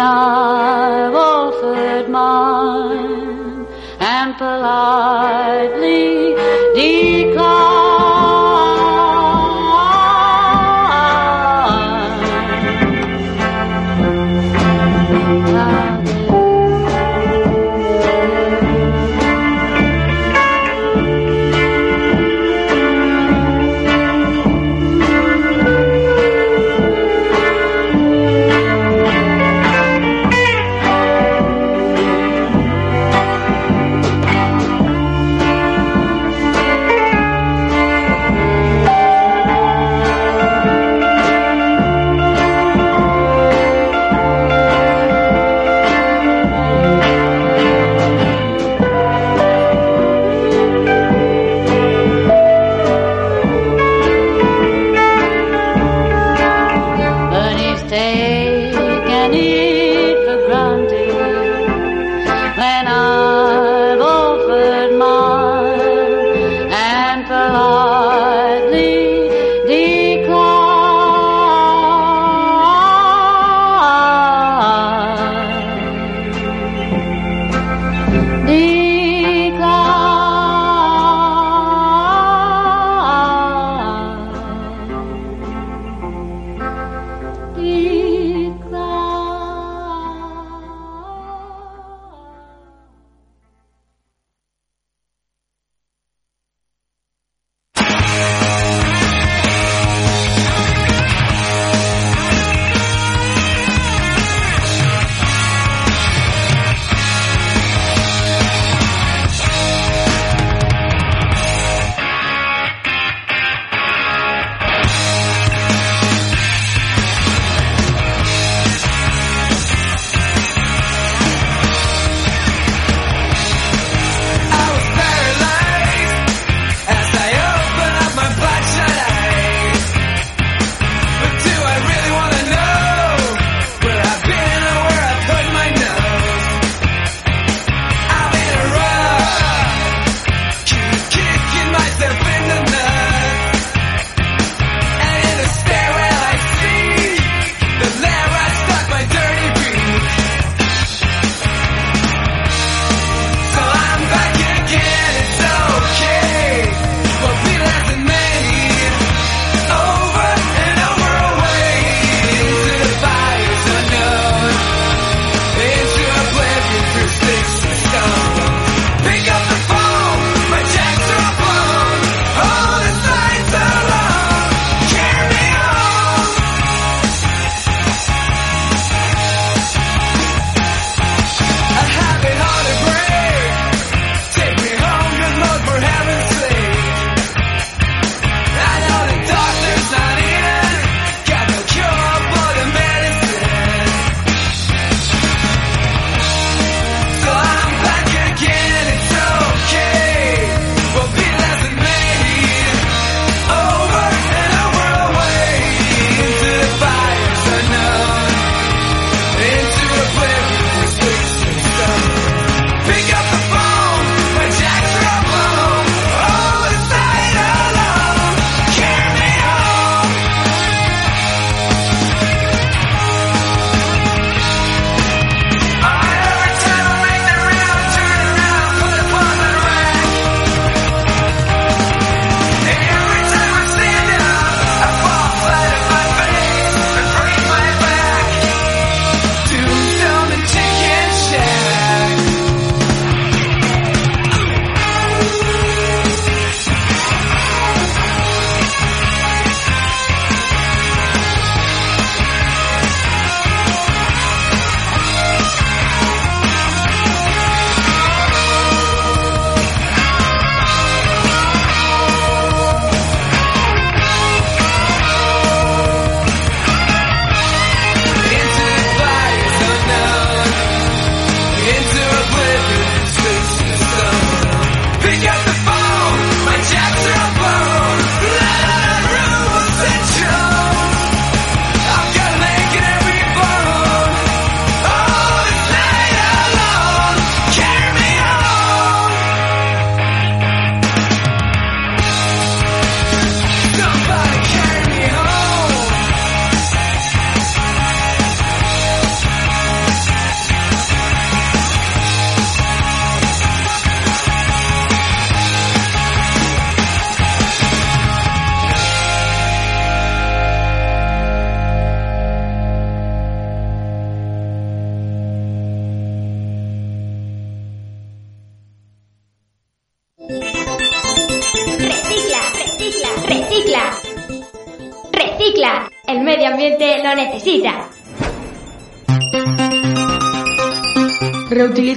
하나 0.00 0.29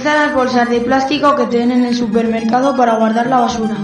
Utiliza 0.04 0.26
las 0.26 0.34
bolsas 0.34 0.68
de 0.68 0.80
plástico 0.82 1.34
que 1.34 1.46
tienen 1.46 1.80
en 1.80 1.86
el 1.86 1.94
supermercado 1.96 2.76
para 2.76 2.96
guardar 2.96 3.26
la 3.26 3.40
basura. 3.40 3.74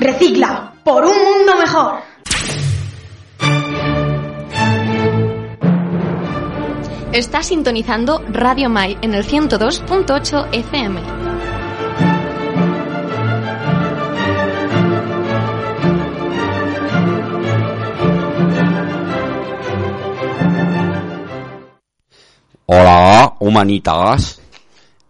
Recicla 0.00 0.72
por 0.82 1.04
un 1.04 1.12
mundo 1.12 1.56
mejor. 1.60 1.96
Está 7.12 7.42
sintonizando 7.42 8.24
Radio 8.30 8.70
Mai 8.70 8.96
en 9.02 9.12
el 9.12 9.22
102.8 9.22 10.48
FM. 10.50 11.02
Hola, 22.64 23.11
Humanitas, 23.52 24.40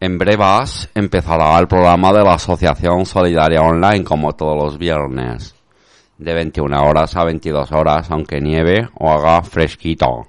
en 0.00 0.18
brevas 0.18 0.90
empezará 0.96 1.56
el 1.60 1.68
programa 1.68 2.12
de 2.12 2.24
la 2.24 2.34
Asociación 2.34 3.06
Solidaria 3.06 3.60
Online 3.60 4.02
como 4.02 4.32
todos 4.32 4.60
los 4.60 4.78
viernes, 4.78 5.54
de 6.18 6.34
21 6.34 6.84
horas 6.84 7.14
a 7.14 7.22
22 7.22 7.70
horas, 7.70 8.10
aunque 8.10 8.40
nieve 8.40 8.88
o 8.98 9.12
haga 9.12 9.44
fresquito. 9.44 10.26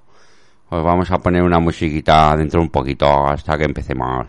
Pues 0.70 0.84
vamos 0.84 1.10
a 1.10 1.18
poner 1.18 1.42
una 1.42 1.58
musiquita 1.58 2.38
dentro 2.38 2.62
un 2.62 2.70
poquito 2.70 3.26
hasta 3.26 3.58
que 3.58 3.64
empecemos. 3.64 4.28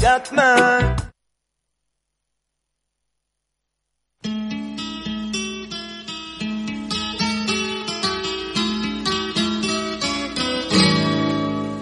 Got 0.00 0.32
mine. 0.32 0.96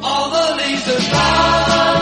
All 0.03 0.31
the 0.31 0.57
leaves 0.57 0.89
are 0.89 1.11
brown. 1.11 1.96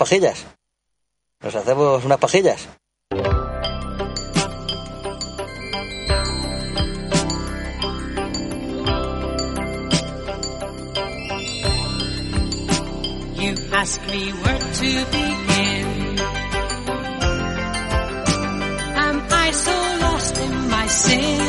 pajillas. 0.00 0.46
Nos 1.42 1.54
hacemos 1.54 2.04
unas 2.04 2.18
pajillas. 2.18 2.68
You 13.42 13.52
ask 13.72 14.00
me 14.12 14.32
where 14.42 14.64
to 14.80 14.90
begin. 15.16 15.88
Am 19.06 19.16
I 19.46 19.52
so 19.52 19.76
lost 20.04 20.38
in 20.46 20.54
my 20.70 20.86
sin? 20.88 21.40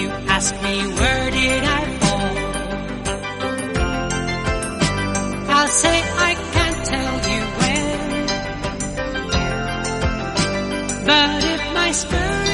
You 0.00 0.08
ask 0.36 0.54
me 0.62 0.76
where 0.98 1.30
did 1.30 1.64
I 1.64 1.89
But 11.10 11.42
if 11.42 11.74
my 11.74 11.90
spirit 11.90 12.49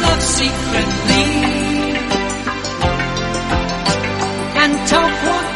love 0.00 0.22
secretly. 0.22 1.24
And 4.62 4.88
talk 4.88 5.51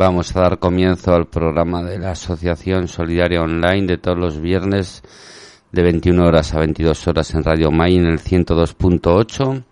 vamos 0.00 0.34
a 0.34 0.40
dar 0.40 0.58
comienzo 0.58 1.14
al 1.14 1.26
programa 1.26 1.82
de 1.82 1.98
la 1.98 2.12
Asociación 2.12 2.88
Solidaria 2.88 3.42
Online 3.42 3.86
de 3.86 3.98
todos 3.98 4.16
los 4.16 4.40
viernes 4.40 5.02
de 5.72 5.82
21 5.82 6.24
horas 6.24 6.54
a 6.54 6.60
22 6.60 7.06
horas 7.06 7.34
en 7.34 7.44
Radio 7.44 7.70
May 7.70 7.96
en 7.96 8.06
el 8.06 8.18
102.8 8.18 9.62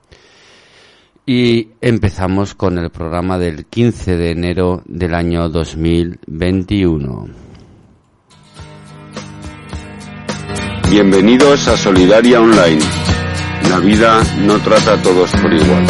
y 1.24 1.70
empezamos 1.80 2.54
con 2.54 2.76
el 2.76 2.90
programa 2.90 3.38
del 3.38 3.64
15 3.64 4.18
de 4.18 4.32
enero 4.32 4.82
del 4.84 5.14
año 5.14 5.48
2021. 5.48 7.28
Bienvenidos 10.90 11.68
a 11.68 11.76
Solidaria 11.78 12.38
Online. 12.38 12.84
La 13.70 13.78
vida 13.78 14.20
no 14.42 14.58
trata 14.58 14.92
a 14.92 15.02
todos 15.02 15.30
por 15.40 15.54
igual. 15.54 15.86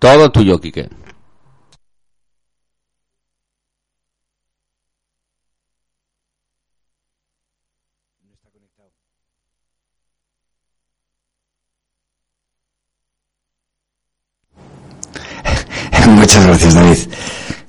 Todo 0.00 0.32
tuyo, 0.32 0.58
Quique. 0.58 0.88
Muchas 16.08 16.46
gracias, 16.46 16.74
David. 16.74 16.96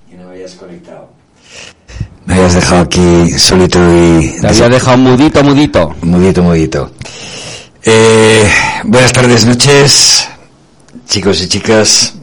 Que 0.09 0.15
no 0.15 0.29
me 0.29 0.35
hayas 0.35 0.53
conectado. 0.53 1.09
Me 2.25 2.35
habías 2.35 2.53
dejado 2.53 2.81
aquí 2.83 3.29
solito 3.37 3.77
y... 3.93 4.37
Te 4.39 4.47
había 4.47 4.69
dejado 4.69 4.97
mudito, 4.97 5.43
mudito. 5.43 5.93
Mudito, 6.01 6.43
mudito. 6.43 6.91
Eh, 7.83 8.49
buenas 8.85 9.11
tardes, 9.11 9.45
noches, 9.45 10.29
chicos 11.07 11.41
y 11.41 11.49
chicas, 11.49 12.13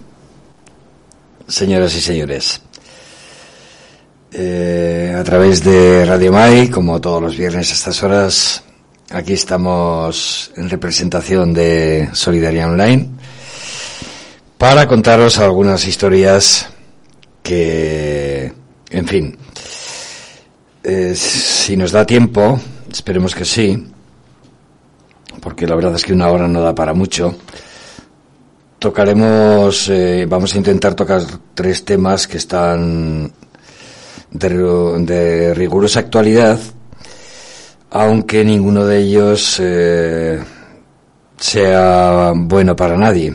señoras 1.48 1.96
y 1.96 2.00
señores. 2.00 2.61
Eh, 4.30 5.14
a 5.18 5.24
través 5.24 5.64
de 5.64 6.04
Radio 6.04 6.30
Mai, 6.30 6.68
como 6.68 7.00
todos 7.00 7.22
los 7.22 7.37
viernes 7.37 7.70
a 7.70 7.74
estas 7.74 8.02
horas, 8.02 8.62
aquí 9.11 9.32
estamos 9.32 10.52
en 10.56 10.68
representación 10.68 11.54
de 11.54 12.11
Solidaria 12.12 12.66
Online 12.66 13.08
para 14.58 14.87
contaros 14.87 15.38
algunas 15.38 15.87
historias 15.87 16.68
que, 17.42 18.52
en 18.90 19.06
fin, 19.06 19.38
eh, 20.82 21.14
si 21.14 21.76
nos 21.76 21.92
da 21.92 22.04
tiempo, 22.04 22.61
esperemos 22.92 23.34
que 23.34 23.46
sí, 23.46 23.87
porque 25.40 25.66
la 25.66 25.74
verdad 25.74 25.94
es 25.94 26.04
que 26.04 26.12
una 26.12 26.28
hora 26.28 26.46
no 26.46 26.61
da 26.61 26.74
para 26.74 26.92
mucho. 26.92 27.34
Tocaremos, 28.78 29.88
eh, 29.88 30.24
vamos 30.28 30.54
a 30.54 30.58
intentar 30.58 30.94
tocar 30.94 31.22
tres 31.54 31.84
temas 31.84 32.28
que 32.28 32.36
están 32.36 33.32
de, 34.30 35.54
rigurosa 35.54 36.00
actualidad. 36.00 36.58
aunque 37.90 38.44
ninguno 38.44 38.84
de 38.84 38.98
ellos 38.98 39.58
eh, 39.60 40.38
sea 41.38 42.32
bueno 42.36 42.76
para 42.76 42.96
nadie. 42.96 43.34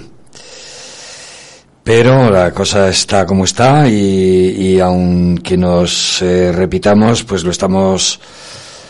Pero 1.84 2.30
la 2.30 2.52
cosa 2.54 2.88
está 2.88 3.26
como 3.26 3.44
está 3.44 3.90
y, 3.90 4.56
y 4.58 4.80
aunque 4.80 5.58
nos 5.58 6.22
eh, 6.22 6.54
repitamos, 6.54 7.24
pues 7.24 7.44
lo 7.44 7.52
estamos 7.52 8.20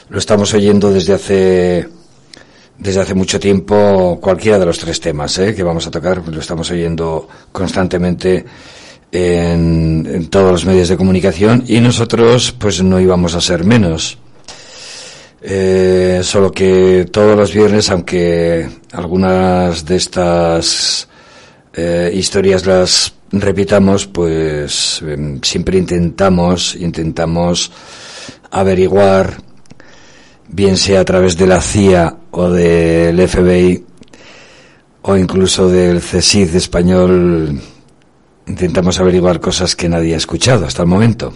lo 0.09 0.19
estamos 0.19 0.53
oyendo 0.53 0.91
desde 0.91 1.13
hace 1.13 1.89
desde 2.77 3.01
hace 3.01 3.13
mucho 3.13 3.39
tiempo 3.39 4.19
cualquiera 4.21 4.59
de 4.59 4.65
los 4.65 4.79
tres 4.79 4.99
temas 4.99 5.38
eh, 5.39 5.53
que 5.55 5.63
vamos 5.63 5.88
a 5.88 5.91
tocar, 5.91 6.27
lo 6.27 6.39
estamos 6.39 6.69
oyendo 6.71 7.27
constantemente 7.51 8.45
en, 9.12 10.27
todos 10.29 10.51
los 10.51 10.65
medios 10.65 10.89
de 10.89 10.97
comunicación 10.97 11.63
y 11.67 11.79
nosotros 11.79 12.51
pues 12.51 12.81
no 12.81 12.99
íbamos 12.99 13.36
a 13.36 13.41
ser 13.41 13.63
menos. 13.63 14.17
Eh, 15.45 16.21
solo 16.23 16.51
que 16.51 17.05
todos 17.12 17.38
los 17.38 17.53
viernes, 17.53 17.89
aunque 17.89 18.67
algunas 18.93 19.86
de 19.86 19.95
estas 19.97 21.07
eh, 21.73 22.12
historias 22.13 22.65
las 22.65 23.13
repitamos, 23.31 24.07
pues 24.07 25.01
em, 25.05 25.41
siempre 25.41 25.77
intentamos, 25.77 26.75
intentamos 26.75 27.71
averiguar, 28.51 29.38
bien 30.53 30.77
sea 30.77 31.01
a 31.01 31.05
través 31.05 31.35
de 31.35 31.47
la 31.47 31.61
CIA 31.61 32.15
o 32.31 32.49
del 32.49 33.27
FBI 33.27 33.83
o 35.01 35.17
incluso 35.17 35.67
del 35.67 35.99
CSIC 35.99 36.55
español, 36.55 37.59
intentamos 38.47 38.99
averiguar 38.99 39.39
cosas 39.39 39.75
que 39.75 39.89
nadie 39.89 40.13
ha 40.13 40.17
escuchado 40.17 40.65
hasta 40.65 40.83
el 40.83 40.87
momento. 40.87 41.33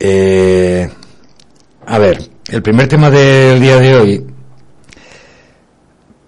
Eh, 0.00 0.88
a 1.86 1.98
ver, 1.98 2.28
el 2.50 2.62
primer 2.62 2.88
tema 2.88 3.10
del 3.10 3.60
día 3.60 3.76
de 3.78 3.96
hoy, 3.96 4.26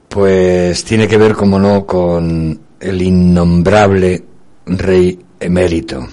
pues 0.09 0.85
tiene 0.85 1.07
que 1.07 1.19
ver, 1.19 1.35
como 1.35 1.59
no, 1.59 1.85
con 1.85 2.61
el 2.81 3.03
innombrable 3.03 4.25
rey 4.67 5.19
emérito. 5.39 6.07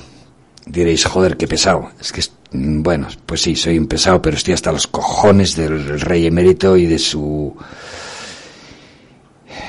Diréis, 0.69 1.05
joder, 1.05 1.37
qué 1.37 1.47
pesado. 1.47 1.91
Es 1.99 2.11
que, 2.11 2.19
es- 2.21 2.31
bueno, 2.51 3.07
pues 3.25 3.41
sí, 3.41 3.55
soy 3.55 3.77
un 3.77 3.87
pesado, 3.87 4.21
pero 4.21 4.37
estoy 4.37 4.53
hasta 4.53 4.71
los 4.71 4.87
cojones 4.87 5.55
del 5.55 5.99
rey 5.99 6.27
emérito 6.27 6.75
y 6.77 6.85
de 6.85 6.99
su... 6.99 7.55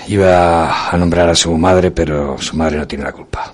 Iba 0.09 0.91
a 0.91 0.97
nombrar 0.97 1.29
a 1.29 1.35
su 1.35 1.57
madre, 1.57 1.91
pero 1.91 2.37
su 2.41 2.57
madre 2.57 2.79
no 2.79 2.87
tiene 2.87 3.05
la 3.05 3.13
culpa. 3.13 3.53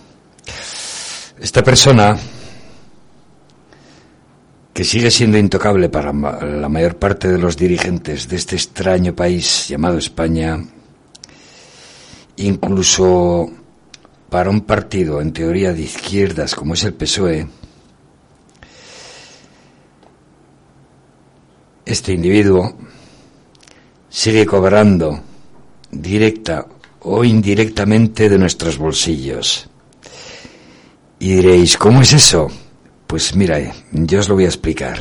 Esta 1.40 1.62
persona 1.62 2.16
que 4.72 4.84
sigue 4.84 5.10
siendo 5.10 5.36
intocable 5.38 5.88
para 5.88 6.12
la 6.12 6.68
mayor 6.68 6.96
parte 6.96 7.28
de 7.28 7.38
los 7.38 7.56
dirigentes 7.56 8.28
de 8.28 8.36
este 8.36 8.56
extraño 8.56 9.14
país 9.14 9.68
llamado 9.68 9.98
España, 9.98 10.58
incluso 12.36 13.50
para 14.34 14.50
un 14.50 14.62
partido 14.62 15.20
en 15.20 15.32
teoría 15.32 15.72
de 15.72 15.82
izquierdas 15.82 16.56
como 16.56 16.74
es 16.74 16.82
el 16.82 16.92
PSOE, 16.92 17.46
este 21.86 22.12
individuo 22.12 22.76
sigue 24.08 24.44
cobrando 24.44 25.20
directa 25.88 26.66
o 27.02 27.22
indirectamente 27.22 28.28
de 28.28 28.36
nuestros 28.36 28.76
bolsillos. 28.76 29.68
Y 31.20 31.36
diréis, 31.36 31.78
¿cómo 31.78 32.02
es 32.02 32.12
eso? 32.12 32.48
Pues 33.06 33.36
mira, 33.36 33.60
eh, 33.60 33.72
yo 33.92 34.18
os 34.18 34.28
lo 34.28 34.34
voy 34.34 34.46
a 34.46 34.48
explicar. 34.48 34.98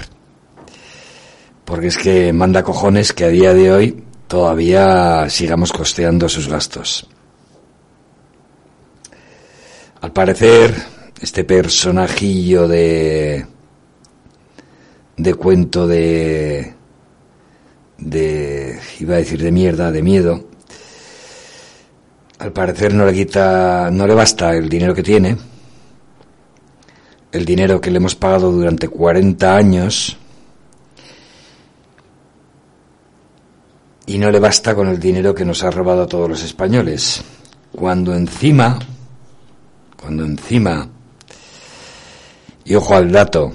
Porque 1.65 1.87
es 1.87 1.97
que 1.97 2.31
manda 2.33 2.61
cojones 2.61 3.13
que 3.13 3.25
a 3.25 3.29
día 3.29 3.55
de 3.55 3.71
hoy 3.73 4.03
todavía 4.27 5.27
sigamos 5.27 5.73
costeando 5.73 6.29
sus 6.29 6.47
gastos. 6.47 7.07
Al 10.03 10.11
parecer, 10.11 10.75
este 11.21 11.45
personajillo 11.45 12.67
de 12.67 13.45
de 15.15 15.33
cuento 15.35 15.87
de 15.87 16.73
de 17.99 18.79
iba 18.99 19.15
a 19.15 19.19
decir 19.19 19.41
de 19.41 19.53
mierda, 19.53 19.93
de 19.93 20.01
miedo. 20.01 20.43
Al 22.39 22.51
parecer 22.51 22.93
no 22.93 23.05
le 23.05 23.13
quita, 23.13 23.89
no 23.93 24.05
le 24.05 24.13
basta 24.13 24.53
el 24.53 24.67
dinero 24.67 24.93
que 24.93 25.03
tiene, 25.03 25.37
el 27.31 27.45
dinero 27.45 27.79
que 27.79 27.89
le 27.89 27.95
hemos 27.95 28.15
pagado 28.15 28.51
durante 28.51 28.89
40 28.89 29.55
años 29.55 30.17
y 34.05 34.17
no 34.17 34.29
le 34.29 34.39
basta 34.41 34.75
con 34.75 34.89
el 34.89 34.99
dinero 34.99 35.33
que 35.33 35.45
nos 35.45 35.63
ha 35.63 35.71
robado 35.71 36.01
a 36.01 36.07
todos 36.07 36.29
los 36.29 36.43
españoles. 36.43 37.23
Cuando 37.71 38.13
encima, 38.13 38.79
cuando 40.03 40.25
encima, 40.25 40.89
y 42.65 42.75
ojo 42.75 42.93
al 42.93 43.09
dato, 43.09 43.53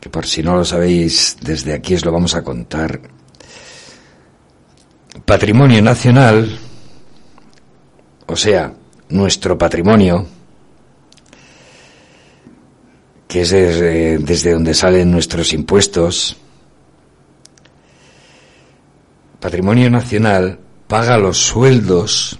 que 0.00 0.08
por 0.08 0.24
si 0.24 0.44
no 0.44 0.54
lo 0.54 0.64
sabéis, 0.64 1.38
desde 1.40 1.74
aquí 1.74 1.94
os 1.94 2.04
lo 2.04 2.12
vamos 2.12 2.36
a 2.36 2.44
contar, 2.44 3.00
patrimonio 5.24 5.82
nacional, 5.82 6.56
o 8.26 8.36
sea, 8.36 8.72
nuestro 9.08 9.58
patrimonio, 9.58 10.24
que 13.26 13.40
es 13.40 13.50
desde, 13.50 14.18
desde 14.18 14.52
donde 14.52 14.72
salen 14.72 15.10
nuestros 15.10 15.52
impuestos, 15.52 16.36
Patrimonio 19.40 19.90
Nacional 19.90 20.60
paga 20.86 21.16
los 21.16 21.38
sueldos, 21.38 22.38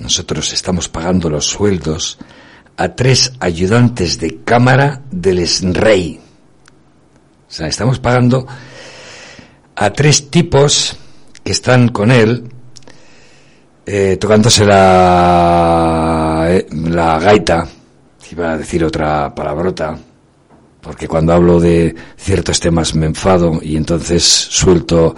nosotros 0.00 0.52
estamos 0.52 0.88
pagando 0.88 1.30
los 1.30 1.46
sueldos 1.46 2.18
a 2.76 2.94
tres 2.94 3.32
ayudantes 3.40 4.18
de 4.18 4.42
cámara 4.44 5.02
del 5.10 5.46
rey. 5.74 6.20
O 7.48 7.52
sea, 7.52 7.68
estamos 7.68 7.98
pagando 7.98 8.46
a 9.76 9.90
tres 9.90 10.30
tipos 10.30 10.96
que 11.42 11.52
están 11.52 11.88
con 11.88 12.10
él 12.10 12.48
eh, 13.86 14.16
tocándose 14.18 14.64
la, 14.64 16.46
eh, 16.48 16.66
la 16.72 17.18
gaita, 17.18 17.68
iba 18.32 18.52
a 18.52 18.58
decir 18.58 18.82
otra 18.82 19.34
palabrota, 19.34 19.96
porque 20.80 21.06
cuando 21.06 21.34
hablo 21.34 21.60
de 21.60 21.94
ciertos 22.16 22.60
temas 22.60 22.94
me 22.94 23.06
enfado 23.06 23.60
y 23.62 23.76
entonces 23.76 24.24
suelto 24.24 25.14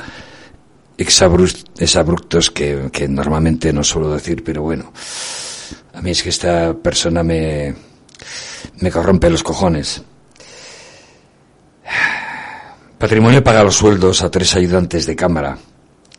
exabruptos 0.98 2.50
que, 2.50 2.88
que 2.92 3.08
normalmente 3.08 3.72
no 3.72 3.84
suelo 3.84 4.12
decir, 4.12 4.42
pero 4.42 4.62
bueno, 4.62 4.92
a 5.94 6.00
mí 6.00 6.10
es 6.10 6.22
que 6.22 6.30
esta 6.30 6.74
persona 6.74 7.22
me, 7.22 7.74
me 8.80 8.90
corrompe 8.90 9.30
los 9.30 9.42
cojones. 9.42 10.02
Patrimonio 12.98 13.44
paga 13.44 13.62
los 13.62 13.76
sueldos 13.76 14.22
a 14.22 14.30
tres 14.30 14.54
ayudantes 14.56 15.06
de 15.06 15.16
cámara, 15.16 15.58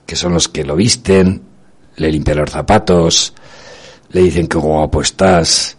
que 0.05 0.15
son 0.15 0.33
los 0.33 0.47
que 0.47 0.63
lo 0.63 0.75
visten, 0.75 1.41
le 1.95 2.11
limpian 2.11 2.37
los 2.37 2.51
zapatos, 2.51 3.33
le 4.09 4.21
dicen 4.21 4.47
que 4.47 4.57
guapo 4.57 5.01
estás, 5.01 5.75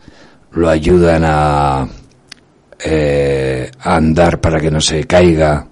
lo 0.52 0.68
ayudan 0.68 1.22
a, 1.24 1.88
eh, 2.80 3.70
a 3.80 3.96
andar 3.96 4.40
para 4.40 4.60
que 4.60 4.70
no 4.70 4.80
se 4.80 5.04
caiga, 5.04 5.66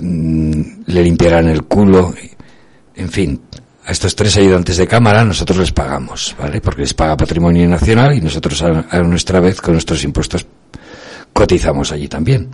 mm, 0.00 0.62
le 0.86 1.02
limpiarán 1.02 1.48
el 1.48 1.64
culo, 1.64 2.14
en 2.94 3.08
fin, 3.10 3.40
a 3.84 3.92
estos 3.92 4.14
tres 4.14 4.36
ayudantes 4.36 4.76
de 4.76 4.86
cámara 4.86 5.24
nosotros 5.24 5.58
les 5.58 5.72
pagamos, 5.72 6.34
¿vale? 6.38 6.60
Porque 6.60 6.82
les 6.82 6.94
paga 6.94 7.16
Patrimonio 7.16 7.68
Nacional 7.68 8.16
y 8.16 8.20
nosotros 8.20 8.62
a 8.62 8.98
nuestra 9.02 9.40
vez 9.40 9.60
con 9.60 9.74
nuestros 9.74 10.04
impuestos 10.04 10.46
cotizamos 11.32 11.92
allí 11.92 12.08
también. 12.08 12.48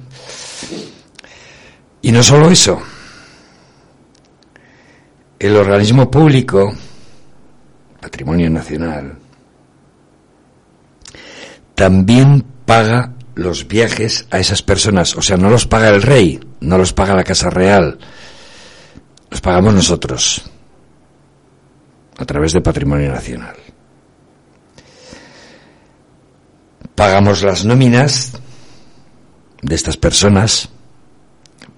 Y 2.02 2.12
no 2.12 2.22
solo 2.22 2.50
eso, 2.50 2.80
el 5.38 5.56
organismo 5.56 6.10
público, 6.10 6.72
Patrimonio 8.00 8.48
Nacional, 8.48 9.18
también 11.74 12.44
paga 12.64 13.12
los 13.34 13.68
viajes 13.68 14.26
a 14.30 14.38
esas 14.38 14.62
personas. 14.62 15.16
O 15.16 15.22
sea, 15.22 15.36
no 15.36 15.50
los 15.50 15.66
paga 15.66 15.88
el 15.88 16.02
rey, 16.02 16.40
no 16.66 16.79
los 16.79 16.92
paga 16.92 17.14
la 17.14 17.24
Casa 17.24 17.48
Real, 17.48 17.98
los 19.31 19.40
pagamos 19.40 19.72
nosotros, 19.72 20.42
a 22.18 22.24
través 22.24 22.52
de 22.52 22.61
Patrimonio 22.61 23.12
Nacional. 23.12 23.57
Pagamos 26.94 27.42
las 27.42 27.64
nóminas 27.64 28.33
de 29.62 29.74
estas 29.74 29.96
personas, 29.96 30.68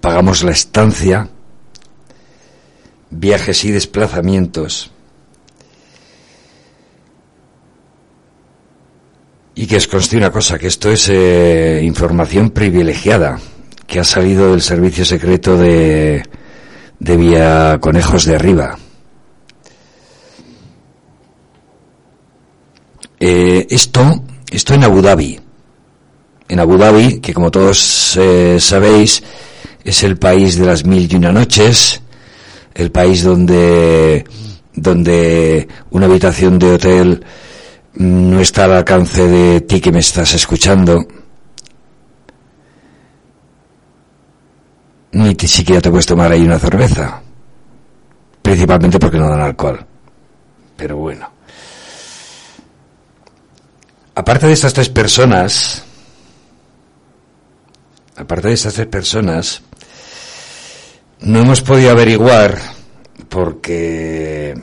pagamos 0.01 0.43
la 0.43 0.51
estancia, 0.51 1.29
viajes 3.11 3.65
y 3.65 3.71
desplazamientos, 3.71 4.91
y 9.53 9.67
que 9.67 9.75
os 9.75 9.87
conste 9.87 10.17
una 10.17 10.31
cosa, 10.31 10.57
que 10.57 10.67
esto 10.67 10.89
es 10.89 11.09
eh, 11.09 11.81
información 11.83 12.49
privilegiada, 12.51 13.39
que 13.89 13.99
ha 13.99 14.03
salido 14.03 14.51
del 14.51 14.61
servicio 14.61 15.03
secreto 15.03 15.57
de, 15.57 16.23
de 16.99 17.17
Vía 17.17 17.79
Conejos 17.81 18.25
de 18.25 18.35
Arriba. 18.35 18.77
Eh, 23.19 23.65
esto, 23.67 24.23
esto 24.51 24.75
en 24.75 24.83
Abu 24.83 25.01
Dhabi. 25.01 25.39
En 26.47 26.59
Abu 26.59 26.77
Dhabi, 26.77 27.19
que 27.19 27.33
como 27.33 27.49
todos 27.49 28.15
eh, 28.17 28.57
sabéis, 28.59 29.23
es 29.83 30.03
el 30.03 30.17
país 30.17 30.57
de 30.57 30.67
las 30.67 30.85
mil 30.85 31.11
y 31.11 31.15
una 31.15 31.31
noches, 31.31 31.99
el 32.75 32.91
país 32.91 33.23
donde, 33.23 34.23
donde 34.75 35.67
una 35.89 36.05
habitación 36.05 36.59
de 36.59 36.71
hotel 36.73 37.25
no 37.95 38.39
está 38.39 38.65
al 38.65 38.73
alcance 38.73 39.27
de 39.27 39.61
ti 39.61 39.81
que 39.81 39.91
me 39.91 39.99
estás 39.99 40.35
escuchando. 40.35 41.07
Ni 45.11 45.35
te- 45.35 45.47
siquiera 45.47 45.81
te 45.81 45.89
puedes 45.89 46.05
tomar 46.05 46.31
ahí 46.31 46.41
una 46.43 46.59
cerveza. 46.59 47.21
Principalmente 48.41 48.99
porque 48.99 49.17
no 49.17 49.29
dan 49.29 49.41
alcohol. 49.41 49.85
Pero 50.77 50.97
bueno. 50.97 51.29
Aparte 54.15 54.47
de 54.47 54.53
estas 54.53 54.73
tres 54.73 54.89
personas, 54.89 55.83
aparte 58.17 58.49
de 58.49 58.53
estas 58.53 58.73
tres 58.73 58.87
personas, 58.87 59.61
no 61.21 61.39
hemos 61.39 61.61
podido 61.61 61.91
averiguar 61.91 62.57
porque, 63.29 64.53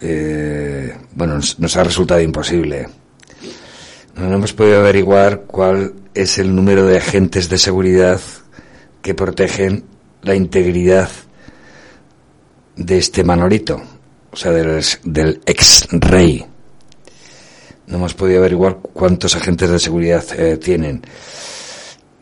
eh, 0.00 0.96
bueno, 1.12 1.34
nos, 1.36 1.58
nos 1.58 1.76
ha 1.76 1.82
resultado 1.84 2.20
imposible. 2.20 2.88
No 4.14 4.32
hemos 4.32 4.52
podido 4.52 4.78
averiguar 4.78 5.42
cuál 5.42 5.94
es 6.14 6.38
el 6.38 6.54
número 6.54 6.86
de 6.86 6.98
agentes 6.98 7.48
de 7.48 7.58
seguridad 7.58 8.20
que 9.06 9.14
protegen 9.14 9.84
la 10.22 10.34
integridad 10.34 11.08
de 12.74 12.98
este 12.98 13.22
Manolito, 13.22 13.80
o 14.32 14.36
sea, 14.36 14.50
del, 14.50 14.84
del 15.04 15.40
ex 15.46 15.86
rey. 15.92 16.44
No 17.86 17.98
hemos 17.98 18.14
podido 18.14 18.40
averiguar 18.40 18.78
cuántos 18.78 19.36
agentes 19.36 19.70
de 19.70 19.78
seguridad 19.78 20.24
eh, 20.36 20.56
tienen. 20.56 21.02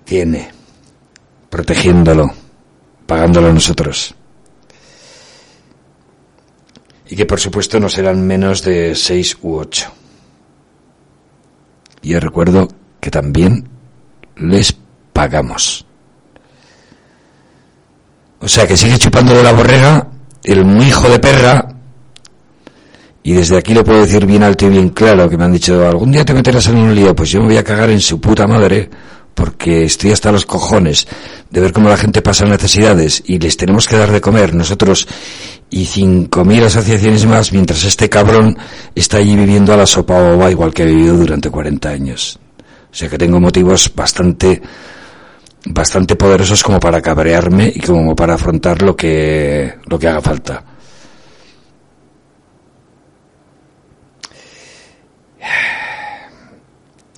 Tiene. 0.05 0.51
Protegiéndolo. 1.49 2.31
Pagándolo 3.07 3.49
a 3.49 3.55
nosotros. 3.55 4.15
Y 7.09 7.17
que 7.17 7.25
por 7.25 7.41
supuesto 7.41 7.81
no 7.81 7.89
serán 7.89 8.27
menos 8.27 8.63
de 8.63 8.95
seis 8.95 9.39
u 9.41 9.55
ocho. 9.57 9.91
Y 12.03 12.15
os 12.15 12.23
recuerdo 12.23 12.69
que 13.01 13.11
también 13.11 13.71
les 14.37 14.77
pagamos. 15.15 15.87
O 18.45 18.49
sea 18.49 18.67
que 18.67 18.77
sigue 18.77 18.99
chupando 18.99 19.35
de 19.35 19.43
la 19.43 19.53
borrega 19.53 20.07
el 20.43 20.67
muy 20.67 20.89
hijo 20.89 21.09
de 21.09 21.19
perra 21.19 21.67
y 23.23 23.33
desde 23.33 23.57
aquí 23.57 23.73
le 23.73 23.83
puedo 23.83 24.03
decir 24.03 24.27
bien 24.27 24.43
alto 24.43 24.67
y 24.67 24.69
bien 24.69 24.91
claro 24.91 25.31
que 25.31 25.39
me 25.39 25.45
han 25.45 25.53
dicho, 25.53 25.89
algún 25.89 26.13
día 26.13 26.27
te 26.27 26.35
meterás 26.35 26.67
en 26.69 26.77
un 26.77 26.95
lío, 26.95 27.17
pues 27.17 27.31
yo 27.31 27.41
me 27.41 27.47
voy 27.47 27.57
a 27.57 27.65
cagar 27.65 27.89
en 27.89 28.03
su 28.03 28.21
puta 28.21 28.47
madre, 28.47 28.91
porque 29.35 29.85
estoy 29.85 30.13
hasta 30.13 30.31
los 30.31 30.45
cojones 30.45 31.09
de 31.49 31.61
ver 31.63 31.73
cómo 31.73 31.89
la 31.89 31.97
gente 31.97 32.21
pasa 32.21 32.45
necesidades 32.45 33.23
y 33.25 33.39
les 33.39 33.57
tenemos 33.57 33.89
que 33.89 33.97
dar 33.97 34.13
de 34.13 34.21
comer 34.21 34.55
nosotros 34.55 35.09
y 35.71 35.87
cinco 35.87 36.45
mil 36.45 36.65
asociaciones 36.65 37.25
más 37.25 37.51
mientras 37.51 37.83
este 37.85 38.11
cabrón 38.11 38.59
está 38.95 39.17
allí 39.17 39.37
viviendo 39.37 39.73
a 39.73 39.79
la 39.79 39.87
sopa 39.87 40.21
boba 40.21 40.51
igual 40.51 40.75
que 40.75 40.83
ha 40.83 40.87
vivido 40.87 41.17
durante 41.17 41.49
40 41.49 41.89
años. 41.89 42.39
O 42.93 42.95
sea 42.95 43.09
que 43.09 43.17
tengo 43.17 43.41
motivos 43.41 43.91
bastante 43.97 44.61
bastante 45.67 46.17
poderosos 46.17 46.63
como 46.63 46.79
para 46.79 47.01
cabrearme 47.01 47.73
y 47.75 47.81
como 47.81 48.15
para 48.15 48.35
afrontar 48.35 48.83
lo 48.83 48.95
que 48.97 49.75
lo 49.87 49.99
que 49.99 50.09
haga 50.09 50.21
falta. 50.21 50.65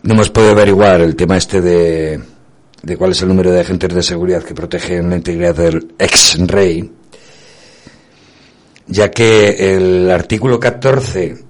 No 0.02 0.14
hemos 0.14 0.30
podido 0.30 0.52
averiguar 0.52 1.00
el 1.00 1.16
tema 1.16 1.36
este 1.36 1.60
de, 1.60 2.20
de 2.82 2.96
cuál 2.96 3.10
es 3.10 3.22
el 3.22 3.28
número 3.28 3.50
de 3.50 3.60
agentes 3.60 3.92
de 3.92 4.02
seguridad 4.04 4.42
que 4.44 4.54
protegen 4.54 5.10
la 5.10 5.16
integridad 5.16 5.56
del 5.56 5.94
ex 5.98 6.38
rey, 6.46 6.92
ya 8.86 9.10
que 9.10 9.74
el 9.74 10.08
artículo 10.08 10.60
14 10.60 11.44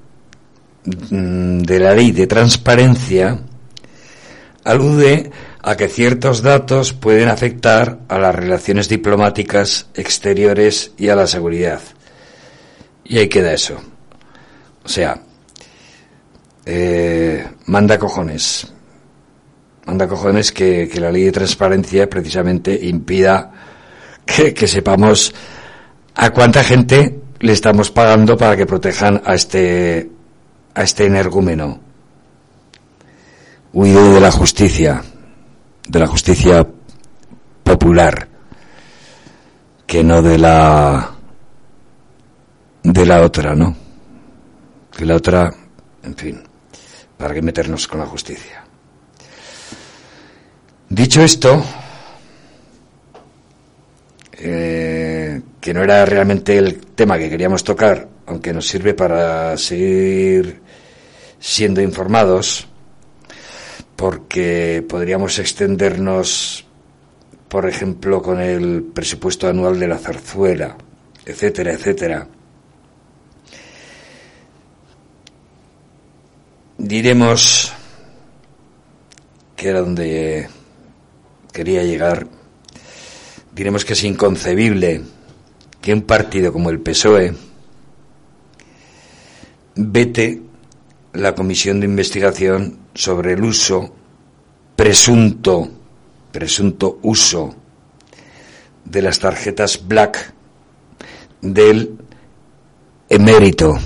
mm, 1.11 1.59
de 1.59 1.79
la 1.79 1.95
ley 1.95 2.13
de 2.13 2.27
transparencia 2.27 3.39
alude 4.65 5.31
a 5.66 5.76
que 5.76 5.88
ciertos 5.88 6.42
datos 6.42 6.92
pueden 6.92 7.29
afectar 7.29 7.98
a 8.07 8.20
las 8.20 8.33
relaciones 8.33 8.88
diplomáticas 8.88 9.88
exteriores 9.94 10.92
y 10.96 11.09
a 11.09 11.16
la 11.16 11.26
seguridad. 11.26 11.81
Y 13.05 13.18
ahí 13.18 13.29
queda 13.29 13.52
eso. 13.52 13.74
O 14.85 14.88
sea, 14.88 15.20
eh, 16.64 17.44
manda 17.64 17.98
cojones. 17.98 18.72
Manda 19.87 20.07
cojones 20.07 20.52
que, 20.52 20.88
que 20.88 21.00
la 21.00 21.11
ley 21.11 21.24
de 21.24 21.33
transparencia 21.33 22.09
precisamente 22.09 22.79
impida 22.87 23.50
que, 24.24 24.55
que 24.55 24.68
sepamos 24.68 25.35
a 26.14 26.31
cuánta 26.31 26.62
gente 26.62 27.18
le 27.40 27.52
estamos 27.52 27.90
pagando 27.90 28.37
para 28.37 28.57
que 28.57 28.66
protejan 28.66 29.20
a 29.24 29.35
este 29.35 30.11
a 30.74 30.83
este 30.83 31.07
energúmeno 31.07 31.81
huido 33.72 34.14
de 34.14 34.20
la 34.20 34.31
justicia 34.31 35.02
de 35.87 35.99
la 35.99 36.07
justicia 36.07 36.66
popular 37.62 38.29
que 39.87 40.03
no 40.03 40.22
de 40.22 40.38
la 40.38 41.11
de 42.83 43.07
la 43.07 43.22
otra 43.22 43.55
no 43.55 43.75
que 44.96 45.05
la 45.05 45.16
otra 45.16 45.53
en 46.03 46.16
fin 46.16 46.42
para 47.16 47.35
que 47.35 47.42
meternos 47.42 47.87
con 47.87 48.01
la 48.01 48.07
justicia 48.07 48.64
dicho 50.88 51.22
esto 51.22 51.62
eh, 54.38 55.40
que 55.61 55.75
no 55.75 55.83
era 55.83 56.05
realmente 56.05 56.57
el 56.59 56.79
tema 56.79 57.18
que 57.18 57.31
queríamos 57.31 57.64
tocar, 57.64 58.07
aunque 58.27 58.53
nos 58.53 58.68
sirve 58.68 58.94
para 58.94 59.57
seguir 59.57 60.61
siendo 61.40 61.81
informados, 61.81 62.68
porque 63.97 64.85
podríamos 64.89 65.39
extendernos, 65.39 66.67
por 67.49 67.69
ejemplo, 67.69 68.23
con 68.23 68.41
el 68.41 68.83
presupuesto 68.83 69.49
anual 69.49 69.81
de 69.81 69.89
la 69.89 69.99
zarzuela, 69.99 70.77
etcétera, 71.25 71.73
etcétera. 71.73 72.29
Diremos 76.79 77.73
que 79.57 79.69
era 79.71 79.81
donde 79.81 80.49
quería 81.53 81.83
llegar 81.83 82.27
diremos 83.57 83.87
que 83.87 83.95
es 83.95 84.05
inconcebible 84.05 85.01
que 85.81 85.95
un 85.95 86.03
partido 86.03 86.53
como 86.53 86.69
el 86.69 86.79
PSOE 86.79 87.33
vete 89.77 90.43
la 91.15 91.35
comisión 91.35 91.81
de 91.81 91.87
investigación 91.87 92.79
sobre 92.97 93.35
el 93.35 93.45
uso 93.45 93.93
presunto 94.75 95.69
presunto 96.33 96.99
uso 97.03 97.55
de 98.85 99.03
las 99.03 99.19
tarjetas 99.19 99.87
black 99.87 100.33
del 101.43 101.97
emérito 103.09 103.79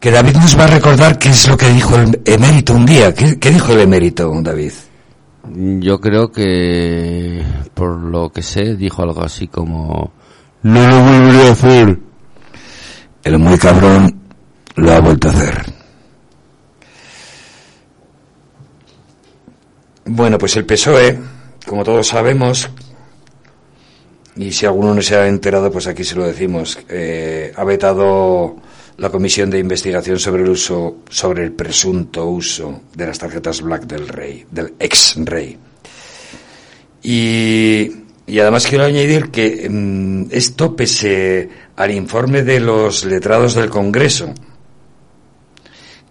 que 0.00 0.10
David 0.10 0.36
nos 0.36 0.58
va 0.58 0.64
a 0.64 0.68
recordar 0.68 1.18
qué 1.18 1.30
es 1.30 1.48
lo 1.48 1.56
que 1.56 1.68
dijo 1.68 1.96
el 1.96 2.20
emérito 2.24 2.72
un 2.72 2.86
día 2.86 3.12
qué, 3.12 3.38
qué 3.38 3.50
dijo 3.50 3.72
el 3.72 3.80
emérito 3.80 4.32
David 4.42 4.72
Yo 5.54 6.00
creo 6.00 6.30
que, 6.30 7.42
por 7.74 7.96
lo 7.98 8.30
que 8.30 8.42
sé, 8.42 8.76
dijo 8.76 9.02
algo 9.02 9.22
así 9.22 9.48
como... 9.48 10.12
No 10.62 10.86
lo 10.86 11.02
volveré 11.02 11.48
a 11.48 11.52
hacer. 11.52 11.98
El 13.22 13.38
muy 13.38 13.56
cabrón 13.56 14.20
lo 14.74 14.92
ha 14.92 15.00
vuelto 15.00 15.28
a 15.28 15.30
hacer. 15.30 15.72
Bueno, 20.10 20.38
pues 20.38 20.56
el 20.56 20.64
PSOE, 20.64 21.18
como 21.66 21.84
todos 21.84 22.06
sabemos, 22.06 22.70
y 24.36 24.50
si 24.52 24.64
alguno 24.64 24.94
no 24.94 25.02
se 25.02 25.16
ha 25.16 25.28
enterado, 25.28 25.70
pues 25.70 25.86
aquí 25.86 26.02
se 26.02 26.16
lo 26.16 26.24
decimos, 26.24 26.78
eh, 26.88 27.52
ha 27.54 27.62
vetado 27.62 28.56
la 28.96 29.10
comisión 29.10 29.50
de 29.50 29.58
investigación 29.58 30.18
sobre 30.18 30.44
el 30.44 30.48
uso, 30.48 31.00
sobre 31.10 31.44
el 31.44 31.52
presunto 31.52 32.24
uso 32.24 32.84
de 32.94 33.06
las 33.06 33.18
tarjetas 33.18 33.60
black 33.60 33.82
del 33.84 34.08
rey, 34.08 34.46
del 34.50 34.72
ex 34.78 35.14
rey. 35.18 35.58
Y, 37.02 37.92
y 38.26 38.38
además 38.40 38.66
quiero 38.66 38.84
añadir 38.84 39.30
que 39.30 39.68
mm, 39.68 40.28
esto 40.30 40.74
pese 40.74 41.50
al 41.76 41.90
informe 41.90 42.42
de 42.44 42.60
los 42.60 43.04
letrados 43.04 43.54
del 43.54 43.68
Congreso, 43.68 44.32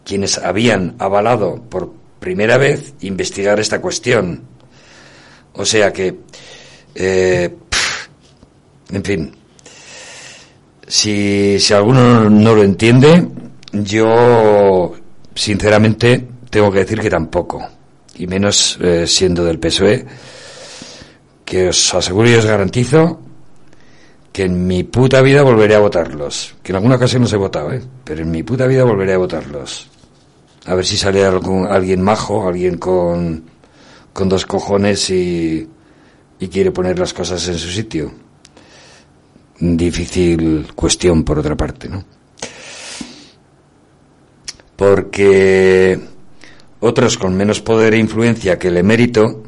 quienes 0.06 0.38
habían 0.38 0.96
avalado 1.00 1.60
por 1.68 1.97
primera 2.20 2.58
vez 2.58 2.94
investigar 3.02 3.60
esta 3.60 3.82
cuestión. 3.82 4.44
O 5.54 5.66
sea 5.66 5.92
que, 5.92 6.20
eh, 6.96 7.56
en 8.92 9.04
fin, 9.04 9.32
si, 10.88 11.60
si 11.60 11.74
alguno 11.74 12.30
no 12.30 12.56
lo 12.56 12.64
entiende, 12.64 13.28
yo 13.72 14.94
sinceramente 15.34 16.28
tengo 16.50 16.72
que 16.72 16.80
decir 16.80 17.00
que 17.00 17.10
tampoco, 17.10 17.68
y 18.16 18.28
menos 18.28 18.78
eh, 18.82 19.06
siendo 19.08 19.44
del 19.44 19.60
PSOE, 19.60 20.06
que 21.44 21.70
os 21.70 21.94
aseguro 21.94 22.30
y 22.30 22.36
os 22.36 22.46
garantizo 22.46 23.22
que 24.32 24.44
en 24.44 24.68
mi 24.68 24.84
puta 24.84 25.22
vida 25.22 25.42
volveré 25.42 25.76
a 25.76 25.80
votarlos. 25.80 26.56
Que 26.62 26.72
en 26.72 26.76
alguna 26.76 26.98
ocasión 26.98 27.24
los 27.24 27.34
he 27.34 27.38
votado, 27.38 27.72
¿eh? 27.72 27.82
Pero 28.04 28.22
en 28.22 28.30
mi 28.30 28.44
puta 28.44 28.68
vida 28.68 28.84
volveré 28.84 29.14
a 29.14 29.18
votarlos. 29.18 29.90
A 30.68 30.76
ver 30.76 30.86
si 30.86 30.98
sale 30.98 31.26
algún, 31.26 31.66
alguien 31.66 32.02
majo, 32.02 32.48
alguien 32.48 32.78
con, 32.78 33.44
con 34.14 34.30
dos 34.30 34.46
cojones 34.46 35.10
y, 35.10 35.68
y 36.40 36.48
quiere 36.50 36.72
poner 36.72 37.00
las 37.00 37.14
cosas 37.14 37.48
en 37.48 37.58
su 37.58 37.70
sitio. 37.70 38.12
Difícil 39.60 40.68
cuestión, 40.76 41.24
por 41.24 41.40
otra 41.40 41.56
parte, 41.56 41.90
¿no? 41.90 42.04
Porque 44.76 46.00
otros 46.80 47.18
con 47.18 47.36
menos 47.36 47.62
poder 47.62 47.96
e 47.96 47.98
influencia 47.98 48.60
que 48.60 48.68
el 48.68 48.78
emérito 48.78 49.44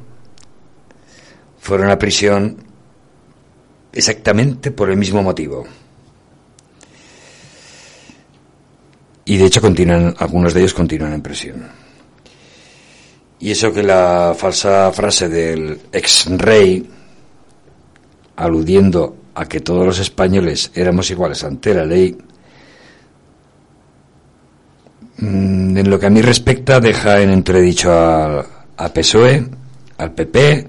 fueron 1.60 1.92
a 1.92 2.00
prisión 2.00 2.58
exactamente 3.92 4.72
por 4.72 4.90
el 4.90 4.98
mismo 4.98 5.22
motivo. 5.22 5.68
Y 9.30 9.38
de 9.38 9.46
hecho 9.46 9.62
continúan, 9.62 10.16
algunos 10.18 10.56
de 10.56 10.62
ellos 10.62 10.74
continúan 10.74 11.14
en 11.14 11.22
prisión. 11.22 11.68
Y 13.40 13.52
eso 13.52 13.72
que 13.72 13.84
la 13.84 14.34
falsa 14.36 14.92
frase 14.92 15.30
del 15.30 15.80
ex 15.92 16.26
rey, 16.36 16.90
aludiendo 18.38 19.18
a 19.36 19.46
que 19.46 19.60
todos 19.60 19.86
los 19.86 20.00
españoles 20.00 20.72
éramos 20.74 21.12
iguales 21.12 21.44
ante 21.44 21.76
la 21.76 21.86
ley, 21.86 22.18
mm, 25.18 25.78
en 25.78 25.90
lo 25.92 26.00
que 26.00 26.08
a 26.08 26.10
mí 26.10 26.24
respecta 26.24 26.80
deja 26.80 27.22
en 27.22 27.30
entredicho 27.30 27.92
a, 27.94 28.44
a 28.78 28.92
PSOE, 28.92 29.46
al 30.00 30.12
PP 30.12 30.68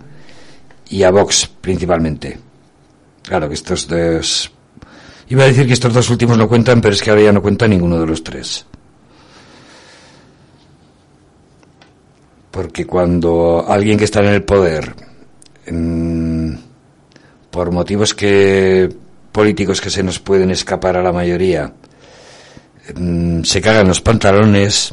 y 0.90 1.02
a 1.02 1.10
Vox 1.10 1.50
principalmente. 1.62 2.38
Claro 3.22 3.48
que 3.48 3.54
estos 3.54 3.88
dos... 3.88 4.52
Iba 5.30 5.44
a 5.44 5.46
decir 5.46 5.64
que 5.68 5.74
estos 5.74 5.94
dos 5.94 6.10
últimos 6.10 6.36
no 6.36 6.48
cuentan, 6.48 6.80
pero 6.80 6.92
es 6.92 7.00
que 7.00 7.10
ahora 7.10 7.22
ya 7.22 7.32
no 7.32 7.40
cuenta 7.40 7.68
ninguno 7.68 8.00
de 8.00 8.06
los 8.06 8.24
tres. 8.24 8.66
Porque 12.50 12.84
cuando 12.84 13.64
alguien 13.68 13.96
que 13.96 14.06
está 14.06 14.18
en 14.18 14.26
el 14.26 14.42
poder, 14.42 14.92
mm, 15.70 16.52
por 17.48 17.70
motivos 17.70 18.12
que 18.12 18.92
políticos 19.30 19.80
que 19.80 19.88
se 19.88 20.02
nos 20.02 20.18
pueden 20.18 20.50
escapar 20.50 20.96
a 20.96 21.02
la 21.02 21.12
mayoría, 21.12 21.72
mm, 22.96 23.44
se 23.44 23.60
cagan 23.60 23.86
los 23.86 24.00
pantalones, 24.00 24.92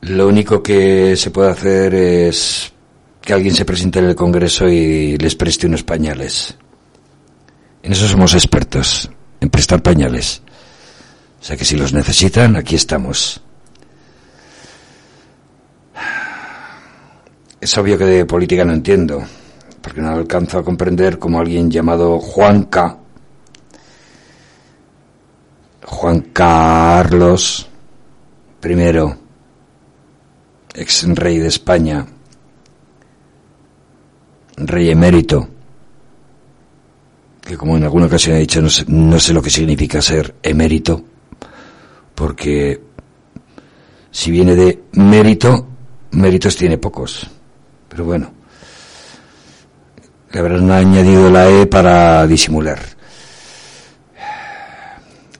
lo 0.00 0.28
único 0.28 0.62
que 0.62 1.14
se 1.14 1.30
puede 1.30 1.50
hacer 1.50 1.94
es 1.94 2.72
que 3.20 3.34
alguien 3.34 3.54
se 3.54 3.66
presente 3.66 3.98
en 3.98 4.06
el 4.06 4.14
Congreso 4.14 4.66
y 4.66 5.18
les 5.18 5.34
preste 5.34 5.66
unos 5.66 5.82
pañales. 5.82 6.56
En 7.82 7.92
eso 7.92 8.08
somos 8.08 8.34
expertos, 8.34 9.10
en 9.40 9.50
prestar 9.50 9.82
pañales. 9.82 10.42
O 11.40 11.44
sea 11.44 11.56
que 11.56 11.64
si 11.64 11.76
los 11.76 11.92
necesitan, 11.92 12.56
aquí 12.56 12.74
estamos. 12.74 13.40
Es 17.60 17.78
obvio 17.78 17.96
que 17.96 18.04
de 18.04 18.24
política 18.26 18.64
no 18.64 18.72
entiendo, 18.72 19.22
porque 19.80 20.00
no 20.00 20.10
alcanzo 20.10 20.58
a 20.58 20.64
comprender 20.64 21.18
cómo 21.18 21.40
alguien 21.40 21.70
llamado 21.70 22.18
Juanca, 22.18 22.98
Juan 25.84 26.20
Carlos 26.32 27.68
I, 28.62 29.14
ex 30.74 31.08
rey 31.14 31.38
de 31.38 31.48
España, 31.48 32.06
rey 34.56 34.90
emérito, 34.90 35.48
que 37.46 37.56
como 37.56 37.76
en 37.76 37.84
alguna 37.84 38.06
ocasión 38.06 38.36
he 38.36 38.40
dicho, 38.40 38.60
no 38.60 39.20
sé, 39.20 39.32
lo 39.32 39.40
que 39.40 39.50
significa 39.50 40.02
ser 40.02 40.34
emérito, 40.42 41.04
porque 42.14 42.80
si 44.10 44.32
viene 44.32 44.56
de 44.56 44.82
mérito, 44.92 45.66
méritos 46.10 46.56
tiene 46.56 46.76
pocos. 46.76 47.30
Pero 47.88 48.04
bueno, 48.04 48.32
le 50.32 50.40
habrán 50.40 50.70
añadido 50.72 51.30
la 51.30 51.48
E 51.48 51.66
para 51.66 52.26
disimular. 52.26 52.80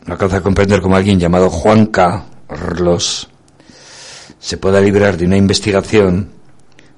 No 0.07 0.13
alcanza 0.13 0.37
a 0.37 0.43
comprender 0.43 0.81
cómo 0.81 0.95
alguien 0.95 1.19
llamado 1.19 1.51
Juan 1.51 1.87
Carlos 1.87 3.29
se 4.39 4.59
pueda 4.59 4.81
librar 4.81 5.17
de 5.17 5.27
una 5.27 5.37
investigación 5.37 6.31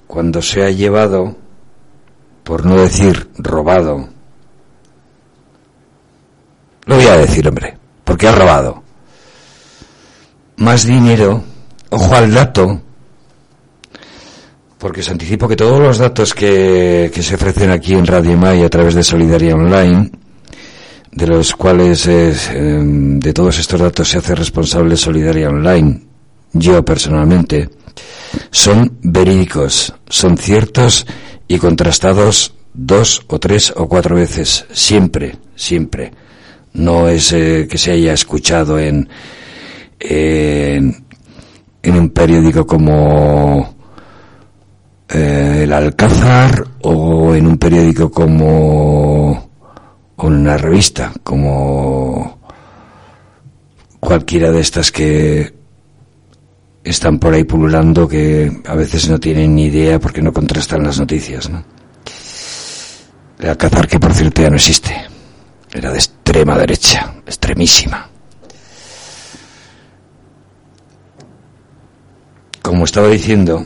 cuando 0.07 0.42
se 0.42 0.64
ha 0.64 0.71
llevado, 0.71 1.35
por 2.44 2.66
no 2.66 2.77
decir 2.77 3.31
robado, 3.38 4.17
lo 6.88 6.96
voy 6.96 7.07
a 7.07 7.18
decir, 7.18 7.46
hombre, 7.46 7.77
porque 8.03 8.27
ha 8.27 8.33
robado 8.33 8.83
más 10.57 10.87
dinero, 10.87 11.44
ojo 11.90 12.14
al 12.14 12.33
dato, 12.33 12.81
porque 14.79 15.01
os 15.01 15.11
anticipo 15.11 15.46
que 15.46 15.55
todos 15.55 15.81
los 15.81 15.98
datos 15.98 16.33
que, 16.33 17.11
que 17.14 17.22
se 17.22 17.35
ofrecen 17.35 17.70
aquí 17.70 17.92
en 17.92 18.07
Radio 18.07 18.38
May 18.38 18.64
a 18.64 18.70
través 18.70 18.94
de 18.94 19.05
Solidaria 19.05 19.55
Online, 19.55 20.11
de 21.12 21.27
los 21.27 21.55
cuales 21.55 22.07
es, 22.07 22.48
eh, 22.53 22.81
de 22.83 23.33
todos 23.35 23.59
estos 23.59 23.81
datos 23.81 24.09
se 24.09 24.18
hace 24.18 24.35
responsable 24.35 24.96
Solidaria 24.96 25.51
Online, 25.51 26.03
yo 26.55 26.83
personalmente, 26.87 27.68
son 28.51 28.96
verídicos, 29.03 29.94
son 30.09 30.38
ciertos 30.38 31.07
y 31.46 31.59
contrastados 31.59 32.55
dos 32.72 33.22
o 33.29 33.38
tres 33.38 33.74
o 33.77 33.87
cuatro 33.87 34.16
veces, 34.16 34.64
siempre, 34.72 35.37
siempre. 35.55 36.12
No 36.74 37.09
es 37.09 37.33
eh, 37.33 37.66
que 37.68 37.78
se 37.78 37.92
haya 37.92 38.12
escuchado 38.12 38.78
en, 38.78 39.09
en, 40.00 40.94
un 41.85 42.11
periódico 42.11 42.66
como 42.66 43.74
eh, 45.09 45.61
El 45.64 45.72
Alcázar 45.72 46.66
o 46.83 47.35
en 47.35 47.46
un 47.46 47.59
periódico 47.59 48.11
como 48.11 49.50
o 50.16 50.26
en 50.26 50.33
una 50.33 50.57
revista 50.59 51.12
como 51.22 52.38
cualquiera 54.00 54.50
de 54.50 54.61
estas 54.61 54.92
que 54.92 55.54
están 56.85 57.18
por 57.18 57.35
ahí 57.35 57.44
pululando 57.44 58.09
que 58.09 58.61
a 58.66 58.74
veces 58.74 59.09
no 59.09 59.18
tienen 59.18 59.54
ni 59.54 59.66
idea 59.66 59.98
porque 59.98 60.22
no 60.22 60.33
contrastan 60.33 60.83
las 60.83 60.98
noticias, 60.98 61.48
¿no? 61.50 61.62
El 63.38 63.50
Alcázar 63.50 63.87
que 63.87 64.00
por 64.00 64.14
cierto 64.14 64.42
ya 64.42 64.50
no 64.50 64.57
existe. 64.57 64.94
Era 65.72 65.90
de 65.90 65.98
extrema 65.98 66.57
derecha, 66.59 67.14
extremísima. 67.26 68.09
Como 72.62 72.85
estaba 72.85 73.09
diciendo, 73.09 73.64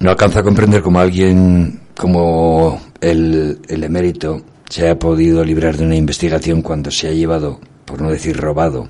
no 0.00 0.10
alcanza 0.10 0.40
a 0.40 0.42
comprender 0.42 0.82
cómo 0.82 1.00
alguien 1.00 1.80
como 1.96 2.80
el, 3.00 3.60
el 3.68 3.84
emérito 3.84 4.42
se 4.68 4.88
ha 4.88 4.98
podido 4.98 5.44
librar 5.44 5.76
de 5.76 5.84
una 5.84 5.96
investigación 5.96 6.62
cuando 6.62 6.90
se 6.90 7.08
ha 7.08 7.12
llevado, 7.12 7.60
por 7.84 8.00
no 8.00 8.10
decir 8.10 8.36
robado, 8.36 8.88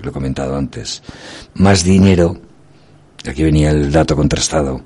lo 0.00 0.10
he 0.10 0.12
comentado 0.12 0.56
antes, 0.56 1.02
más 1.54 1.84
dinero, 1.84 2.38
aquí 3.28 3.42
venía 3.42 3.70
el 3.70 3.92
dato 3.92 4.16
contrastado, 4.16 4.80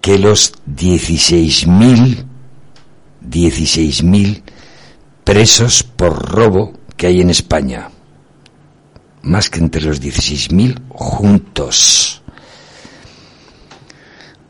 que 0.00 0.18
los 0.18 0.52
16.000 0.66 2.26
16.000 3.28 4.42
presos 5.24 5.82
por 5.82 6.30
robo 6.30 6.74
que 6.96 7.08
hay 7.08 7.20
en 7.20 7.30
España. 7.30 7.90
Más 9.22 9.48
que 9.48 9.58
entre 9.58 9.82
los 9.82 10.00
16.000 10.00 10.82
juntos. 10.90 12.22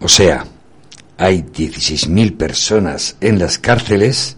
O 0.01 0.09
sea, 0.09 0.45
hay 1.17 1.43
16.000 1.43 2.37
personas 2.37 3.17
en 3.21 3.39
las 3.39 3.59
cárceles 3.59 4.37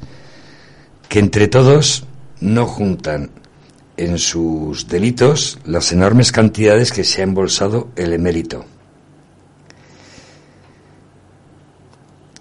que 1.08 1.18
entre 1.18 1.48
todos 1.48 2.04
no 2.40 2.66
juntan 2.66 3.30
en 3.96 4.18
sus 4.18 4.88
delitos 4.88 5.58
las 5.64 5.90
enormes 5.92 6.32
cantidades 6.32 6.92
que 6.92 7.04
se 7.04 7.22
ha 7.22 7.24
embolsado 7.24 7.88
el 7.96 8.12
emérito. 8.12 8.66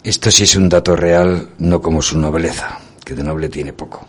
Esto 0.03 0.29
sí 0.29 0.43
es 0.43 0.55
un 0.55 0.69
dato 0.69 0.95
real, 0.95 1.49
no 1.57 1.81
como 1.81 2.01
su 2.01 2.19
nobleza, 2.19 2.79
que 3.05 3.13
de 3.13 3.23
noble 3.23 3.47
tiene 3.49 3.71
poco. 3.71 4.05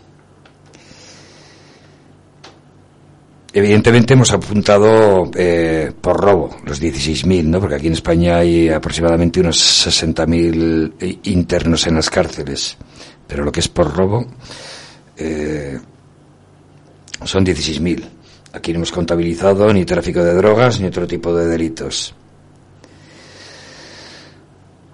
evidentemente 3.53 4.13
hemos 4.13 4.31
apuntado 4.33 5.31
eh, 5.35 5.91
por 5.99 6.17
robo 6.19 6.57
los 6.65 6.79
16.000, 6.79 7.43
¿no? 7.45 7.59
Porque 7.59 7.75
aquí 7.75 7.87
en 7.87 7.93
España 7.93 8.37
hay 8.37 8.69
aproximadamente 8.69 9.39
unos 9.39 9.57
60.000 9.87 10.93
i- 11.01 11.31
internos 11.31 11.87
en 11.87 11.95
las 11.95 12.07
cárceles. 12.09 12.77
Pero 13.25 13.43
lo 13.43 13.51
que 13.51 13.61
es 13.61 13.67
por 13.67 13.91
robo 13.95 14.27
eh, 15.15 15.79
son 17.23 17.43
16.000. 17.43 18.03
Aquí 18.53 18.71
no 18.73 18.77
hemos 18.77 18.91
contabilizado 18.91 19.73
ni 19.73 19.85
tráfico 19.85 20.23
de 20.23 20.35
drogas 20.35 20.79
ni 20.79 20.85
otro 20.87 21.07
tipo 21.07 21.33
de 21.33 21.47
delitos. 21.47 22.13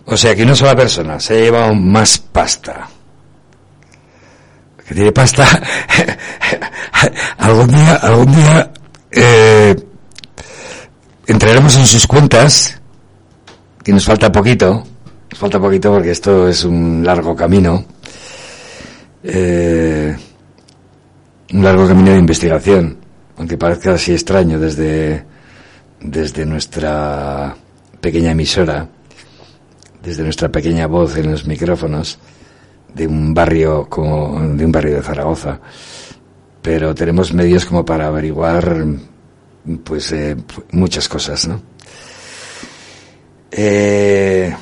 O 0.05 0.15
sea 0.15 0.33
que 0.35 0.43
una 0.43 0.55
sola 0.55 0.75
persona 0.75 1.19
se 1.19 1.33
ha 1.33 1.41
llevado 1.41 1.73
más 1.75 2.17
pasta. 2.17 2.87
Que 4.93 4.97
tiene 4.97 5.12
pasta. 5.12 5.43
algún 7.39 7.67
día, 7.67 7.95
algún 7.95 8.36
día 8.36 8.71
eh, 9.10 9.75
entraremos 11.25 11.75
en 11.77 11.86
sus 11.88 12.06
cuentas. 12.06 12.79
Que 13.84 13.91
nos 13.91 14.06
falta 14.06 14.32
poquito. 14.32 14.84
Nos 15.32 15.39
falta 15.39 15.60
poquito 15.60 15.91
porque 15.91 16.12
esto 16.12 16.47
es 16.47 16.63
un 16.63 17.03
largo 17.03 17.36
camino. 17.36 17.84
Eh, 19.23 20.15
un 21.53 21.63
largo 21.63 21.88
camino 21.88 22.12
de 22.12 22.19
investigación. 22.19 22.99
Aunque 23.38 23.58
parezca 23.58 23.95
así 23.95 24.12
extraño 24.12 24.60
desde, 24.60 25.25
desde 26.01 26.45
nuestra 26.45 27.56
pequeña 27.99 28.29
emisora 28.29 28.88
desde 30.03 30.21
nuestra 30.21 30.49
pequeña 30.49 30.86
voz 30.86 31.15
en 31.15 31.32
los 31.32 31.47
micrófonos 31.47 32.19
de 32.93 33.08
un 33.08 33.34
barrio 33.34 33.88
como 33.89 34.39
de 34.56 34.65
un 34.65 34.71
barrio 34.71 34.95
de 34.95 35.03
Zaragoza. 35.03 35.60
Pero 36.62 36.95
tenemos 36.95 37.34
medios 37.34 37.65
como 37.65 37.84
para 37.84 38.08
averiguar 38.08 38.86
pues 39.84 40.12
eh, 40.12 40.36
muchas 40.71 41.08
cosas 41.08 41.48
no 41.48 41.62
Eh, 43.52 44.54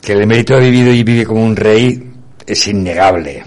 que 0.00 0.12
el 0.12 0.22
emérito 0.22 0.54
ha 0.54 0.58
vivido 0.58 0.92
y 0.92 1.02
vive 1.02 1.24
como 1.24 1.44
un 1.44 1.56
rey 1.56 2.12
es 2.46 2.66
innegable. 2.66 3.44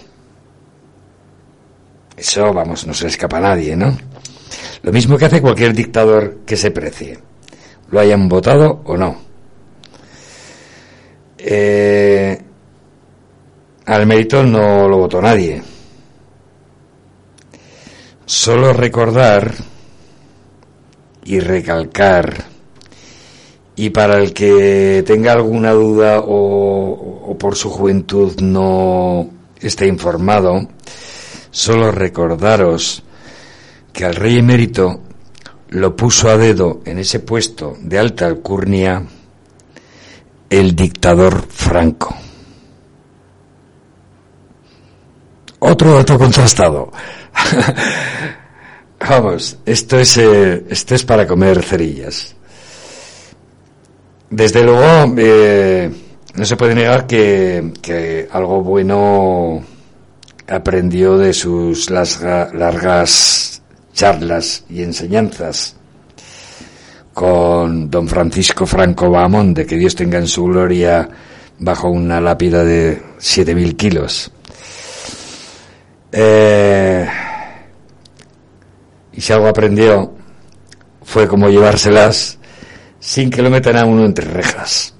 Eso 2.17 2.53
vamos 2.53 2.87
no 2.87 2.93
se 2.93 3.07
escapa 3.07 3.37
a 3.37 3.41
nadie 3.41 3.75
no 3.75 3.95
lo 4.83 4.91
mismo 4.91 5.17
que 5.17 5.25
hace 5.25 5.41
cualquier 5.41 5.73
dictador 5.73 6.41
que 6.45 6.57
se 6.57 6.71
precie 6.71 7.19
lo 7.93 7.99
hayan 7.99 8.27
votado 8.27 8.81
o 8.85 8.97
no. 8.97 9.15
Eh, 11.37 12.41
al 13.85 14.05
mérito 14.05 14.43
no 14.43 14.87
lo 14.87 14.97
votó 14.97 15.21
nadie. 15.21 15.61
Solo 18.25 18.73
recordar 18.73 19.53
y 21.25 21.39
recalcar, 21.39 22.45
y 23.75 23.89
para 23.89 24.17
el 24.17 24.33
que 24.33 25.03
tenga 25.05 25.33
alguna 25.33 25.71
duda 25.71 26.19
o, 26.19 27.29
o 27.29 27.37
por 27.37 27.55
su 27.55 27.69
juventud 27.69 28.39
no 28.41 29.29
esté 29.59 29.87
informado, 29.87 30.67
solo 31.51 31.91
recordaros 31.91 33.03
que 33.91 34.05
al 34.05 34.15
rey 34.15 34.37
emérito 34.37 35.01
lo 35.69 35.95
puso 35.95 36.29
a 36.29 36.37
dedo 36.37 36.81
en 36.85 36.99
ese 36.99 37.19
puesto 37.19 37.75
de 37.81 37.99
alta 37.99 38.25
alcurnia 38.25 39.03
el 40.49 40.75
dictador 40.75 41.45
Franco. 41.47 42.15
Otro 45.65 45.93
dato 45.95 46.17
contrastado. 46.17 46.91
Vamos, 48.99 49.57
esto 49.65 49.99
es, 49.99 50.17
eh, 50.17 50.63
esto 50.69 50.95
es 50.95 51.03
para 51.03 51.25
comer 51.27 51.63
cerillas. 51.63 52.35
Desde 54.29 54.63
luego, 54.63 55.13
eh, 55.17 55.89
no 56.35 56.45
se 56.45 56.55
puede 56.57 56.75
negar 56.75 57.05
que, 57.07 57.71
que 57.81 58.27
algo 58.31 58.61
bueno 58.61 59.63
aprendió 60.47 61.17
de 61.17 61.33
sus 61.33 61.89
larga- 61.89 62.51
largas 62.53 63.61
charlas 63.93 64.63
y 64.69 64.81
enseñanzas 64.83 65.75
con 67.13 67.89
don 67.91 68.07
Francisco 68.07 68.65
Franco 68.65 69.09
Bahamonde, 69.09 69.61
de 69.63 69.67
que 69.67 69.77
Dios 69.77 69.95
tenga 69.95 70.17
en 70.17 70.27
su 70.27 70.45
gloria 70.45 71.07
bajo 71.59 71.89
una 71.89 72.19
lápida 72.19 72.63
de 72.63 73.01
7.000 73.19 73.75
kilos. 73.77 74.31
Eh, 76.15 77.09
y 79.13 79.19
si 79.19 79.33
algo 79.33 79.47
aprendió 79.47 80.13
fue 81.03 81.27
cómo 81.27 81.49
llevárselas 81.49 82.37
sin 82.99 83.31
que 83.31 83.41
lo 83.41 83.49
metan 83.49 83.77
a 83.77 83.85
uno 83.85 84.05
entre 84.05 84.25
rejas. 84.25 84.93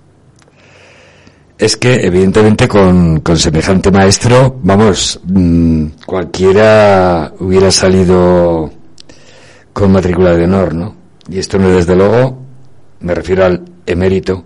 Es 1.58 1.78
que, 1.78 2.06
evidentemente, 2.06 2.68
con, 2.68 3.20
con 3.22 3.38
semejante 3.38 3.92
maestro, 3.92 4.60
vamos, 4.64 5.20
mm, 5.24 5.86
cualquiera 6.06 7.32
hubiera 7.40 7.72
salido 7.72 8.72
con 9.72 9.92
matrícula 9.92 10.36
de 10.36 10.44
honor, 10.46 10.74
¿no? 10.74 10.96
Y 11.30 11.38
esto 11.38 11.60
no 11.60 11.70
desde 11.70 11.96
luego, 11.96 12.40
me 13.00 13.14
refiero 13.14 13.46
al 13.46 13.64
emérito, 13.86 14.44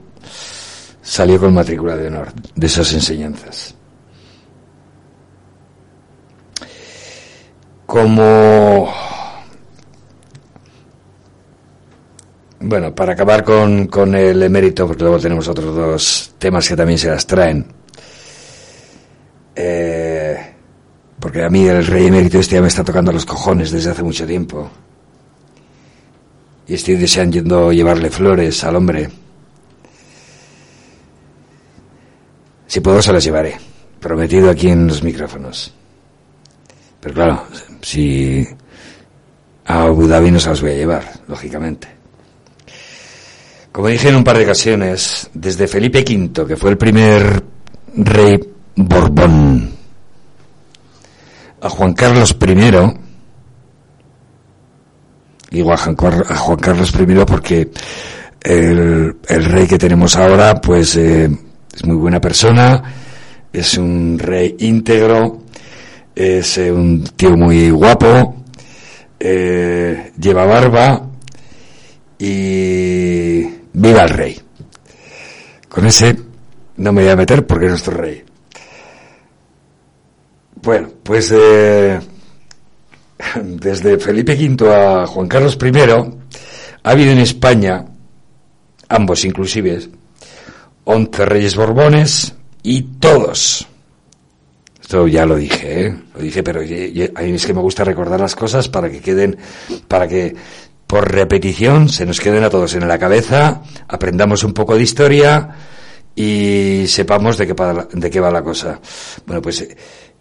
salió 1.01 1.39
con 1.39 1.53
matrícula 1.53 1.95
de 1.95 2.07
honor 2.07 2.27
de 2.55 2.67
esas 2.67 2.91
enseñanzas. 2.93 3.76
Como 7.87 8.93
bueno, 12.59 12.93
para 12.93 13.13
acabar 13.13 13.43
con, 13.43 13.87
con 13.87 14.13
el 14.13 14.43
emérito, 14.43 14.85
porque 14.85 15.03
luego 15.03 15.19
tenemos 15.19 15.47
otros 15.47 15.73
dos 15.75 16.33
temas 16.37 16.67
que 16.67 16.75
también 16.75 16.99
se 16.99 17.09
las 17.09 17.25
traen. 17.25 17.65
Eh, 19.55 20.53
porque 21.19 21.43
a 21.43 21.49
mí 21.49 21.65
el 21.65 21.85
rey 21.85 22.07
emérito 22.07 22.39
este 22.39 22.55
ya 22.55 22.61
me 22.61 22.67
está 22.67 22.83
tocando 22.83 23.11
los 23.11 23.25
cojones 23.25 23.71
desde 23.71 23.91
hace 23.91 24.03
mucho 24.03 24.27
tiempo. 24.27 24.69
Y 26.67 26.73
estoy 26.73 26.95
deseando 26.95 27.71
llevarle 27.71 28.09
flores 28.09 28.63
al 28.63 28.75
hombre. 28.75 29.09
Si 32.67 32.81
puedo, 32.81 33.01
se 33.01 33.13
las 33.13 33.23
llevaré. 33.23 33.55
Prometido 34.01 34.49
aquí 34.49 34.69
en 34.69 34.87
los 34.87 35.01
micrófonos. 35.01 35.73
Pero 36.99 37.13
claro, 37.13 37.43
si 37.87 38.45
a 39.65 39.83
Abu 39.83 40.07
Dhabi 40.07 40.29
no 40.29 40.41
se 40.41 40.49
las 40.49 40.61
voy 40.61 40.71
a 40.71 40.75
llevar, 40.75 41.03
lógicamente. 41.29 41.87
Como 43.71 43.87
dije 43.87 44.09
en 44.09 44.17
un 44.17 44.25
par 44.25 44.37
de 44.37 44.43
ocasiones, 44.43 45.29
desde 45.33 45.69
Felipe 45.69 45.99
V, 45.99 46.45
que 46.45 46.57
fue 46.57 46.71
el 46.71 46.77
primer 46.77 47.41
rey 47.95 48.39
Borbón, 48.75 49.71
a 51.61 51.69
Juan 51.69 51.93
Carlos 51.93 52.35
I, 52.45 52.71
digo 55.49 55.71
a 55.71 55.77
Juan, 55.77 55.95
Carlos 56.57 56.93
I 56.93 57.25
porque 57.25 57.71
el, 58.41 59.15
el 59.29 59.45
rey 59.45 59.65
que 59.65 59.77
tenemos 59.77 60.17
ahora, 60.17 60.59
pues 60.59 60.97
eh, 60.97 61.29
es 61.73 61.85
muy 61.85 61.95
buena 61.95 62.19
persona, 62.19 62.83
es 63.53 63.77
un 63.77 64.19
rey 64.19 64.57
íntegro, 64.59 65.46
es 66.17 66.57
eh, 66.57 66.71
un 66.71 67.03
tío 67.15 67.37
muy 67.37 67.69
guapo, 67.69 68.37
eh, 69.19 70.13
lleva 70.19 70.47
barba 70.47 71.07
y 72.17 73.43
viva 73.73 74.03
el 74.03 74.09
rey. 74.09 74.41
Con 75.69 75.85
ese 75.85 76.17
no 76.77 76.91
me 76.91 77.03
voy 77.03 77.11
a 77.11 77.15
meter 77.15 77.45
porque 77.45 77.65
es 77.65 77.71
nuestro 77.71 77.97
rey. 77.97 78.23
Bueno, 80.55 80.89
pues 81.03 81.31
eh, 81.37 81.99
desde 83.43 83.99
Felipe 83.99 84.33
V 84.33 84.73
a 84.73 85.05
Juan 85.05 85.27
Carlos 85.27 85.55
I 85.61 85.79
ha 86.81 86.89
habido 86.89 87.11
en 87.11 87.19
España, 87.19 87.85
ambos 88.89 89.23
inclusive, 89.23 89.87
11 90.83 91.25
reyes 91.25 91.55
borbones 91.55 92.33
y 92.63 92.81
todos. 92.81 93.67
Esto 94.87 95.05
ya 95.05 95.25
lo 95.25 95.35
dije, 95.35 95.87
¿eh? 95.87 95.97
lo 96.15 96.21
dije, 96.21 96.41
pero 96.43 96.61
a 96.61 97.21
mí 97.21 97.31
es 97.33 97.45
que 97.45 97.53
me 97.53 97.59
gusta 97.59 97.83
recordar 97.83 98.21
las 98.21 98.37
cosas 98.37 98.69
para 98.69 98.89
que 98.89 99.01
queden, 99.01 99.37
para 99.85 100.07
que 100.07 100.33
por 100.87 101.11
repetición 101.11 101.89
se 101.89 102.05
nos 102.05 102.21
queden 102.21 102.45
a 102.45 102.49
todos 102.49 102.73
en 102.73 102.87
la 102.87 102.97
cabeza, 102.97 103.63
aprendamos 103.85 104.45
un 104.45 104.53
poco 104.53 104.75
de 104.75 104.83
historia 104.83 105.49
y 106.15 106.85
sepamos 106.87 107.37
de 107.37 107.47
qué, 107.47 107.85
de 107.91 108.09
qué 108.09 108.19
va 108.21 108.31
la 108.31 108.41
cosa. 108.41 108.79
Bueno, 109.25 109.41
pues 109.41 109.67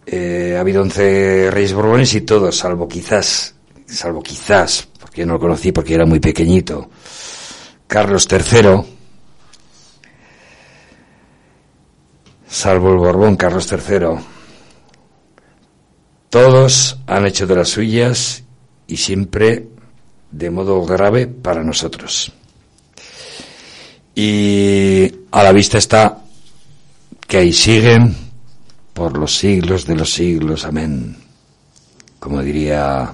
eh, 0.05 0.55
ha 0.57 0.59
habido 0.59 0.81
11 0.81 1.49
reyes 1.49 1.71
borbones 1.71 2.13
y 2.15 2.21
todos, 2.23 2.57
salvo 2.57 2.89
quizás, 2.89 3.55
salvo 3.85 4.21
quizás, 4.21 4.85
porque 4.99 5.21
yo 5.21 5.27
no 5.27 5.35
lo 5.35 5.39
conocí 5.39 5.71
porque 5.71 5.93
era 5.93 6.05
muy 6.05 6.19
pequeñito, 6.19 6.89
Carlos 7.87 8.27
III, 8.29 8.81
salvo 12.49 12.91
el 12.91 12.97
Borbón 12.97 13.37
Carlos 13.37 13.71
III, 13.71 14.35
todos 16.37 16.99
han 17.07 17.25
hecho 17.25 17.47
de 17.47 17.55
las 17.55 17.69
suyas 17.69 18.43
y 18.85 18.95
siempre 18.95 19.69
de 20.29 20.51
modo 20.51 20.85
grave 20.85 21.25
para 21.25 21.63
nosotros. 21.63 22.31
Y 24.13 25.11
a 25.31 25.41
la 25.41 25.51
vista 25.51 25.79
está 25.79 26.19
que 27.27 27.37
ahí 27.37 27.51
siguen 27.51 28.15
por 28.93 29.17
los 29.17 29.35
siglos 29.35 29.87
de 29.87 29.95
los 29.95 30.13
siglos, 30.13 30.63
amén. 30.63 31.17
Como 32.19 32.43
diría 32.43 33.11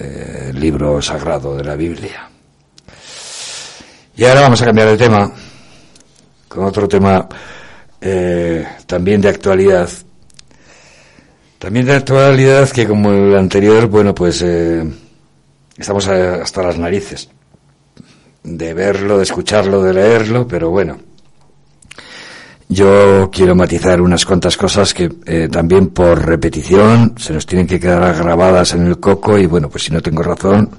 eh, 0.00 0.46
el 0.50 0.58
libro 0.58 1.00
sagrado 1.00 1.56
de 1.56 1.62
la 1.62 1.76
Biblia. 1.76 2.28
Y 4.16 4.24
ahora 4.24 4.40
vamos 4.40 4.60
a 4.62 4.64
cambiar 4.64 4.88
de 4.88 4.96
tema 4.96 5.32
con 6.48 6.64
otro 6.64 6.88
tema 6.88 7.28
eh, 8.00 8.66
también 8.88 9.20
de 9.20 9.28
actualidad. 9.28 9.88
También 11.58 11.86
de 11.86 11.94
actualidad 11.94 12.68
que 12.70 12.86
como 12.86 13.12
el 13.12 13.36
anterior, 13.36 13.86
bueno, 13.86 14.14
pues 14.14 14.42
eh, 14.42 14.84
estamos 15.78 16.06
hasta 16.08 16.62
las 16.62 16.78
narices 16.78 17.28
de 18.44 18.74
verlo, 18.74 19.16
de 19.16 19.24
escucharlo, 19.24 19.82
de 19.82 19.94
leerlo, 19.94 20.46
pero 20.46 20.70
bueno. 20.70 20.98
Yo 22.68 23.30
quiero 23.30 23.54
matizar 23.54 24.00
unas 24.00 24.24
cuantas 24.24 24.56
cosas 24.56 24.94
que 24.94 25.10
eh, 25.26 25.48
también 25.50 25.88
por 25.88 26.24
repetición 26.24 27.14
se 27.18 27.32
nos 27.32 27.46
tienen 27.46 27.66
que 27.66 27.78
quedar 27.78 28.16
grabadas 28.16 28.74
en 28.74 28.86
el 28.86 28.98
coco 29.00 29.36
y 29.38 29.46
bueno, 29.46 29.68
pues 29.68 29.84
si 29.84 29.92
no 29.92 30.00
tengo 30.00 30.22
razón, 30.22 30.70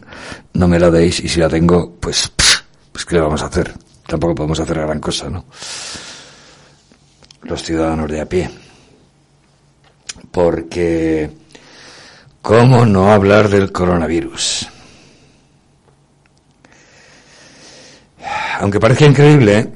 no 0.54 0.68
me 0.68 0.80
la 0.80 0.90
deis 0.90 1.20
y 1.20 1.30
si 1.30 1.40
la 1.40 1.50
tengo, 1.50 1.96
pues, 2.00 2.32
pues 2.92 3.06
¿qué 3.06 3.16
le 3.16 3.22
vamos 3.22 3.42
a 3.44 3.48
hacer? 3.48 3.74
Tampoco 4.08 4.36
podemos 4.36 4.60
hacer 4.60 4.80
gran 4.80 5.00
cosa, 5.00 5.30
¿no? 5.30 5.46
Los 7.44 7.64
ciudadanos 7.64 8.10
de 8.10 8.22
a 8.22 8.26
pie. 8.26 8.50
Porque, 10.36 11.32
¿cómo 12.42 12.86
no 12.86 13.10
hablar 13.14 13.48
del 13.48 13.72
coronavirus? 13.72 14.68
Aunque 18.60 18.82
parezca 18.82 19.06
increíble, 19.06 19.72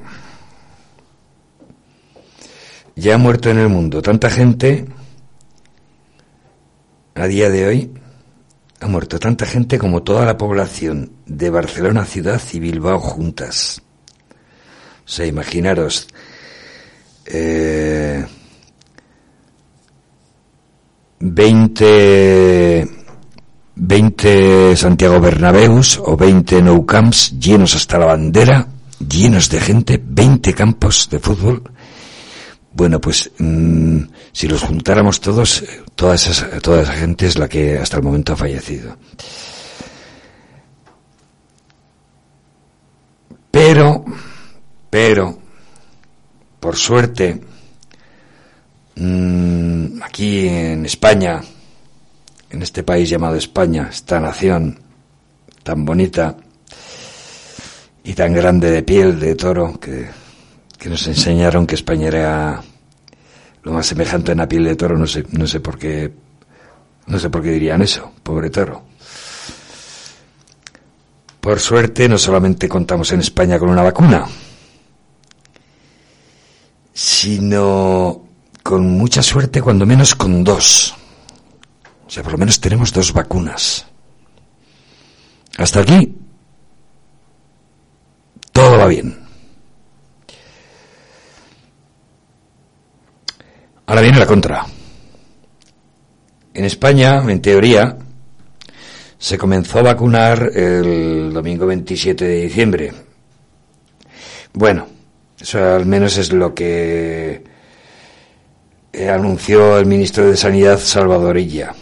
ya 2.94 3.14
ha 3.14 3.16
muerto 3.16 3.48
en 3.48 3.58
el 3.58 3.70
mundo 3.70 4.02
tanta 4.02 4.28
gente, 4.28 4.84
a 7.14 7.26
día 7.26 7.48
de 7.48 7.66
hoy, 7.66 7.94
ha 8.80 8.86
muerto 8.86 9.18
tanta 9.18 9.46
gente 9.46 9.78
como 9.78 10.02
toda 10.02 10.26
la 10.26 10.36
población 10.36 11.10
de 11.24 11.48
Barcelona 11.48 12.04
ciudad 12.04 12.38
y 12.52 12.60
Bilbao 12.60 12.98
juntas. 12.98 13.80
O 15.06 15.08
sea, 15.08 15.24
imaginaros, 15.24 16.06
eh, 17.24 18.26
20, 21.20 22.88
20 23.76 24.76
Santiago 24.76 25.20
Bernabéus 25.20 26.00
o 26.00 26.16
20 26.16 26.64
Nou 26.64 26.88
Camps 26.88 27.36
llenos 27.36 27.76
hasta 27.76 28.00
la 28.00 28.08
bandera, 28.08 28.64
llenos 28.98 29.52
de 29.52 29.60
gente, 29.60 30.00
20 30.00 30.54
campos 30.56 31.08
de 31.12 31.20
fútbol. 31.20 31.62
Bueno, 32.72 33.00
pues 33.00 33.30
mm, 33.36 34.00
si 34.32 34.48
los 34.48 34.62
juntáramos 34.62 35.20
todos, 35.20 35.60
eh, 35.60 35.82
toda 35.94 36.14
esa, 36.14 36.58
toda 36.60 36.82
esa 36.82 36.94
gente 36.94 37.26
es 37.26 37.36
la 37.36 37.48
que 37.48 37.76
hasta 37.78 37.98
el 37.98 38.02
momento 38.02 38.32
ha 38.32 38.36
fallecido. 38.36 38.96
Pero, 43.50 44.04
pero, 44.88 45.38
por 46.60 46.76
suerte, 46.76 47.40
mm, 49.00 50.02
aquí 50.02 50.46
en 50.48 50.86
España, 50.86 51.40
en 52.50 52.62
este 52.62 52.82
país 52.82 53.08
llamado 53.08 53.36
España, 53.36 53.88
esta 53.90 54.20
nación 54.20 54.78
tan 55.62 55.84
bonita 55.84 56.36
y 58.04 58.12
tan 58.14 58.32
grande 58.32 58.70
de 58.70 58.82
piel 58.82 59.18
de 59.18 59.34
toro 59.34 59.78
que, 59.78 60.08
que 60.78 60.88
nos 60.88 61.06
enseñaron 61.06 61.66
que 61.66 61.74
España 61.74 62.08
era 62.08 62.62
lo 63.62 63.72
más 63.72 63.86
semejante 63.86 64.32
a 64.32 64.34
una 64.34 64.48
piel 64.48 64.64
de 64.64 64.76
toro, 64.76 64.96
no 64.96 65.06
sé, 65.06 65.24
no 65.32 65.46
sé 65.46 65.60
por 65.60 65.78
qué, 65.78 66.12
no 67.06 67.18
sé 67.18 67.28
por 67.30 67.42
qué 67.42 67.50
dirían 67.50 67.82
eso, 67.82 68.12
pobre 68.22 68.50
toro. 68.50 68.84
Por 71.40 71.58
suerte, 71.58 72.08
no 72.08 72.18
solamente 72.18 72.68
contamos 72.68 73.12
en 73.12 73.20
España 73.20 73.58
con 73.58 73.70
una 73.70 73.82
vacuna, 73.82 74.26
sino 76.92 78.29
con 78.70 78.88
mucha 78.88 79.20
suerte, 79.20 79.60
cuando 79.60 79.84
menos 79.84 80.14
con 80.14 80.44
dos. 80.44 80.94
O 82.06 82.08
sea, 82.08 82.22
por 82.22 82.30
lo 82.30 82.38
menos 82.38 82.60
tenemos 82.60 82.92
dos 82.92 83.12
vacunas. 83.12 83.84
Hasta 85.58 85.80
aquí, 85.80 86.16
todo 88.52 88.78
va 88.78 88.86
bien. 88.86 89.18
Ahora 93.86 94.02
viene 94.02 94.20
la 94.20 94.26
contra. 94.26 94.64
En 96.54 96.64
España, 96.64 97.24
en 97.28 97.42
teoría, 97.42 97.98
se 99.18 99.36
comenzó 99.36 99.80
a 99.80 99.82
vacunar 99.82 100.48
el 100.54 101.32
domingo 101.32 101.66
27 101.66 102.24
de 102.24 102.42
diciembre. 102.42 102.92
Bueno, 104.52 104.86
eso 105.40 105.58
al 105.58 105.86
menos 105.86 106.16
es 106.18 106.32
lo 106.32 106.54
que 106.54 107.49
eh, 108.92 109.08
anunció 109.08 109.78
el 109.78 109.86
ministro 109.86 110.26
de 110.26 110.36
Sanidad 110.36 110.78
Salvador 110.78 111.38
Illa. 111.38 111.74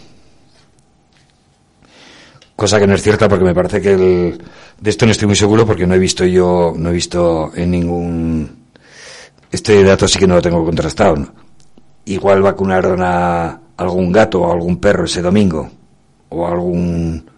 Cosa 2.55 2.79
que 2.79 2.87
no 2.87 2.93
es 2.93 3.01
cierta 3.01 3.29
porque 3.29 3.45
me 3.45 3.55
parece 3.55 3.81
que 3.81 3.93
el, 3.93 4.43
de 4.79 4.89
esto 4.89 5.05
no 5.05 5.11
estoy 5.11 5.27
muy 5.27 5.35
seguro 5.35 5.65
porque 5.65 5.87
no 5.87 5.95
he 5.95 5.99
visto 5.99 6.25
yo, 6.25 6.73
no 6.75 6.89
he 6.89 6.93
visto 6.93 7.51
en 7.55 7.71
ningún, 7.71 8.65
este 9.51 9.83
dato 9.83 10.07
sí 10.07 10.19
que 10.19 10.27
no 10.27 10.35
lo 10.35 10.41
tengo 10.41 10.63
contrastado. 10.63 11.33
Igual 12.05 12.41
vacunaron 12.41 13.01
a 13.01 13.59
algún 13.77 14.11
gato 14.11 14.41
o 14.41 14.51
algún 14.51 14.79
perro 14.79 15.05
ese 15.05 15.21
domingo 15.21 15.69
o 16.29 16.47
algún 16.47 17.29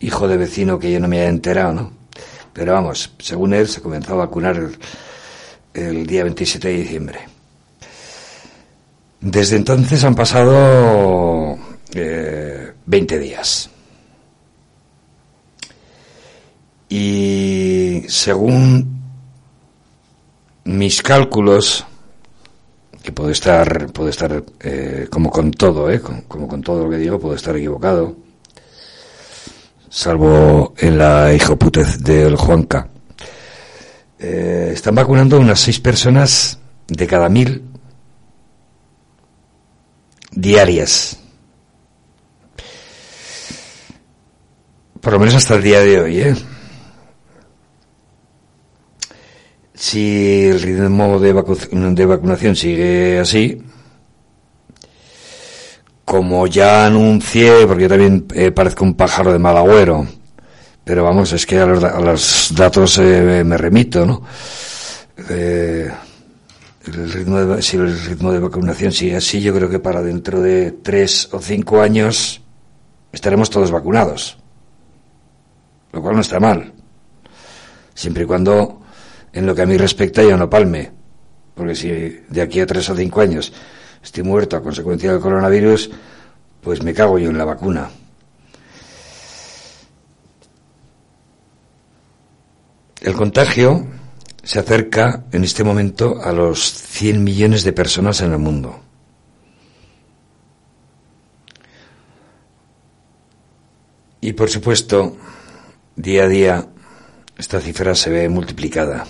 hijo 0.00 0.28
de 0.28 0.36
vecino 0.36 0.78
que 0.78 0.90
yo 0.90 1.00
no 1.00 1.08
me 1.08 1.20
haya 1.20 1.28
enterado, 1.28 1.72
¿no? 1.72 1.92
Pero 2.52 2.72
vamos, 2.72 3.12
según 3.18 3.54
él 3.54 3.68
se 3.68 3.80
comenzó 3.80 4.14
a 4.14 4.26
vacunar 4.26 4.56
el, 4.56 4.76
el 5.72 6.06
día 6.06 6.24
27 6.24 6.68
de 6.68 6.74
diciembre. 6.74 7.39
Desde 9.20 9.56
entonces 9.56 10.02
han 10.04 10.14
pasado 10.14 11.58
eh, 11.94 12.72
20 12.86 13.18
días. 13.18 13.70
Y 16.88 18.02
según 18.08 19.00
mis 20.64 21.02
cálculos, 21.02 21.86
que 23.02 23.12
puedo 23.12 23.30
estar, 23.30 23.86
puedo 23.92 24.08
estar 24.08 24.42
eh, 24.60 25.06
como 25.10 25.30
con 25.30 25.50
todo, 25.52 25.90
eh, 25.90 26.00
como, 26.00 26.48
con 26.48 26.62
todo 26.62 26.84
lo 26.84 26.90
que 26.90 26.96
digo, 26.96 27.18
puedo 27.18 27.34
estar 27.34 27.56
equivocado, 27.56 28.16
salvo 29.88 30.74
en 30.78 30.98
la 30.98 31.32
hijoputez 31.32 32.02
del 32.02 32.36
Juanca. 32.36 32.88
Eh, 34.18 34.72
están 34.74 34.94
vacunando 34.94 35.40
unas 35.40 35.60
seis 35.60 35.80
personas 35.80 36.58
de 36.88 37.06
cada 37.06 37.28
mil 37.28 37.69
diarias. 40.30 41.16
Por 45.00 45.14
lo 45.14 45.18
menos 45.18 45.34
hasta 45.34 45.54
el 45.54 45.62
día 45.62 45.80
de 45.80 46.00
hoy, 46.00 46.20
¿eh? 46.20 46.34
Si 49.74 50.44
el 50.46 50.60
ritmo 50.60 51.18
de, 51.18 51.34
vacu- 51.34 51.94
de 51.94 52.06
vacunación 52.06 52.54
sigue 52.54 53.18
así, 53.18 53.62
como 56.04 56.46
ya 56.46 56.84
anuncié, 56.86 57.66
porque 57.66 57.84
yo 57.84 57.88
también 57.88 58.26
eh, 58.34 58.50
parezco 58.50 58.84
un 58.84 58.94
pájaro 58.94 59.32
de 59.32 59.38
mal 59.38 59.56
agüero, 59.56 60.06
pero 60.84 61.04
vamos, 61.04 61.32
es 61.32 61.46
que 61.46 61.58
a 61.58 61.66
los, 61.66 61.82
a 61.82 62.00
los 62.00 62.52
datos 62.54 62.98
eh, 62.98 63.42
me 63.44 63.56
remito, 63.56 64.04
¿no? 64.04 64.22
Eh, 65.30 65.90
el 66.86 67.12
ritmo 67.12 67.38
de, 67.38 67.62
si 67.62 67.76
el 67.76 67.98
ritmo 68.06 68.32
de 68.32 68.38
vacunación 68.38 68.92
sigue 68.92 69.16
así, 69.16 69.40
yo 69.40 69.54
creo 69.54 69.68
que 69.68 69.78
para 69.78 70.02
dentro 70.02 70.40
de 70.40 70.72
tres 70.72 71.28
o 71.32 71.38
cinco 71.38 71.82
años 71.82 72.40
estaremos 73.12 73.50
todos 73.50 73.70
vacunados, 73.70 74.38
lo 75.92 76.00
cual 76.00 76.14
no 76.14 76.20
está 76.22 76.40
mal, 76.40 76.72
siempre 77.94 78.24
y 78.24 78.26
cuando 78.26 78.80
en 79.32 79.46
lo 79.46 79.54
que 79.54 79.62
a 79.62 79.66
mí 79.66 79.76
respecta 79.76 80.22
yo 80.22 80.36
no 80.36 80.48
palme, 80.48 80.90
porque 81.54 81.74
si 81.74 81.90
de 81.90 82.40
aquí 82.40 82.60
a 82.60 82.66
tres 82.66 82.88
o 82.88 82.96
cinco 82.96 83.20
años 83.20 83.52
estoy 84.02 84.22
muerto 84.22 84.56
a 84.56 84.62
consecuencia 84.62 85.12
del 85.12 85.20
coronavirus, 85.20 85.90
pues 86.62 86.82
me 86.82 86.94
cago 86.94 87.18
yo 87.18 87.30
en 87.30 87.38
la 87.38 87.44
vacuna. 87.44 87.90
El 93.02 93.14
contagio 93.14 93.86
se 94.42 94.58
acerca 94.58 95.24
en 95.32 95.44
este 95.44 95.64
momento 95.64 96.20
a 96.22 96.32
los 96.32 96.72
100 96.72 97.22
millones 97.22 97.64
de 97.64 97.72
personas 97.72 98.20
en 98.20 98.32
el 98.32 98.38
mundo. 98.38 98.80
Y 104.20 104.32
por 104.32 104.50
supuesto, 104.50 105.16
día 105.96 106.24
a 106.24 106.28
día, 106.28 106.66
esta 107.38 107.60
cifra 107.60 107.94
se 107.94 108.10
ve 108.10 108.28
multiplicada. 108.28 109.06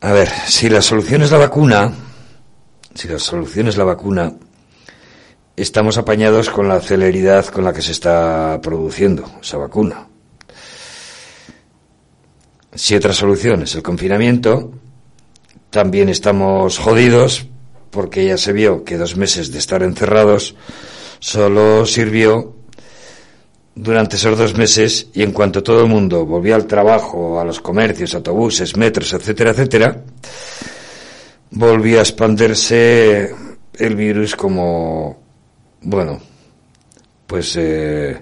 A 0.00 0.12
ver, 0.12 0.28
si 0.46 0.68
la 0.68 0.82
solución 0.82 1.22
es 1.22 1.30
la 1.30 1.38
vacuna, 1.38 1.90
si 2.94 3.08
la 3.08 3.18
solución 3.18 3.68
es 3.68 3.78
la 3.78 3.84
vacuna, 3.84 4.34
estamos 5.56 5.96
apañados 5.96 6.50
con 6.50 6.68
la 6.68 6.80
celeridad 6.80 7.46
con 7.46 7.64
la 7.64 7.72
que 7.72 7.80
se 7.80 7.92
está 7.92 8.60
produciendo 8.62 9.24
esa 9.40 9.56
vacuna. 9.56 10.08
Si 12.74 12.94
otra 12.94 13.12
solución 13.12 13.62
es 13.62 13.74
el 13.74 13.82
confinamiento, 13.82 14.72
también 15.70 16.08
estamos 16.08 16.78
jodidos 16.78 17.46
porque 17.90 18.26
ya 18.26 18.36
se 18.36 18.52
vio 18.52 18.82
que 18.84 18.98
dos 18.98 19.16
meses 19.16 19.52
de 19.52 19.58
estar 19.58 19.82
encerrados 19.84 20.56
solo 21.20 21.86
sirvió 21.86 22.54
durante 23.76 24.16
esos 24.16 24.36
dos 24.36 24.56
meses 24.56 25.08
y 25.14 25.22
en 25.22 25.32
cuanto 25.32 25.62
todo 25.62 25.82
el 25.82 25.88
mundo 25.88 26.26
volvió 26.26 26.54
al 26.54 26.66
trabajo, 26.66 27.40
a 27.40 27.44
los 27.44 27.60
comercios, 27.60 28.14
autobuses, 28.14 28.76
metros, 28.76 29.12
etcétera, 29.12 29.50
etcétera, 29.50 30.02
volvió 31.50 31.98
a 31.98 32.02
expandirse 32.02 33.34
el 33.78 33.96
virus 33.96 34.34
como, 34.36 35.20
bueno, 35.82 36.20
pues 37.26 37.56
eh, 37.56 38.20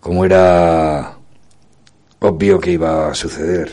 como 0.00 0.24
era 0.24 1.16
obvio 2.22 2.60
que 2.60 2.72
iba 2.72 3.10
a 3.10 3.14
suceder. 3.14 3.70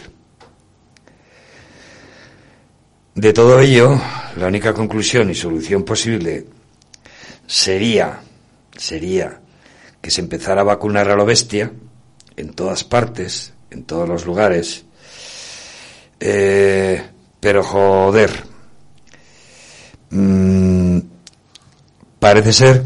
De 3.16 3.34
todo 3.34 3.60
ello, 3.60 4.00
la 4.38 4.48
única 4.48 4.74
conclusión 4.74 5.30
y 5.30 5.36
solución 5.36 5.84
posible 5.84 6.46
sería, 7.46 8.22
sería 8.76 9.40
que 10.02 10.12
se 10.12 10.22
empezara 10.22 10.62
a 10.62 10.64
vacunar 10.66 11.10
a 11.10 11.16
lo 11.16 11.26
bestia 11.26 11.72
en 12.38 12.54
todas 12.54 12.84
partes, 12.84 13.54
en 13.70 13.84
todos 13.84 14.08
los 14.08 14.26
lugares. 14.26 14.86
Eh, 16.20 17.04
pero 17.40 17.64
joder, 17.64 18.32
mm, 20.10 21.00
parece 22.20 22.54
ser 22.54 22.84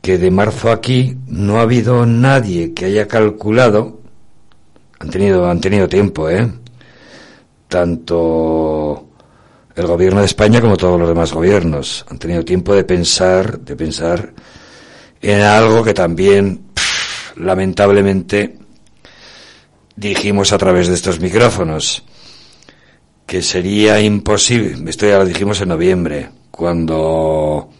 que 0.00 0.18
de 0.18 0.30
marzo 0.30 0.72
aquí 0.72 1.16
no 1.28 1.58
ha 1.58 1.62
habido 1.62 2.06
nadie 2.06 2.74
que 2.74 2.86
haya 2.86 3.06
calculado, 3.06 4.01
han 5.02 5.10
tenido, 5.10 5.50
han 5.50 5.60
tenido 5.60 5.88
tiempo, 5.88 6.28
¿eh? 6.30 6.48
Tanto 7.66 9.08
el 9.74 9.86
gobierno 9.86 10.20
de 10.20 10.26
España 10.26 10.60
como 10.60 10.76
todos 10.76 10.98
los 10.98 11.08
demás 11.08 11.32
gobiernos 11.32 12.06
han 12.08 12.18
tenido 12.18 12.44
tiempo 12.44 12.72
de 12.74 12.84
pensar, 12.84 13.58
de 13.58 13.74
pensar 13.74 14.32
en 15.20 15.40
algo 15.40 15.82
que 15.82 15.92
también, 15.92 16.66
lamentablemente, 17.36 18.58
dijimos 19.96 20.52
a 20.52 20.58
través 20.58 20.86
de 20.86 20.94
estos 20.94 21.18
micrófonos, 21.18 22.04
que 23.26 23.42
sería 23.42 24.00
imposible, 24.00 24.88
esto 24.88 25.06
ya 25.06 25.18
lo 25.18 25.24
dijimos 25.24 25.60
en 25.60 25.70
noviembre, 25.70 26.30
cuando 26.50 27.70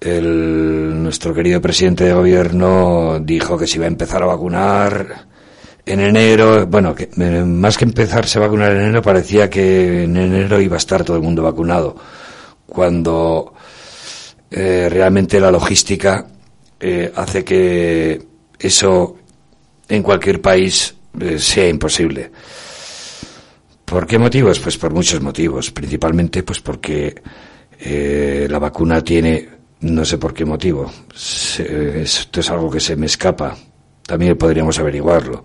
el, 0.00 1.02
nuestro 1.02 1.34
querido 1.34 1.60
presidente 1.60 2.04
de 2.04 2.12
gobierno 2.12 3.18
dijo 3.20 3.58
que 3.58 3.66
se 3.66 3.78
iba 3.78 3.86
a 3.86 3.88
empezar 3.88 4.22
a 4.22 4.26
vacunar 4.26 5.29
en 5.86 6.00
enero, 6.00 6.66
bueno, 6.66 6.94
que, 6.94 7.08
eh, 7.16 7.44
más 7.44 7.76
que 7.78 7.84
empezarse 7.84 8.38
a 8.38 8.42
vacunar 8.42 8.72
en 8.72 8.82
enero, 8.82 9.02
parecía 9.02 9.48
que 9.50 10.04
en 10.04 10.16
enero 10.16 10.60
iba 10.60 10.76
a 10.76 10.78
estar 10.78 11.04
todo 11.04 11.16
el 11.16 11.22
mundo 11.22 11.42
vacunado, 11.42 11.96
cuando 12.66 13.54
eh, 14.50 14.88
realmente 14.90 15.40
la 15.40 15.50
logística 15.50 16.26
eh, 16.78 17.12
hace 17.14 17.44
que 17.44 18.22
eso 18.58 19.16
en 19.88 20.02
cualquier 20.02 20.40
país 20.40 20.94
sea 21.38 21.68
imposible. 21.68 22.30
¿Por 23.84 24.06
qué 24.06 24.18
motivos? 24.18 24.60
Pues 24.60 24.78
por 24.78 24.92
muchos 24.92 25.20
motivos. 25.20 25.72
Principalmente, 25.72 26.44
pues 26.44 26.60
porque 26.60 27.12
la 28.48 28.58
vacuna 28.60 29.02
tiene, 29.02 29.48
no 29.80 30.04
sé 30.04 30.18
por 30.18 30.32
qué 30.32 30.44
motivo. 30.44 30.88
Se- 31.12 32.02
esto 32.02 32.38
es 32.38 32.50
algo 32.50 32.70
que 32.70 32.78
se 32.78 32.94
me 32.94 33.06
escapa. 33.06 33.56
También 34.10 34.36
podríamos 34.36 34.76
averiguarlo. 34.80 35.44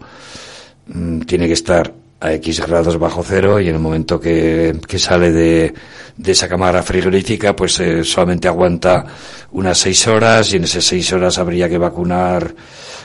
Mm, 0.87 1.19
Tiene 1.19 1.45
que 1.45 1.53
estar 1.53 1.93
a 2.19 2.33
X 2.33 2.65
grados 2.65 2.97
bajo 2.97 3.21
cero 3.23 3.59
y 3.59 3.67
en 3.69 3.75
el 3.75 3.79
momento 3.79 4.19
que, 4.19 4.75
que 4.87 4.97
sale 4.97 5.31
de, 5.31 5.71
de 6.17 6.31
esa 6.31 6.49
cámara 6.49 6.81
frigorífica, 6.81 7.55
pues 7.55 7.79
eh, 7.79 8.03
solamente 8.03 8.47
aguanta 8.47 9.05
unas 9.51 9.77
seis 9.77 10.07
horas 10.07 10.51
y 10.51 10.55
en 10.55 10.63
esas 10.63 10.83
seis 10.83 11.13
horas 11.13 11.37
habría 11.37 11.69
que 11.69 11.77
vacunar. 11.77 12.55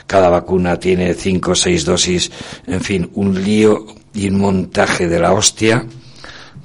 Cada 0.07 0.29
vacuna 0.29 0.79
tiene 0.79 1.13
cinco 1.13 1.51
o 1.51 1.55
seis 1.55 1.85
dosis. 1.85 2.31
En 2.65 2.81
fin, 2.81 3.11
un 3.13 3.43
lío 3.43 3.85
y 4.15 4.29
un 4.29 4.39
montaje 4.39 5.07
de 5.07 5.19
la 5.19 5.31
hostia 5.31 5.85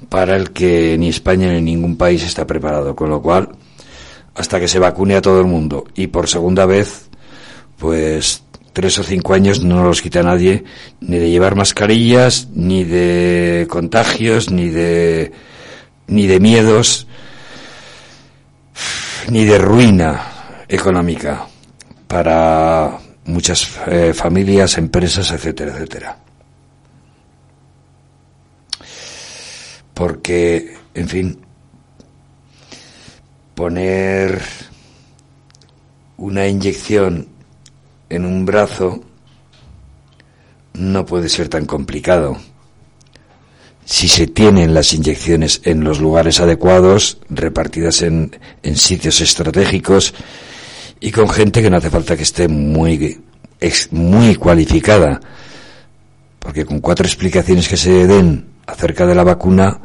para 0.09 0.35
el 0.35 0.53
que 0.53 0.97
ni 0.97 1.09
España 1.09 1.53
ni 1.53 1.61
ningún 1.61 1.97
país 1.97 2.23
está 2.23 2.47
preparado. 2.47 2.95
Con 2.95 3.11
lo 3.11 3.21
cual, 3.21 3.49
hasta 4.33 4.59
que 4.59 4.67
se 4.67 4.79
vacune 4.79 5.15
a 5.17 5.21
todo 5.21 5.39
el 5.39 5.45
mundo 5.45 5.85
y 5.93 6.07
por 6.07 6.27
segunda 6.27 6.65
vez, 6.65 7.09
pues 7.77 8.41
tres 8.77 8.99
o 8.99 9.03
cinco 9.03 9.33
años 9.33 9.63
no 9.63 9.83
los 9.83 10.03
quita 10.03 10.21
nadie, 10.21 10.63
ni 11.01 11.17
de 11.17 11.31
llevar 11.31 11.55
mascarillas, 11.55 12.49
ni 12.53 12.83
de 12.83 13.65
contagios, 13.67 14.51
ni 14.51 14.69
de, 14.69 15.31
ni 16.05 16.27
de 16.27 16.39
miedos, 16.39 17.07
ni 19.31 19.45
de 19.45 19.57
ruina 19.57 20.61
económica 20.67 21.47
para 22.07 22.99
muchas 23.25 23.67
eh, 23.87 24.13
familias, 24.13 24.77
empresas, 24.77 25.31
etcétera, 25.31 25.71
etcétera. 25.71 26.19
Porque, 29.95 30.75
en 30.93 31.09
fin, 31.09 31.39
poner 33.55 34.39
una 36.17 36.45
inyección 36.45 37.36
en 38.09 38.25
un 38.25 38.45
brazo 38.45 39.01
no 40.73 41.05
puede 41.05 41.29
ser 41.29 41.49
tan 41.49 41.65
complicado. 41.65 42.37
Si 43.85 44.07
se 44.07 44.27
tienen 44.27 44.73
las 44.73 44.93
inyecciones 44.93 45.61
en 45.63 45.83
los 45.83 45.99
lugares 45.99 46.39
adecuados, 46.39 47.19
repartidas 47.29 48.01
en, 48.01 48.37
en 48.63 48.75
sitios 48.75 49.21
estratégicos 49.21 50.13
y 50.99 51.11
con 51.11 51.29
gente 51.29 51.61
que 51.61 51.69
no 51.69 51.77
hace 51.77 51.89
falta 51.89 52.17
que 52.17 52.23
esté 52.23 52.47
muy, 52.47 53.21
muy 53.91 54.35
cualificada. 54.35 55.19
Porque 56.39 56.65
con 56.65 56.79
cuatro 56.79 57.05
explicaciones 57.05 57.67
que 57.67 57.77
se 57.77 58.07
den 58.07 58.45
acerca 58.65 59.05
de 59.05 59.15
la 59.15 59.23
vacuna, 59.23 59.79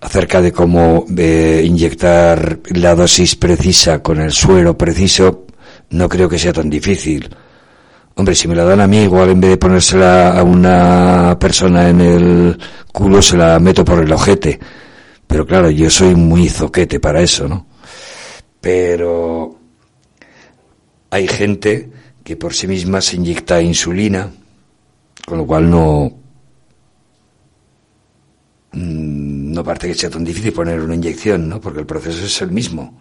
acerca 0.00 0.40
de 0.40 0.52
cómo 0.52 1.06
eh, 1.16 1.62
inyectar 1.64 2.60
la 2.70 2.94
dosis 2.94 3.36
precisa 3.36 4.02
con 4.02 4.20
el 4.20 4.32
suero 4.32 4.76
preciso, 4.76 5.43
no 5.94 6.08
creo 6.08 6.28
que 6.28 6.38
sea 6.38 6.52
tan 6.52 6.68
difícil. 6.68 7.28
Hombre, 8.16 8.34
si 8.34 8.48
me 8.48 8.54
la 8.54 8.64
dan 8.64 8.80
a 8.80 8.86
mí, 8.86 9.02
igual 9.02 9.30
en 9.30 9.40
vez 9.40 9.50
de 9.50 9.56
ponérsela 9.56 10.38
a 10.38 10.42
una 10.42 11.36
persona 11.38 11.88
en 11.88 12.00
el 12.00 12.58
culo, 12.92 13.22
se 13.22 13.36
la 13.36 13.58
meto 13.60 13.84
por 13.84 14.02
el 14.02 14.12
ojete. 14.12 14.58
Pero 15.26 15.46
claro, 15.46 15.70
yo 15.70 15.88
soy 15.88 16.14
muy 16.14 16.48
zoquete 16.48 16.98
para 16.98 17.22
eso, 17.22 17.48
¿no? 17.48 17.66
Pero 18.60 19.56
hay 21.10 21.28
gente 21.28 21.90
que 22.24 22.36
por 22.36 22.54
sí 22.54 22.66
misma 22.66 23.00
se 23.00 23.16
inyecta 23.16 23.62
insulina, 23.62 24.30
con 25.26 25.38
lo 25.38 25.46
cual 25.46 25.70
no, 25.70 26.12
mm, 28.72 29.52
no 29.52 29.62
parece 29.62 29.88
que 29.88 29.94
sea 29.94 30.10
tan 30.10 30.24
difícil 30.24 30.52
poner 30.52 30.80
una 30.80 30.94
inyección, 30.96 31.48
¿no? 31.48 31.60
Porque 31.60 31.80
el 31.80 31.86
proceso 31.86 32.24
es 32.24 32.42
el 32.42 32.50
mismo. 32.50 32.98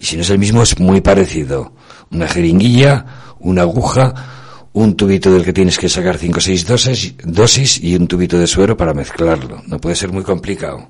Y 0.00 0.04
si 0.06 0.16
no 0.16 0.22
es 0.22 0.30
el 0.30 0.38
mismo, 0.38 0.62
es 0.62 0.78
muy 0.80 1.00
parecido. 1.02 1.72
Una 2.10 2.26
jeringuilla, 2.26 3.34
una 3.40 3.62
aguja, 3.62 4.66
un 4.72 4.96
tubito 4.96 5.30
del 5.30 5.44
que 5.44 5.52
tienes 5.52 5.78
que 5.78 5.88
sacar 5.88 6.16
5 6.16 6.38
o 6.38 6.40
6 6.40 6.66
dosis, 6.66 7.14
dosis 7.22 7.78
y 7.82 7.94
un 7.94 8.08
tubito 8.08 8.38
de 8.38 8.46
suero 8.46 8.76
para 8.76 8.94
mezclarlo. 8.94 9.62
No 9.66 9.78
puede 9.78 9.94
ser 9.96 10.10
muy 10.10 10.22
complicado. 10.24 10.88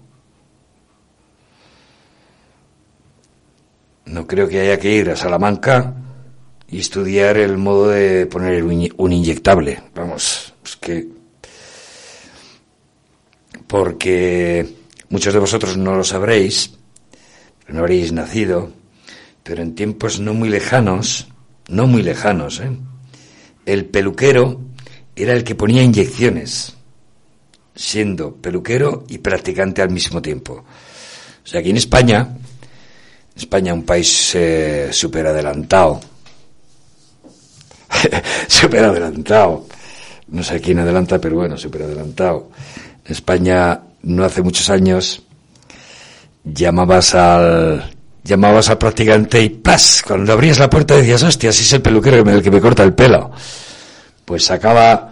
No 4.07 4.27
creo 4.27 4.49
que 4.49 4.61
haya 4.61 4.79
que 4.79 4.93
ir 4.95 5.11
a 5.11 5.17
Salamanca 5.17 5.95
y 6.69 6.79
estudiar 6.79 7.37
el 7.37 7.59
modo 7.59 7.89
de 7.89 8.27
poner 8.27 8.63
un 8.65 8.73
in- 8.73 8.95
un 8.97 9.13
inyectable. 9.13 9.83
Vamos, 9.95 10.55
es 10.65 10.77
que... 10.77 11.09
Porque 13.67 14.67
muchos 15.11 15.33
de 15.33 15.39
vosotros 15.41 15.77
no 15.77 15.95
lo 15.95 16.03
sabréis, 16.05 16.73
no 17.69 17.81
habréis 17.81 18.13
nacido, 18.13 18.73
pero 19.51 19.65
en 19.65 19.75
tiempos 19.75 20.21
no 20.21 20.33
muy 20.33 20.49
lejanos, 20.49 21.27
no 21.67 21.89
muy 21.89 22.05
lejanos, 22.05 22.61
¿eh? 22.61 22.71
el 23.67 23.85
peluquero 23.85 24.61
era 25.17 25.33
el 25.33 25.43
que 25.43 25.57
ponía 25.57 25.83
inyecciones, 25.83 26.75
siendo 27.75 28.37
peluquero 28.37 29.07
y 29.09 29.19
practicante 29.19 29.83
al 29.83 29.91
mismo 29.91 30.23
tiempo. 30.23 30.65
O 31.43 31.47
sea, 31.49 31.59
aquí 31.59 31.71
en 31.71 31.79
España 31.79 32.29
España 33.35 33.75
un 33.75 33.83
país 33.83 34.37
eh, 34.37 34.91
súper 34.93 35.27
adelantado. 35.27 36.01
súper 38.47 38.85
adelantado. 38.85 39.67
No 40.29 40.45
sé 40.45 40.61
quién 40.61 40.79
adelanta, 40.79 41.21
pero 41.21 41.35
bueno, 41.35 41.59
súper 41.59 41.83
adelantado. 41.83 42.53
España, 43.05 43.81
no 44.05 44.25
hace 44.25 44.43
muchos 44.43 44.71
años, 44.71 45.25
llamabas 46.45 47.17
al 47.17 47.99
llamabas 48.25 48.69
al 48.71 48.79
practicante 48.79 49.41
y 49.43 49.49
¡plas! 49.51 50.03
Cuando 50.07 50.33
abrías 50.33 50.59
la 50.59 50.69
puerta 50.71 50.97
decías, 50.97 51.23
hostia, 51.23 51.53
si 51.53 51.63
es 51.63 51.73
el 51.73 51.83
peluquero 51.83 52.19
que 52.19 52.25
me- 52.25 52.33
el 52.33 52.43
que 52.43 52.51
me 52.51 52.61
corta 52.61 52.83
el 52.83 52.93
pelo. 52.95 53.31
Pues 54.25 54.45
sacaba, 54.45 55.11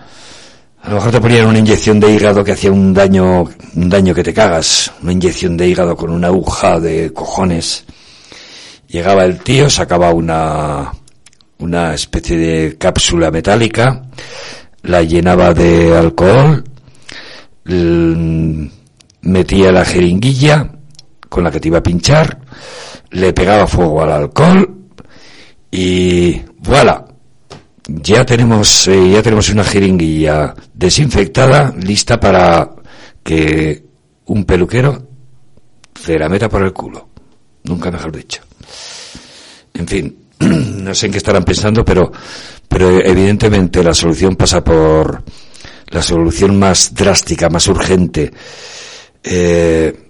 a 0.82 0.88
lo 0.88 0.94
mejor 0.96 1.10
te 1.12 1.20
ponían 1.20 1.46
una 1.46 1.58
inyección 1.58 1.98
de 2.00 2.12
hígado 2.12 2.44
que 2.44 2.52
hacía 2.52 2.70
un 2.70 2.92
daño, 2.94 3.42
un 3.74 3.88
daño 3.88 4.14
que 4.14 4.22
te 4.22 4.32
cagas. 4.34 4.92
Una 5.02 5.12
inyección 5.12 5.56
de 5.56 5.68
hígado 5.68 5.96
con 5.96 6.10
una 6.10 6.28
aguja 6.28 6.78
de 6.78 7.12
cojones. 7.12 7.84
Llegaba 8.88 9.24
el 9.24 9.38
tío, 9.40 9.68
sacaba 9.68 10.12
una, 10.12 10.92
una 11.58 11.94
especie 11.94 12.36
de 12.38 12.76
cápsula 12.78 13.30
metálica, 13.30 14.02
la 14.82 15.02
llenaba 15.02 15.52
de 15.52 15.94
alcohol, 15.96 16.64
metía 19.20 19.72
la 19.72 19.84
jeringuilla 19.84 20.70
con 21.28 21.44
la 21.44 21.50
que 21.50 21.60
te 21.60 21.68
iba 21.68 21.78
a 21.78 21.82
pinchar, 21.82 22.38
le 23.10 23.32
pegaba 23.32 23.66
fuego 23.66 24.02
al 24.02 24.12
alcohol 24.12 24.76
y 25.70 26.40
voilà, 26.58 27.06
ya 27.86 28.24
tenemos 28.24 28.88
eh, 28.88 29.10
ya 29.10 29.22
tenemos 29.22 29.48
una 29.50 29.64
jeringuilla 29.64 30.54
desinfectada 30.74 31.74
lista 31.76 32.18
para 32.18 32.70
que 33.22 33.84
un 34.26 34.44
peluquero 34.44 35.08
se 35.98 36.18
la 36.18 36.28
meta 36.28 36.48
por 36.48 36.62
el 36.62 36.72
culo. 36.72 37.08
Nunca 37.64 37.90
mejor 37.90 38.14
dicho. 38.16 38.42
En 39.74 39.86
fin, 39.86 40.16
no 40.40 40.94
sé 40.94 41.06
en 41.06 41.12
qué 41.12 41.18
estarán 41.18 41.44
pensando, 41.44 41.84
pero, 41.84 42.10
pero 42.68 43.00
evidentemente 43.00 43.82
la 43.82 43.94
solución 43.94 44.36
pasa 44.36 44.62
por 44.62 45.22
la 45.88 46.02
solución 46.02 46.58
más 46.58 46.94
drástica, 46.94 47.48
más 47.48 47.66
urgente 47.68 48.30
eh, 49.22 50.07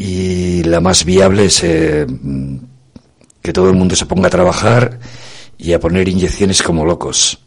y 0.00 0.62
la 0.62 0.80
más 0.80 1.04
viable 1.04 1.44
es 1.44 1.62
eh, 1.62 2.06
que 3.42 3.52
todo 3.52 3.68
el 3.68 3.76
mundo 3.76 3.94
se 3.94 4.06
ponga 4.06 4.28
a 4.28 4.30
trabajar 4.30 4.98
y 5.58 5.74
a 5.74 5.78
poner 5.78 6.08
inyecciones 6.08 6.62
como 6.62 6.86
locos. 6.86 7.38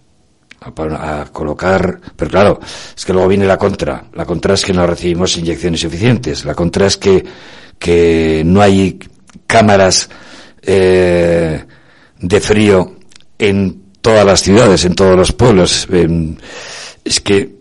A, 0.61 1.21
a 1.21 1.25
colocar, 1.25 1.99
pero 2.15 2.29
claro, 2.29 2.59
es 2.95 3.03
que 3.03 3.11
luego 3.11 3.27
viene 3.27 3.47
la 3.47 3.57
contra. 3.57 4.05
La 4.13 4.23
contra 4.23 4.53
es 4.53 4.63
que 4.63 4.71
no 4.71 4.85
recibimos 4.85 5.35
inyecciones 5.35 5.81
suficientes. 5.81 6.45
La 6.45 6.53
contra 6.53 6.85
es 6.85 6.97
que, 6.97 7.25
que 7.79 8.43
no 8.45 8.61
hay 8.61 8.99
cámaras 9.47 10.07
eh, 10.61 11.65
de 12.19 12.39
frío 12.39 12.97
en 13.39 13.81
todas 13.99 14.27
las 14.27 14.43
ciudades, 14.43 14.85
en 14.85 14.93
todos 14.93 15.17
los 15.17 15.33
pueblos. 15.33 15.87
Em, 15.91 16.35
es 17.03 17.19
que 17.19 17.55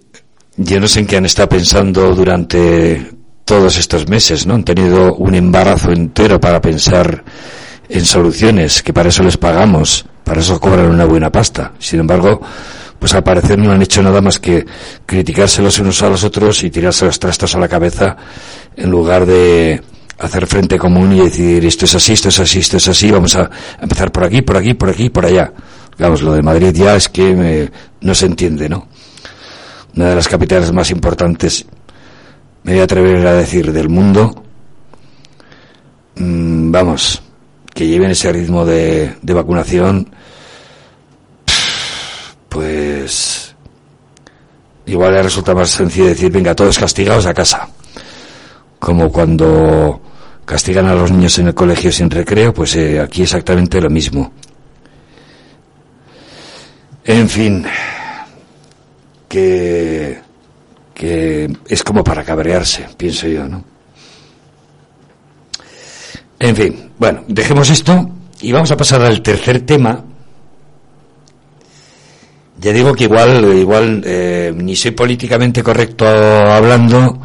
yo 0.59 0.79
no 0.79 0.87
sé 0.87 1.01
en 1.01 1.07
qué 1.07 1.17
han 1.17 1.25
estado 1.25 1.49
pensando 1.49 2.15
durante 2.15 3.22
todos 3.45 3.79
estos 3.79 4.09
meses, 4.09 4.47
¿no? 4.47 4.55
Han 4.55 4.65
tenido 4.65 5.15
un 5.15 5.35
embarazo 5.35 5.93
entero 5.93 6.41
para 6.41 6.61
pensar 6.61 7.25
en 7.89 8.05
soluciones, 8.05 8.83
que 8.83 8.93
para 8.93 9.09
eso 9.09 9.23
les 9.23 9.37
pagamos, 9.37 10.07
para 10.25 10.41
eso 10.41 10.59
cobran 10.61 10.87
una 10.87 11.05
buena 11.05 11.31
pasta. 11.31 11.73
Sin 11.79 12.01
embargo, 12.01 12.41
pues 12.99 13.15
al 13.15 13.25
parecer 13.25 13.59
no 13.59 13.73
han 13.73 13.83
hecho 13.83 14.03
nada 14.03 14.21
más 14.21 14.39
que 14.39 14.65
criticarse 15.05 15.61
los 15.61 15.79
unos 15.79 16.03
a 16.03 16.09
los 16.09 16.25
otros 16.25 16.63
y 16.63 16.71
tirarse 16.71 17.05
los 17.05 17.19
trastos 17.19 17.55
a 17.55 17.59
la 17.59 17.69
cabeza 17.69 18.17
en 18.77 18.91
lugar 18.91 19.27
de 19.27 19.83
hacer 20.19 20.47
frente 20.47 20.79
común 20.79 21.13
y 21.13 21.21
decir 21.21 21.65
esto 21.65 21.85
es 21.85 21.95
así, 21.97 22.13
esto 22.13 22.29
es 22.29 22.39
así, 22.39 22.61
esto 22.61 22.77
es 22.77 22.89
así, 22.89 23.11
vamos 23.11 23.35
a 23.35 23.51
empezar 23.81 24.13
por 24.13 24.25
aquí, 24.25 24.43
por 24.43 24.57
aquí, 24.57 24.75
por 24.75 24.89
aquí, 24.89 25.11
por 25.11 25.27
allá. 25.27 25.53
Vamos, 25.99 26.23
lo 26.23 26.33
de 26.33 26.43
Madrid 26.43 26.71
ya 26.73 26.95
es 26.95 27.09
que 27.09 27.71
no 28.01 28.15
se 28.15 28.27
entiende, 28.27 28.69
¿no? 28.69 28.87
Una 29.97 30.11
de 30.11 30.15
las 30.15 30.29
capitales 30.29 30.73
más 30.73 30.91
importantes, 30.91 31.67
me 32.65 32.73
voy 32.73 32.81
a 32.81 32.85
atrever 32.85 33.27
a 33.27 33.35
decir, 33.35 33.73
del 33.73 33.89
mundo, 33.89 34.43
mm, 36.17 36.71
vamos, 36.71 37.23
que 37.75 37.87
lleven 37.87 38.11
ese 38.11 38.33
ritmo 38.33 38.65
de, 38.65 39.17
vacunación, 39.23 40.15
pues 42.49 43.55
igual 44.87 45.15
le 45.15 45.23
resulta 45.23 45.55
más 45.55 45.71
sencillo 45.71 46.07
decir, 46.07 46.31
venga, 46.31 46.55
todos 46.55 46.79
castigados 46.79 47.27
a 47.27 47.35
casa. 47.35 47.69
Como 48.79 49.11
cuando 49.11 50.01
castigan 50.45 50.87
a 50.87 50.95
los 50.95 51.11
niños 51.11 51.39
en 51.39 51.49
el 51.49 51.55
colegio 51.55 51.91
sin 51.91 52.11
recreo, 52.11 52.53
pues 52.53 52.77
eh, 52.77 53.01
aquí 53.01 53.23
exactamente 53.23 53.81
lo 53.81 53.89
mismo. 53.89 54.33
En 57.05 57.29
fin, 57.29 57.65
que, 59.29 60.22
que 61.03 61.53
es 61.67 61.83
como 61.83 62.05
para 62.05 62.23
cabrearse, 62.23 62.87
pienso 62.97 63.27
yo, 63.27 63.49
¿no? 63.49 63.65
En 66.39 66.55
fin, 66.55 66.91
bueno, 66.97 67.25
dejemos 67.27 67.69
esto 67.71 68.09
y 68.41 68.53
vamos 68.53 68.71
a 68.71 68.77
pasar 68.77 69.03
al 69.03 69.21
tercer 69.21 69.63
tema. 69.63 70.01
Ya 72.57 72.73
digo 72.73 72.95
que 72.95 73.03
igual, 73.03 73.53
igual 73.59 74.01
eh, 74.07 74.53
ni 74.55 74.77
soy 74.77 74.93
políticamente 74.93 75.61
correcto 75.61 76.07
hablando 76.07 77.19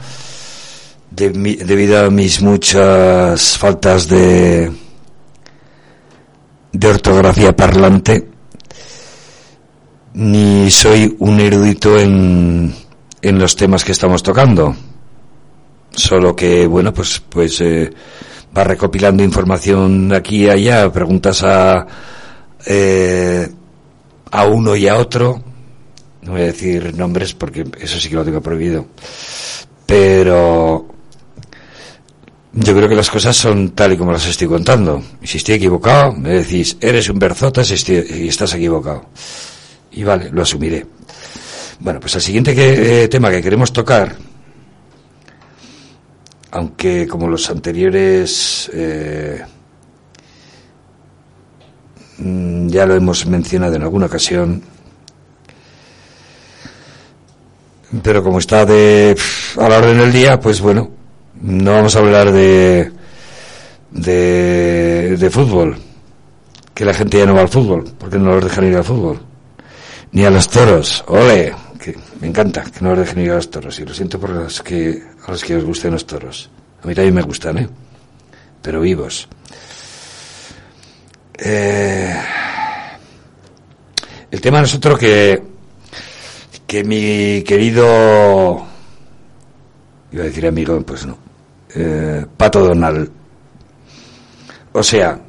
debido 1.11 2.03
a 2.03 2.09
mis 2.09 2.41
muchas 2.41 3.59
faltas 3.59 4.07
de 4.07 4.71
de 6.71 6.87
ortografía 6.87 7.55
parlante, 7.55 8.27
ni 10.15 10.71
soy 10.71 11.15
un 11.19 11.39
erudito 11.39 11.95
en, 11.99 12.86
en 13.21 13.39
los 13.39 13.55
temas 13.55 13.83
que 13.83 13.91
estamos 13.91 14.23
tocando. 14.23 14.75
Solo 15.91 16.35
que, 16.35 16.67
bueno, 16.67 16.93
pues, 16.93 17.21
pues 17.27 17.59
eh, 17.61 17.89
va 18.55 18.63
recopilando 18.63 19.23
información 19.23 20.13
aquí 20.13 20.45
y 20.45 20.49
allá, 20.49 20.91
preguntas 20.91 21.43
a, 21.43 21.87
eh, 22.65 23.47
a 24.31 24.45
uno 24.45 24.75
y 24.75 24.87
a 24.87 24.97
otro. 24.97 25.41
No 26.21 26.33
voy 26.33 26.41
a 26.41 26.45
decir 26.45 26.95
nombres 26.95 27.33
porque 27.33 27.65
eso 27.79 27.99
sí 27.99 28.09
que 28.09 28.15
lo 28.15 28.25
tengo 28.25 28.41
prohibido. 28.41 28.85
Pero 29.85 30.87
yo 32.53 32.75
creo 32.75 32.89
que 32.89 32.95
las 32.95 33.09
cosas 33.09 33.35
son 33.35 33.69
tal 33.71 33.93
y 33.93 33.97
como 33.97 34.11
las 34.11 34.27
estoy 34.27 34.47
contando. 34.47 35.01
Y 35.21 35.27
si 35.27 35.37
estoy 35.37 35.55
equivocado, 35.55 36.11
me 36.13 36.29
decís, 36.29 36.77
eres 36.81 37.09
un 37.09 37.17
berzotas 37.19 37.71
y 37.71 37.75
estoy- 37.75 38.05
y 38.23 38.27
estás 38.27 38.53
equivocado. 38.53 39.05
Y 39.93 40.03
vale, 40.03 40.29
lo 40.31 40.41
asumiré. 40.41 40.85
Bueno, 41.79 41.99
pues 41.99 42.15
el 42.15 42.21
siguiente 42.21 42.55
que- 42.55 43.03
eh, 43.03 43.07
tema 43.07 43.29
que 43.29 43.41
queremos 43.41 43.71
tocar, 43.71 44.15
aunque 46.51 47.07
como 47.07 47.27
los 47.27 47.49
anteriores 47.49 48.69
eh, 48.73 49.43
mm, 52.17 52.67
ya 52.69 52.85
lo 52.85 52.95
hemos 52.95 53.25
mencionado 53.27 53.75
en 53.75 53.83
alguna 53.83 54.07
ocasión, 54.07 54.61
pero 58.03 58.23
como 58.23 58.39
está 58.39 58.65
de 58.65 59.15
a 59.59 59.69
la 59.69 59.77
orden 59.77 59.97
del 59.99 60.11
día, 60.11 60.39
pues 60.39 60.59
bueno, 60.61 60.89
no 61.41 61.73
vamos 61.73 61.95
a 61.95 61.99
hablar 61.99 62.31
de 62.31 62.91
de, 63.91 65.15
de 65.17 65.29
fútbol, 65.29 65.77
que 66.73 66.85
la 66.85 66.93
gente 66.93 67.17
ya 67.19 67.25
no 67.25 67.35
va 67.35 67.41
al 67.41 67.49
fútbol, 67.49 67.85
porque 67.97 68.17
no 68.17 68.31
los 68.35 68.43
dejan 68.43 68.67
ir 68.67 68.75
al 68.75 68.83
fútbol, 68.83 69.19
ni 70.11 70.25
a 70.25 70.29
los 70.29 70.49
toros, 70.49 71.03
ole, 71.07 71.53
que 71.77 71.95
me 72.19 72.27
encanta 72.27 72.63
que 72.63 72.81
no 72.81 72.89
los 72.89 72.99
dejen 72.99 73.23
ir 73.23 73.31
a 73.31 73.35
los 73.35 73.49
toros, 73.49 73.79
y 73.79 73.85
lo 73.85 73.93
siento 73.93 74.19
por 74.19 74.31
los 74.31 74.61
que 74.61 75.03
a 75.25 75.31
los 75.31 75.43
que 75.43 75.55
os 75.55 75.63
gusten 75.63 75.91
los 75.91 76.05
toros, 76.05 76.49
a 76.83 76.87
mí 76.87 76.95
también 76.95 77.15
me 77.15 77.21
gustan, 77.21 77.57
¿eh? 77.57 77.69
pero 78.61 78.81
vivos. 78.81 79.27
Eh, 81.37 82.15
el 84.31 84.41
tema 84.41 84.61
es 84.61 84.73
otro 84.73 84.97
que 84.97 85.41
que 86.67 86.83
mi 86.83 87.43
querido 87.43 88.65
iba 90.11 90.23
a 90.23 90.25
decir 90.25 90.45
amigo 90.45 90.81
pues 90.81 91.05
no 91.05 91.17
eh, 91.73 92.25
Pato 92.35 92.59
Donald 92.59 93.09
o 94.73 94.83
sea 94.83 95.19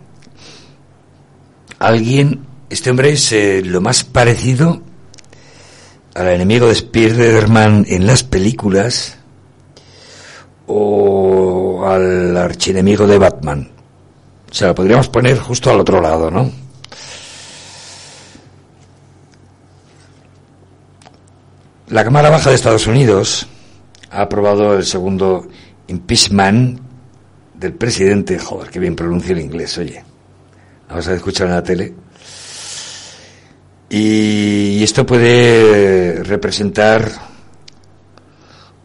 alguien 1.79 2.45
este 2.69 2.91
hombre 2.91 3.11
es 3.11 3.31
eh, 3.33 3.63
lo 3.65 3.81
más 3.81 4.03
parecido 4.03 4.83
al 6.19 6.29
enemigo 6.29 6.67
de 6.67 6.73
Spider-Man 6.73 7.87
en 7.89 8.07
las 8.07 8.23
películas 8.25 9.19
o 10.67 11.85
al 11.87 12.37
archienemigo 12.37 13.07
de 13.07 13.19
Batman 13.19 13.71
o 14.51 14.55
sea 14.55 14.69
lo 14.69 14.75
podríamos 14.75 15.09
poner 15.09 15.39
justo 15.39 15.71
al 15.71 15.81
otro 15.81 16.01
lado 16.01 16.31
¿no? 16.31 16.51
La 21.89 22.05
Cámara 22.05 22.29
Baja 22.29 22.51
de 22.51 22.57
Estados 22.57 22.87
Unidos 22.87 23.47
ha 24.11 24.21
aprobado 24.23 24.77
el 24.77 24.85
segundo 24.85 25.49
impeachment 25.87 26.81
del 27.55 27.73
presidente, 27.73 28.39
joder, 28.39 28.71
que 28.71 28.79
bien 28.79 28.95
pronuncia 28.95 29.33
el 29.33 29.41
inglés, 29.41 29.79
oye. 29.79 30.05
Vamos 30.89 31.09
a 31.09 31.15
escuchar 31.15 31.49
en 31.49 31.55
la 31.55 31.63
tele. 31.63 31.95
Y 33.91 34.83
esto 34.83 35.07
puede 35.07 36.23
representar 36.23 37.11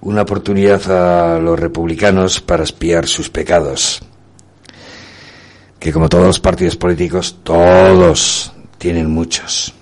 una 0.02 0.22
oportunidad 0.22 1.36
a 1.36 1.40
los 1.40 1.60
republicanos 1.60 2.42
para 2.42 2.64
espiar 2.64 3.08
sus 3.08 3.30
pecados. 3.30 4.02
Que 5.80 5.92
como 5.92 6.08
todos 6.08 6.26
los 6.26 6.40
partidos 6.40 6.78
políticos, 6.78 7.40
todos 7.44 8.54
tienen 8.78 9.10
muchos. 9.10 9.74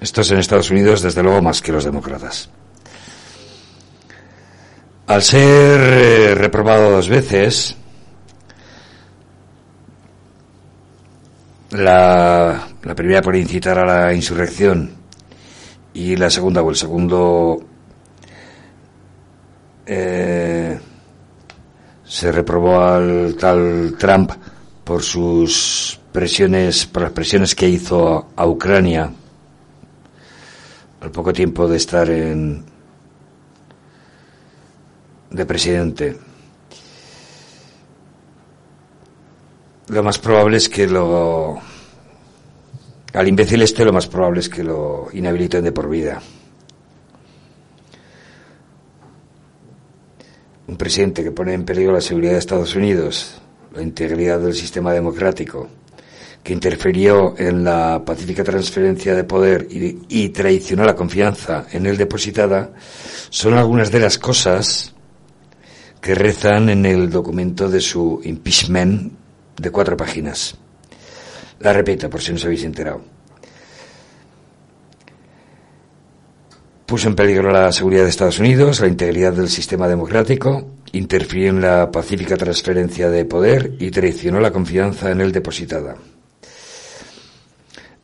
Estos 0.00 0.30
en 0.30 0.38
Estados 0.38 0.70
Unidos, 0.70 1.00
desde 1.00 1.22
luego, 1.22 1.40
más 1.40 1.62
que 1.62 1.72
los 1.72 1.84
demócratas. 1.84 2.50
Al 5.06 5.22
ser 5.22 5.80
eh, 5.80 6.34
reprobado 6.34 6.90
dos 6.90 7.08
veces, 7.08 7.76
la, 11.72 12.68
la 12.82 12.94
primera 12.94 13.22
por 13.22 13.36
incitar 13.36 13.78
a 13.78 13.84
la 13.86 14.14
insurrección 14.14 14.90
y 15.94 16.16
la 16.16 16.30
segunda 16.30 16.62
o 16.62 16.70
el 16.70 16.76
segundo 16.76 17.62
eh, 19.86 20.78
se 22.04 22.32
reprobó 22.32 22.80
al 22.80 23.36
tal 23.38 23.94
Trump 23.98 24.32
por 24.84 25.02
sus 25.02 25.98
presiones, 26.12 26.86
por 26.86 27.02
las 27.02 27.12
presiones 27.12 27.54
que 27.54 27.68
hizo 27.68 28.28
a 28.36 28.46
Ucrania 28.46 29.10
al 31.00 31.10
poco 31.10 31.32
tiempo 31.32 31.66
de 31.66 31.76
estar 31.76 32.08
en 32.08 32.64
de 35.30 35.46
presidente. 35.46 36.31
Lo 39.88 40.02
más 40.02 40.18
probable 40.18 40.56
es 40.56 40.68
que 40.68 40.86
lo 40.86 41.60
al 43.12 43.28
imbécil 43.28 43.60
este 43.60 43.84
lo 43.84 43.92
más 43.92 44.06
probable 44.06 44.40
es 44.40 44.48
que 44.48 44.64
lo 44.64 45.08
inhabiliten 45.12 45.62
de 45.64 45.72
por 45.72 45.88
vida. 45.88 46.22
Un 50.66 50.76
presidente 50.76 51.22
que 51.22 51.32
pone 51.32 51.52
en 51.52 51.64
peligro 51.64 51.92
la 51.92 52.00
seguridad 52.00 52.32
de 52.32 52.38
Estados 52.38 52.74
Unidos, 52.74 53.42
la 53.74 53.82
integridad 53.82 54.40
del 54.40 54.54
sistema 54.54 54.94
democrático, 54.94 55.68
que 56.42 56.54
interfirió 56.54 57.34
en 57.36 57.62
la 57.62 58.02
pacífica 58.04 58.42
transferencia 58.42 59.14
de 59.14 59.24
poder 59.24 59.68
y, 59.70 59.98
y 60.08 60.30
traicionó 60.30 60.84
la 60.84 60.96
confianza 60.96 61.66
en 61.70 61.84
él 61.84 61.98
depositada, 61.98 62.72
son 63.28 63.54
algunas 63.54 63.92
de 63.92 64.00
las 64.00 64.18
cosas 64.18 64.94
que 66.00 66.14
rezan 66.14 66.70
en 66.70 66.86
el 66.86 67.10
documento 67.10 67.68
de 67.68 67.80
su 67.80 68.20
impeachment 68.24 69.21
de 69.56 69.70
cuatro 69.70 69.96
páginas. 69.96 70.54
La 71.60 71.72
repito, 71.72 72.10
por 72.10 72.20
si 72.20 72.30
no 72.30 72.36
os 72.36 72.44
habéis 72.44 72.64
enterado. 72.64 73.02
Puso 76.86 77.08
en 77.08 77.14
peligro 77.14 77.50
la 77.50 77.72
seguridad 77.72 78.02
de 78.02 78.10
Estados 78.10 78.38
Unidos, 78.38 78.80
la 78.80 78.88
integridad 78.88 79.32
del 79.32 79.48
sistema 79.48 79.88
democrático, 79.88 80.72
interfirió 80.92 81.48
en 81.48 81.60
la 81.60 81.90
pacífica 81.90 82.36
transferencia 82.36 83.08
de 83.08 83.24
poder 83.24 83.76
y 83.78 83.90
traicionó 83.90 84.40
la 84.40 84.50
confianza 84.50 85.10
en 85.10 85.20
él 85.20 85.32
depositada. 85.32 85.96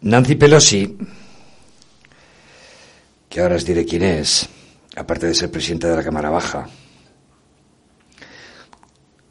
Nancy 0.01 0.37
Pelosi, 0.37 0.97
que 3.29 3.41
ahora 3.41 3.57
os 3.57 3.65
diré 3.65 3.85
quién 3.85 4.03
es, 4.05 4.49
aparte 4.97 5.27
de 5.27 5.35
ser 5.35 5.51
presidenta 5.51 5.89
de 5.89 5.97
la 5.97 6.05
Cámara 6.05 6.31
Baja, 6.31 6.69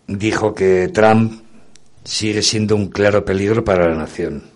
dijo 0.07 0.53
que 0.53 0.89
Trump 0.89 1.46
sigue 2.07 2.41
siendo 2.41 2.73
un 2.77 2.87
claro 2.87 3.25
peligro 3.25 3.65
para 3.65 3.89
la 3.89 3.95
nación. 3.95 4.49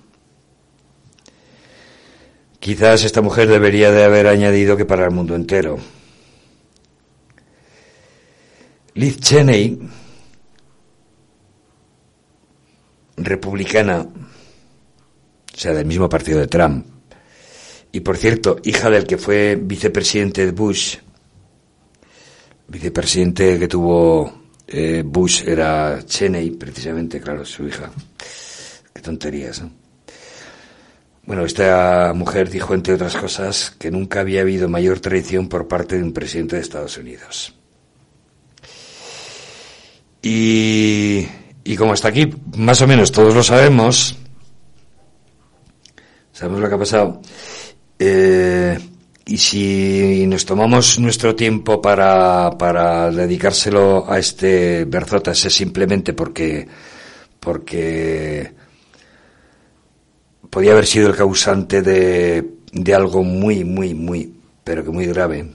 Quizás 2.61 3.03
esta 3.03 3.21
mujer 3.21 3.49
debería 3.49 3.91
de 3.91 4.05
haber 4.05 4.27
añadido 4.27 4.77
que 4.77 4.85
para 4.85 5.03
el 5.03 5.11
mundo 5.11 5.35
entero. 5.35 5.77
Liz 8.93 9.19
Cheney, 9.19 9.79
republicana, 13.17 13.99
o 13.99 15.57
sea, 15.57 15.73
del 15.73 15.85
mismo 15.85 16.07
partido 16.07 16.39
de 16.39 16.47
Trump, 16.47 16.85
y 17.91 17.99
por 17.99 18.15
cierto, 18.15 18.59
hija 18.63 18.89
del 18.89 19.05
que 19.05 19.17
fue 19.17 19.57
vicepresidente 19.61 20.45
de 20.45 20.51
Bush, 20.53 20.97
vicepresidente 22.69 23.59
que 23.59 23.67
tuvo 23.67 24.40
eh, 24.73 25.03
Bush 25.05 25.43
era 25.45 25.99
Cheney, 26.05 26.51
precisamente, 26.51 27.19
claro, 27.19 27.43
su 27.43 27.67
hija. 27.67 27.91
Qué 28.93 29.01
tonterías, 29.01 29.61
¿no? 29.61 29.71
Bueno, 31.23 31.45
esta 31.45 32.13
mujer 32.15 32.49
dijo, 32.49 32.73
entre 32.73 32.95
otras 32.95 33.15
cosas, 33.15 33.75
que 33.77 33.91
nunca 33.91 34.21
había 34.21 34.41
habido 34.41 34.67
mayor 34.67 34.99
traición 34.99 35.47
por 35.47 35.67
parte 35.67 35.97
de 35.97 36.03
un 36.03 36.13
presidente 36.13 36.55
de 36.55 36.61
Estados 36.61 36.97
Unidos. 36.97 37.53
Y, 40.21 41.27
y 41.63 41.75
como 41.75 41.93
hasta 41.93 42.07
aquí, 42.07 42.33
más 42.55 42.81
o 42.81 42.87
menos 42.87 43.11
todos 43.11 43.35
lo 43.35 43.43
sabemos, 43.43 44.17
sabemos 46.31 46.59
lo 46.59 46.69
que 46.69 46.75
ha 46.75 46.79
pasado, 46.79 47.21
eh, 47.99 48.79
y 49.25 49.37
si 49.37 50.25
nos 50.27 50.45
tomamos 50.45 50.99
nuestro 50.99 51.35
tiempo 51.35 51.81
para, 51.81 52.51
para 52.57 53.11
dedicárselo 53.11 54.11
a 54.11 54.17
este 54.19 54.85
Berzotas 54.85 55.45
es 55.45 55.53
simplemente 55.53 56.13
porque, 56.13 56.67
porque 57.39 58.51
podía 60.49 60.71
haber 60.73 60.87
sido 60.87 61.09
el 61.09 61.15
causante 61.15 61.81
de, 61.81 62.49
de 62.73 62.95
algo 62.95 63.23
muy, 63.23 63.63
muy, 63.63 63.93
muy, 63.93 64.33
pero 64.63 64.83
que 64.83 64.89
muy 64.91 65.05
grave. 65.05 65.51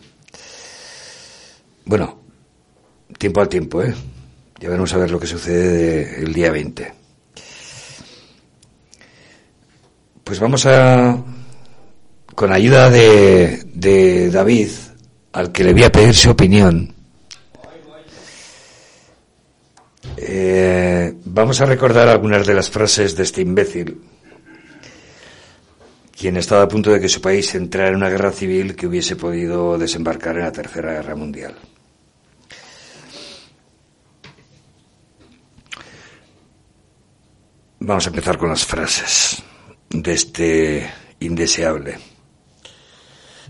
Bueno, 1.84 2.18
tiempo 3.18 3.40
al 3.40 3.48
tiempo, 3.48 3.82
¿eh? 3.82 3.94
Ya 4.58 4.68
veremos 4.68 4.92
a 4.94 4.98
ver 4.98 5.10
lo 5.10 5.20
que 5.20 5.26
sucede 5.26 5.68
de- 5.68 6.16
el 6.24 6.32
día 6.32 6.50
20. 6.50 6.92
Pues 10.24 10.40
vamos 10.40 10.66
a, 10.66 11.22
con 12.37 12.53
ayuda 12.53 12.91
de, 12.91 14.30
David, 14.30 14.68
al 15.32 15.53
que 15.53 15.64
le 15.64 15.72
voy 15.72 15.84
a 15.84 15.91
pedir 15.91 16.14
su 16.14 16.30
opinión, 16.30 16.95
eh, 20.18 21.14
vamos 21.24 21.62
a 21.62 21.64
recordar 21.64 22.09
algunas 22.09 22.47
de 22.47 22.53
las 22.53 22.70
frases 22.70 23.16
de 23.16 23.22
este 23.22 23.41
imbécil, 23.41 24.03
quien 26.14 26.37
estaba 26.37 26.62
a 26.62 26.68
punto 26.68 26.93
de 26.93 27.01
que 27.01 27.09
su 27.09 27.22
país 27.22 27.55
entrara 27.55 27.89
en 27.89 27.97
una 27.97 28.11
guerra 28.11 28.32
civil 28.32 28.76
que 28.76 28.87
hubiese 28.87 29.16
podido 29.16 29.78
desembarcar 29.78 30.37
en 30.37 30.43
la 30.43 30.53
Tercera 30.53 30.93
Guerra 30.93 31.16
Mundial. 31.16 31.55
Vamos 37.80 38.05
a 38.07 38.11
empezar 38.11 38.37
con 38.37 38.51
las 38.51 38.66
frases 38.66 39.43
de 39.89 40.12
este 40.12 40.91
indeseable. 41.20 42.15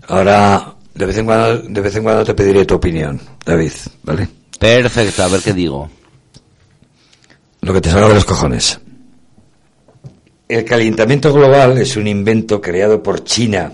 Ahora, 0.07 0.73
de 0.93 1.05
vez 1.05 1.17
en 1.17 1.25
cuando, 1.25 1.59
de 1.59 1.81
vez 1.81 1.95
en 1.95 2.03
cuando 2.03 2.23
te 2.23 2.33
pediré 2.33 2.65
tu 2.65 2.75
opinión, 2.75 3.19
David, 3.45 3.71
¿vale? 4.03 4.27
Perfecto, 4.57 5.23
a 5.23 5.27
ver 5.27 5.41
qué 5.41 5.53
digo. 5.53 5.89
Lo 7.61 7.73
que 7.73 7.81
te 7.81 7.89
salga 7.89 8.07
de 8.07 8.15
los 8.15 8.25
cojones. 8.25 8.79
El 10.47 10.63
calentamiento 10.63 11.33
global 11.33 11.77
es 11.77 11.97
un 11.97 12.07
invento 12.07 12.61
creado 12.61 13.03
por 13.03 13.23
China 13.25 13.71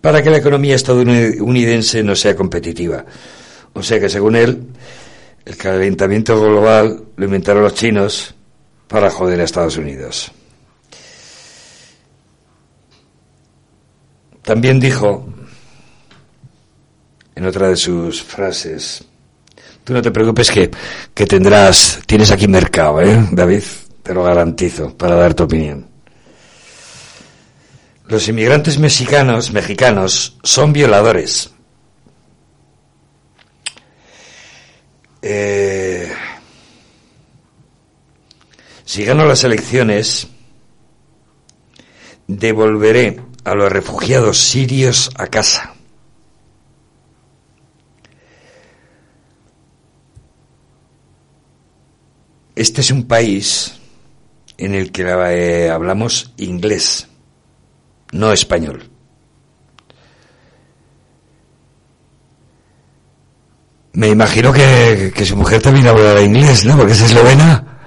para 0.00 0.22
que 0.22 0.28
la 0.28 0.36
economía 0.36 0.74
estadounidense 0.74 2.02
no 2.02 2.14
sea 2.14 2.36
competitiva. 2.36 3.04
O 3.72 3.82
sea 3.82 3.98
que 3.98 4.10
según 4.10 4.36
él, 4.36 4.66
el 5.44 5.56
calentamiento 5.56 6.38
global 6.38 7.02
lo 7.16 7.24
inventaron 7.24 7.62
los 7.62 7.74
chinos 7.74 8.34
para 8.88 9.10
joder 9.10 9.40
a 9.40 9.44
Estados 9.44 9.78
Unidos. 9.78 10.30
También 14.42 14.78
dijo, 14.78 15.26
en 17.36 17.46
otra 17.46 17.68
de 17.68 17.76
sus 17.76 18.22
frases, 18.22 19.04
tú 19.84 19.92
no 19.92 20.02
te 20.02 20.10
preocupes 20.10 20.50
que, 20.50 20.70
que 21.14 21.26
tendrás, 21.26 22.00
tienes 22.06 22.32
aquí 22.32 22.48
mercado, 22.48 23.00
¿eh, 23.02 23.28
David? 23.30 23.62
Te 24.02 24.14
lo 24.14 24.24
garantizo, 24.24 24.96
para 24.96 25.16
dar 25.16 25.34
tu 25.34 25.44
opinión. 25.44 25.86
Los 28.06 28.26
inmigrantes 28.28 28.78
mexicanos, 28.78 29.52
mexicanos, 29.52 30.38
son 30.42 30.72
violadores. 30.72 31.50
Eh, 35.20 36.10
si 38.84 39.04
gano 39.04 39.26
las 39.26 39.44
elecciones, 39.44 40.28
devolveré 42.28 43.20
a 43.44 43.54
los 43.54 43.70
refugiados 43.70 44.38
sirios 44.38 45.10
a 45.16 45.26
casa. 45.26 45.75
Este 52.56 52.80
es 52.80 52.90
un 52.90 53.04
país 53.04 53.74
en 54.58 54.74
el 54.74 54.90
que 54.90 55.02
eh, 55.02 55.70
hablamos 55.70 56.32
inglés, 56.38 57.06
no 58.12 58.32
español. 58.32 58.88
Me 63.92 64.08
imagino 64.08 64.52
que, 64.52 65.12
que 65.14 65.24
su 65.24 65.36
mujer 65.36 65.62
también 65.62 65.86
hablará 65.86 66.22
inglés, 66.22 66.66
¿no? 66.66 66.76
Porque 66.76 66.92
es 66.92 67.00
eslovena. 67.02 67.78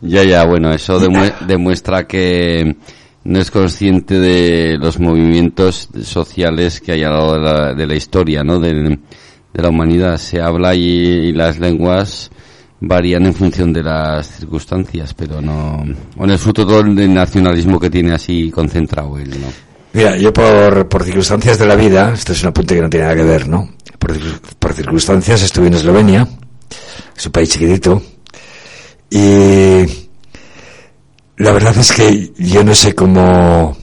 Ya, 0.00 0.24
ya, 0.24 0.44
bueno, 0.44 0.72
eso 0.72 1.00
demue- 1.00 1.34
demuestra 1.46 2.06
que 2.08 2.76
no 3.22 3.38
es 3.40 3.50
consciente 3.52 4.18
de 4.18 4.76
los 4.78 4.98
movimientos 4.98 5.88
sociales 6.02 6.80
que 6.80 6.92
hay 6.92 7.04
a 7.04 7.10
lo 7.10 7.16
largo 7.18 7.32
de 7.34 7.40
la, 7.40 7.74
de 7.74 7.86
la 7.86 7.94
historia, 7.94 8.42
¿no? 8.42 8.58
De, 8.58 8.72
de 8.74 9.62
la 9.62 9.68
humanidad. 9.68 10.16
Se 10.18 10.40
habla 10.40 10.74
y, 10.74 10.80
y 11.28 11.32
las 11.32 11.58
lenguas 11.60 12.30
varían 12.80 13.26
en 13.26 13.34
función 13.34 13.72
de 13.72 13.82
las 13.82 14.26
circunstancias, 14.26 15.14
pero 15.14 15.40
no... 15.40 15.84
Bueno, 16.14 16.34
es 16.34 16.40
fruto 16.40 16.66
todo 16.66 16.82
del 16.82 17.12
nacionalismo 17.12 17.80
que 17.80 17.90
tiene 17.90 18.12
así 18.12 18.50
concentrado 18.50 19.18
él, 19.18 19.30
¿no? 19.30 19.48
Mira, 19.92 20.16
yo 20.16 20.32
por, 20.32 21.02
circunstancias 21.04 21.58
de 21.58 21.66
la 21.66 21.74
vida, 21.74 22.12
esto 22.12 22.32
es 22.32 22.42
un 22.42 22.48
apunte 22.48 22.74
que 22.74 22.82
no 22.82 22.90
tiene 22.90 23.06
nada 23.06 23.16
que 23.16 23.24
ver, 23.24 23.48
¿no? 23.48 23.70
Por, 23.98 24.18
por 24.58 24.72
circunstancias 24.74 25.42
estuve 25.42 25.68
en 25.68 25.74
Eslovenia, 25.74 26.28
es 27.16 27.26
un 27.26 27.32
país 27.32 27.48
chiquitito, 27.48 28.02
y 29.08 29.86
la 31.36 31.52
verdad 31.52 31.76
es 31.78 31.92
que 31.92 32.32
yo 32.36 32.64
no 32.64 32.74
sé 32.74 32.94
cómo 32.94 33.76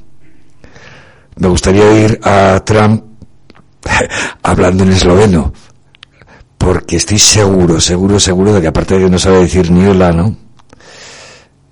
me 1.35 1.47
gustaría 1.47 1.85
oír 1.85 2.19
a 2.23 2.61
Trump 2.65 3.03
hablando 4.43 4.83
en 4.83 4.91
esloveno, 4.91 5.53
porque 6.63 6.95
estoy 6.95 7.19
seguro, 7.19 7.79
seguro, 7.81 8.19
seguro 8.19 8.53
de 8.53 8.61
que 8.61 8.67
aparte 8.67 8.95
de 8.95 9.05
que 9.05 9.09
no 9.09 9.19
sabe 9.19 9.39
decir 9.39 9.69
ni 9.69 9.85
hola, 9.85 10.11
¿no? 10.13 10.35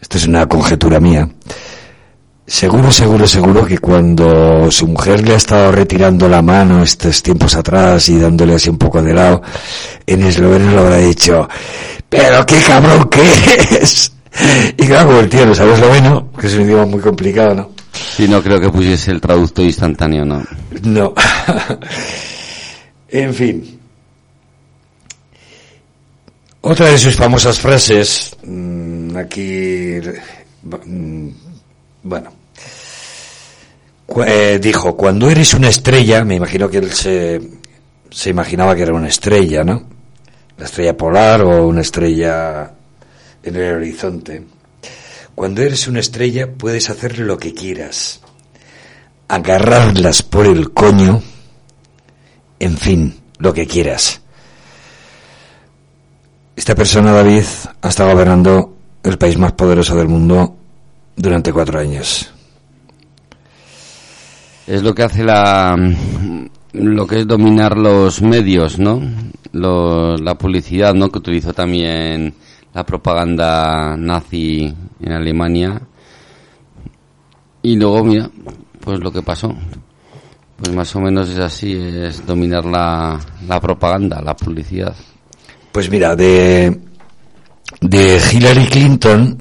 Esto 0.02 0.18
es 0.18 0.28
una 0.28 0.46
conjetura 0.48 1.00
mía. 1.00 1.30
Seguro, 2.46 2.92
seguro, 2.92 3.26
seguro 3.26 3.66
que 3.66 3.78
cuando 3.78 4.70
su 4.70 4.88
mujer 4.88 5.26
le 5.26 5.34
ha 5.34 5.38
estado 5.38 5.72
retirando 5.72 6.28
la 6.28 6.42
mano 6.42 6.84
estos 6.84 7.24
tiempos 7.24 7.56
atrás 7.56 8.10
y 8.10 8.20
dándole 8.20 8.56
así 8.56 8.70
un 8.70 8.78
poco 8.78 9.02
de 9.02 9.14
lado, 9.14 9.42
en 10.06 10.24
esloveno 10.24 10.72
le 10.72 10.78
habrá 10.78 10.98
dicho, 10.98 11.48
pero 12.10 12.46
qué 12.46 12.60
cabrón 12.62 13.08
que 13.10 13.22
es. 13.82 14.12
Y 14.78 14.88
claro, 14.88 15.20
el 15.22 15.30
tío 15.30 15.46
no 15.46 15.56
sabe 15.56 15.74
esloveno, 15.74 16.32
que 16.38 16.48
es 16.48 16.54
un 16.56 16.64
idioma 16.64 16.86
muy 16.86 17.00
complicado, 17.00 17.56
¿no? 17.56 17.70
Sí, 17.94 18.28
no 18.28 18.44
creo 18.44 18.60
que 18.60 18.70
pusiese 18.70 19.12
el 19.12 19.22
traductor 19.22 19.64
instantáneo, 19.64 20.26
¿no? 20.26 20.44
No. 20.84 21.14
en 23.10 23.34
fin. 23.34 23.80
Otra 26.72 26.89
de 26.89 26.97
sus 26.97 27.17
famosas 27.17 27.59
frases, 27.59 28.34
mm, 28.45 29.17
aquí, 29.17 29.99
mm, 30.86 31.28
bueno, 32.03 32.32
eh, 34.26 34.57
dijo, 34.61 34.95
cuando 34.95 35.30
eres 35.30 35.53
una 35.53 35.67
estrella, 35.67 36.24
me 36.24 36.36
imagino 36.36 36.69
que 36.69 36.78
él 36.78 36.89
se, 36.93 37.41
se 38.09 38.30
imaginaba 38.30 38.74
que 38.74 38.84
era 38.84 38.93
una 38.93 39.09
estrella, 39.09 39.65
¿no? 39.65 39.86
La 40.57 40.63
estrella 40.63 40.95
polar 40.95 41.41
o 41.41 41.67
una 41.67 41.82
estrella 41.82 42.72
en 43.43 43.53
el 43.53 43.76
horizonte. 43.76 44.41
Cuando 45.36 45.63
eres 45.63 45.89
una 45.89 45.99
estrella 45.99 46.53
puedes 46.53 46.89
hacer 46.89 47.19
lo 47.19 47.38
que 47.38 47.53
quieras, 47.53 48.22
agarrarlas 49.28 50.24
por 50.24 50.45
el 50.45 50.72
coño, 50.72 51.22
en 52.59 52.78
fin, 52.78 53.19
lo 53.39 53.53
que 53.53 53.67
quieras. 53.67 54.20
Esta 56.56 56.76
persona, 56.76 57.12
David, 57.12 57.43
ha 57.82 57.88
estado 57.88 58.12
gobernando 58.12 58.76
el 59.04 59.18
país 59.18 59.38
más 59.38 59.54
poderoso 59.54 59.95
del 59.95 60.08
mundo 60.08 60.56
durante 61.16 61.52
cuatro 61.54 61.80
años. 61.80 62.32
Es 64.68 64.84
lo 64.84 64.93
que 64.93 65.04
hace 65.04 65.24
la 65.24 65.76
lo 66.74 67.06
que 67.06 67.20
es 67.20 67.28
dominar 67.28 67.78
los 67.78 68.22
medios, 68.22 68.80
¿no? 68.80 69.02
La 69.54 70.36
publicidad, 70.36 70.93
¿no? 70.93 71.10
Que 71.10 71.20
utilizó 71.20 71.54
también 71.54 72.34
la 72.74 72.86
propaganda 72.86 73.95
nazi 73.97 74.74
en 75.02 75.12
Alemania. 75.12 75.82
Y 77.62 77.76
luego, 77.76 78.04
mira, 78.04 78.30
pues 78.80 78.99
lo 78.99 79.12
que 79.12 79.22
pasó. 79.22 79.54
Pues 80.58 80.74
más 80.74 80.95
o 80.95 81.02
menos 81.02 81.30
es 81.30 81.39
así, 81.39 81.74
es 81.74 82.26
dominar 82.26 82.66
la, 82.66 83.20
la 83.47 83.60
propaganda, 83.60 84.22
la 84.22 84.36
publicidad. 84.36 84.95
Pues 85.72 85.89
mira, 85.89 86.15
de, 86.15 86.80
de 87.80 88.22
Hillary 88.32 88.65
Clinton, 88.67 89.38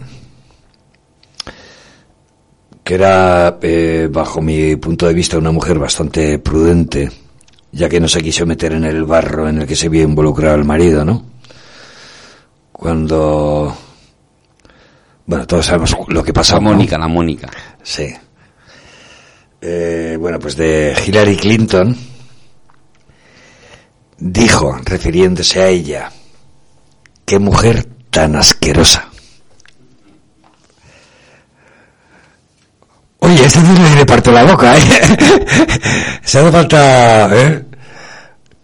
que 2.85 2.95
era, 2.95 3.59
eh, 3.61 4.09
bajo 4.11 4.41
mi 4.41 4.77
punto 4.77 5.07
de 5.07 5.15
vista, 5.15 5.39
una 5.39 5.51
mujer 5.51 5.79
bastante 5.79 6.39
prudente, 6.39 7.11
ya 7.73 7.89
que 7.89 8.01
no 8.01 8.09
se 8.09 8.23
quiso 8.23 8.47
meter 8.47 8.73
en 8.73 8.85
el 8.85 9.05
barro 9.05 9.49
en 9.49 9.63
el 9.63 9.67
que 9.67 9.77
se 9.77 9.89
vio 9.89 10.03
involucrado 10.03 10.57
el 10.57 10.65
marido, 10.65 11.05
¿no? 11.05 11.25
Cuando... 12.73 13.77
Bueno, 15.27 15.47
todos 15.47 15.67
sabemos 15.67 15.97
lo 16.09 16.25
que 16.25 16.33
pasó. 16.33 16.55
La 16.55 16.61
¿no? 16.61 16.71
Mónica, 16.71 16.99
la 16.99 17.09
Mónica. 17.09 17.51
Sí. 17.83 18.09
Eh, 19.61 20.17
bueno, 20.19 20.39
pues 20.39 20.57
de 20.57 20.97
Hillary 21.07 21.37
Clinton 21.37 21.97
dijo, 24.21 24.77
refiriéndose 24.85 25.63
a 25.63 25.69
ella, 25.69 26.11
qué 27.31 27.39
mujer 27.39 27.87
tan 28.11 28.35
asquerosa. 28.35 29.09
Oye, 33.21 33.45
este 33.45 33.61
tío 33.61 33.95
le 33.95 34.05
parte 34.05 34.33
la 34.33 34.43
boca, 34.43 34.77
¿eh? 34.77 34.81
Se 36.25 36.41
hace 36.41 36.51
falta, 36.51 37.31
¿eh? 37.33 37.65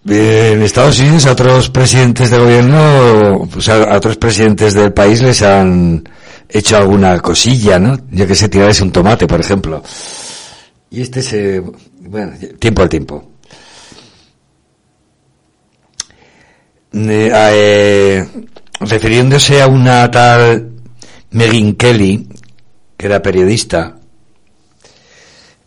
En 0.09 0.63
Estados 0.63 0.99
Unidos 0.99 1.27
a 1.27 1.33
otros 1.33 1.71
presidentes 1.71 2.29
de 2.29 2.39
gobierno, 2.39 3.49
o 3.57 3.61
sea, 3.61 3.85
a 3.85 3.99
otros 3.99 4.17
presidentes 4.17 4.75
del 4.75 4.93
país 4.93 5.23
les 5.23 5.43
han 5.43 6.03
hecho 6.49 6.77
alguna 6.77 7.21
cosilla, 7.21 7.79
¿no? 7.79 7.97
Yo 8.11 8.27
que 8.27 8.35
sé, 8.35 8.49
tirarles 8.49 8.81
un 8.81 8.91
tomate, 8.91 9.29
por 9.29 9.39
ejemplo. 9.39 9.81
Y 10.91 11.03
este 11.03 11.23
se, 11.23 11.63
bueno, 12.01 12.33
tiempo 12.59 12.83
al 12.83 12.89
tiempo. 12.89 13.31
Eh, 16.93 18.25
refiriéndose 18.81 19.63
a 19.63 19.67
una 19.69 20.11
tal 20.11 20.71
Megyn 21.31 21.75
Kelly, 21.77 22.29
que 22.97 23.07
era 23.07 23.23
periodista, 23.23 23.97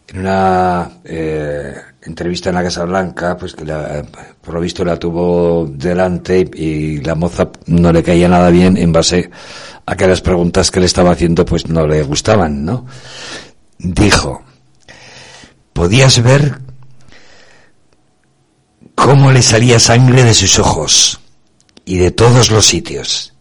en 0.08 0.20
una 0.20 0.90
eh, 1.04 1.76
entrevista 2.02 2.50
en 2.50 2.56
la 2.56 2.64
Casa 2.64 2.84
Blanca, 2.86 3.38
pues 3.38 3.54
que 3.54 3.66
la- 3.66 4.04
por 4.42 4.54
lo 4.56 4.62
visto 4.62 4.84
la 4.84 4.98
tuvo 4.98 5.68
delante 5.72 6.50
y 6.56 6.98
la 7.02 7.14
moza 7.16 7.50
no 7.68 7.92
le 7.92 8.02
caía 8.04 8.28
nada 8.28 8.50
bien 8.50 8.78
en 8.78 8.92
base 8.92 9.30
a 9.86 9.96
que 9.96 10.08
las 10.08 10.22
preguntas 10.22 10.72
que 10.72 10.80
le 10.80 10.86
estaba 10.88 11.12
haciendo 11.12 11.46
pues 11.46 11.68
no 11.68 11.86
le 11.86 12.02
gustaban, 12.04 12.66
¿no? 12.66 12.86
Dijo, 13.78 14.44
podías 15.74 16.22
ver 16.24 16.60
cómo 18.96 19.32
le 19.32 19.42
salía 19.42 19.80
sangre 19.80 20.24
de 20.24 20.34
sus 20.34 20.58
ojos 20.60 21.19
y 21.90 21.98
de 21.98 22.12
todos 22.12 22.52
los 22.52 22.68
sitios. 22.68 23.34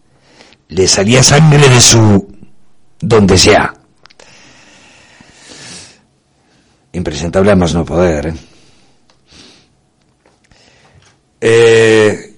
Le 0.69 0.87
salía 0.87 1.21
sangre 1.21 1.69
de 1.69 1.79
su... 1.79 2.27
donde 2.99 3.37
sea. 3.37 3.75
Impresentable 6.93 7.51
a 7.51 7.55
más 7.55 7.75
no 7.75 7.85
poder. 7.85 8.25
¿eh? 8.25 8.33
Eh, 11.41 12.35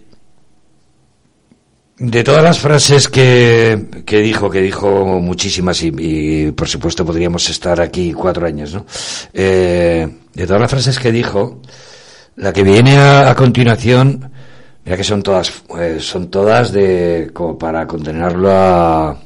de 1.97 2.23
todas 2.25 2.43
las 2.43 2.59
frases 2.59 3.07
que, 3.07 4.03
que 4.05 4.19
dijo, 4.19 4.49
que 4.49 4.59
dijo 4.59 5.05
muchísimas 5.21 5.81
y, 5.81 6.51
por 6.51 6.67
supuesto 6.67 7.05
podríamos 7.05 7.49
estar 7.49 7.79
aquí 7.79 8.11
cuatro 8.11 8.45
años, 8.45 8.73
¿no? 8.73 8.85
Eh, 9.33 10.09
de 10.33 10.45
todas 10.45 10.61
las 10.61 10.71
frases 10.71 10.99
que 10.99 11.13
dijo, 11.13 11.61
la 12.35 12.51
que 12.51 12.63
viene 12.63 12.97
a 12.97 13.33
continuación, 13.33 14.30
mira 14.85 14.97
que 14.97 15.03
son 15.03 15.21
todas, 15.23 15.63
eh, 15.79 15.97
son 15.99 16.29
todas 16.29 16.71
de, 16.71 17.29
como 17.33 17.57
para 17.57 17.85
condenarlo 17.87 18.49
a, 18.51 19.17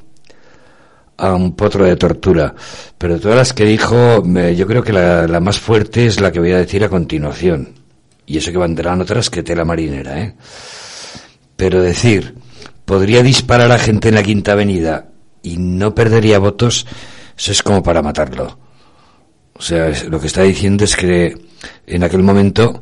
a 1.18 1.34
un 1.34 1.56
potro 1.56 1.86
de 1.86 1.96
tortura. 1.96 2.54
Pero 2.98 3.20
todas 3.20 3.38
las 3.38 3.54
que 3.54 3.66
dijo, 3.66 4.22
me- 4.24 4.56
yo 4.56 4.68
creo 4.68 4.84
que 4.84 4.94
la, 4.94 5.40
más 5.40 5.60
fuerte 5.60 6.06
es 6.06 6.20
la 6.20 6.32
que 6.32 6.40
voy 6.40 6.52
a 6.52 6.58
decir 6.58 6.84
a 6.84 6.90
continuación. 6.90 7.74
Y 8.26 8.38
eso 8.38 8.52
que 8.52 8.58
vendrán 8.58 9.02
otras 9.02 9.30
que 9.30 9.44
tela 9.44 9.64
marinera, 9.66 10.20
¿eh? 10.20 10.36
Pero 11.56 11.82
decir, 11.82 12.36
podría 12.84 13.24
disparar 13.24 13.72
a 13.72 13.78
gente 13.78 14.10
en 14.10 14.16
la 14.16 14.24
Quinta 14.24 14.54
Avenida 14.54 15.10
y 15.42 15.58
no 15.58 15.94
perdería 15.96 16.40
votos, 16.40 16.86
eso 17.38 17.52
es 17.52 17.64
como 17.64 17.82
para 17.84 18.02
matarlo. 18.02 18.58
O 19.54 19.62
sea, 19.62 19.90
lo 20.10 20.20
que 20.20 20.28
está 20.28 20.42
diciendo 20.42 20.84
es 20.84 20.96
que 20.98 21.38
en 21.88 22.04
aquel 22.04 22.24
momento, 22.24 22.82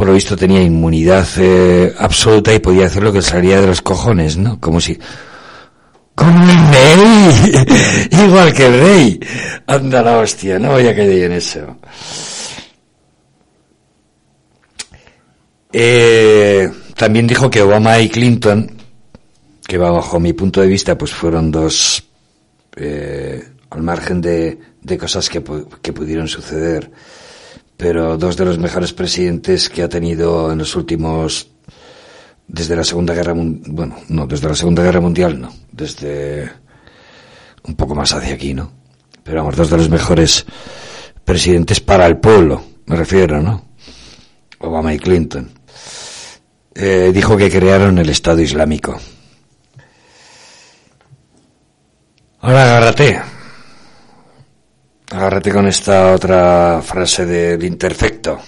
por 0.00 0.06
lo 0.06 0.14
visto, 0.14 0.34
tenía 0.34 0.62
inmunidad 0.62 1.28
eh, 1.36 1.94
absoluta 1.98 2.54
y 2.54 2.58
podía 2.58 2.86
hacer 2.86 3.02
lo 3.02 3.12
que 3.12 3.20
salía 3.20 3.60
de 3.60 3.66
los 3.66 3.82
cojones, 3.82 4.38
¿no? 4.38 4.58
Como 4.58 4.80
si, 4.80 4.98
Como 6.14 6.42
el 6.42 6.70
rey. 6.72 8.08
Igual 8.26 8.54
que 8.54 8.66
el 8.66 8.80
rey. 8.80 9.20
Anda 9.66 10.00
la 10.00 10.16
hostia, 10.16 10.58
no 10.58 10.70
voy 10.70 10.88
a 10.88 10.96
caer 10.96 11.24
en 11.24 11.32
eso. 11.32 11.76
Eh, 15.70 16.70
también 16.96 17.26
dijo 17.26 17.50
que 17.50 17.60
Obama 17.60 17.98
y 17.98 18.08
Clinton, 18.08 18.74
que 19.66 19.76
bajo 19.76 20.18
mi 20.18 20.32
punto 20.32 20.62
de 20.62 20.66
vista 20.66 20.96
pues 20.96 21.12
fueron 21.12 21.50
dos, 21.50 22.02
eh, 22.74 23.48
al 23.68 23.82
margen 23.82 24.22
de, 24.22 24.58
cosas 24.98 25.28
que 25.28 25.42
pudieron 25.42 26.26
suceder, 26.26 26.90
pero 27.80 28.18
dos 28.18 28.36
de 28.36 28.44
los 28.44 28.58
mejores 28.58 28.92
presidentes 28.92 29.70
que 29.70 29.82
ha 29.82 29.88
tenido 29.88 30.52
en 30.52 30.58
los 30.58 30.76
últimos, 30.76 31.48
desde 32.46 32.76
la 32.76 32.84
Segunda 32.84 33.14
Guerra 33.14 33.32
Mundial, 33.32 33.72
bueno, 33.72 33.96
no, 34.08 34.26
desde 34.26 34.48
la 34.48 34.54
Segunda 34.54 34.82
Guerra 34.82 35.00
Mundial 35.00 35.40
no, 35.40 35.50
desde 35.72 36.52
un 37.62 37.74
poco 37.76 37.94
más 37.94 38.12
hacia 38.12 38.34
aquí, 38.34 38.52
¿no? 38.52 38.70
Pero 39.24 39.38
vamos, 39.38 39.56
dos 39.56 39.70
de 39.70 39.78
los 39.78 39.88
mejores 39.88 40.44
presidentes 41.24 41.80
para 41.80 42.06
el 42.06 42.18
pueblo, 42.18 42.62
me 42.84 42.96
refiero, 42.96 43.40
¿no? 43.40 43.64
Obama 44.58 44.92
y 44.92 44.98
Clinton. 44.98 45.50
Eh, 46.74 47.12
dijo 47.14 47.34
que 47.38 47.50
crearon 47.50 47.96
el 47.96 48.10
Estado 48.10 48.42
Islámico. 48.42 49.00
Ahora 52.40 52.62
agárrate. 52.62 53.39
Agárrate 55.10 55.50
con 55.52 55.66
esta 55.66 56.12
otra 56.12 56.80
frase 56.82 57.26
del 57.26 57.64
imperfecto. 57.64 58.38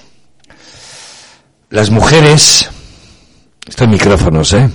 Las 1.70 1.90
mujeres, 1.90 2.68
estos 3.66 3.88
micrófonos, 3.88 4.52
¿eh? 4.52 4.70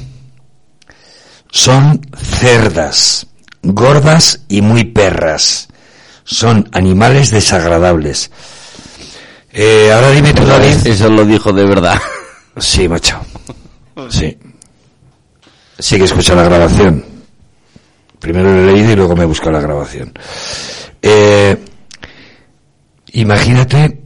Son 1.50 2.02
cerdas, 2.18 3.26
gordas 3.64 4.42
y 4.50 4.62
muy 4.62 4.84
perras. 4.84 5.70
Son 6.26 6.68
animales 6.74 7.32
desagradables. 7.32 8.32
Eh, 9.54 9.90
ahora 9.94 10.12
dime 10.12 10.34
tú, 10.34 10.46
David. 10.46 10.86
Eso 10.86 11.10
lo 11.10 11.24
dijo 11.24 11.54
de 11.54 11.66
verdad. 11.66 12.00
Sí, 12.58 12.90
macho. 12.90 13.18
Sí. 14.10 14.38
Sí 15.80 15.98
que 15.98 16.04
escucha 16.04 16.36
la 16.36 16.44
grabación. 16.44 17.06
Primero 18.20 18.52
lo 18.52 18.60
he 18.60 18.74
leído 18.74 18.92
y 18.92 18.96
luego 18.96 19.16
me 19.16 19.24
he 19.24 19.28
buscado 19.28 19.52
la 19.52 19.62
grabación. 19.62 20.12
Eh, 21.02 21.56
imagínate 23.28 24.02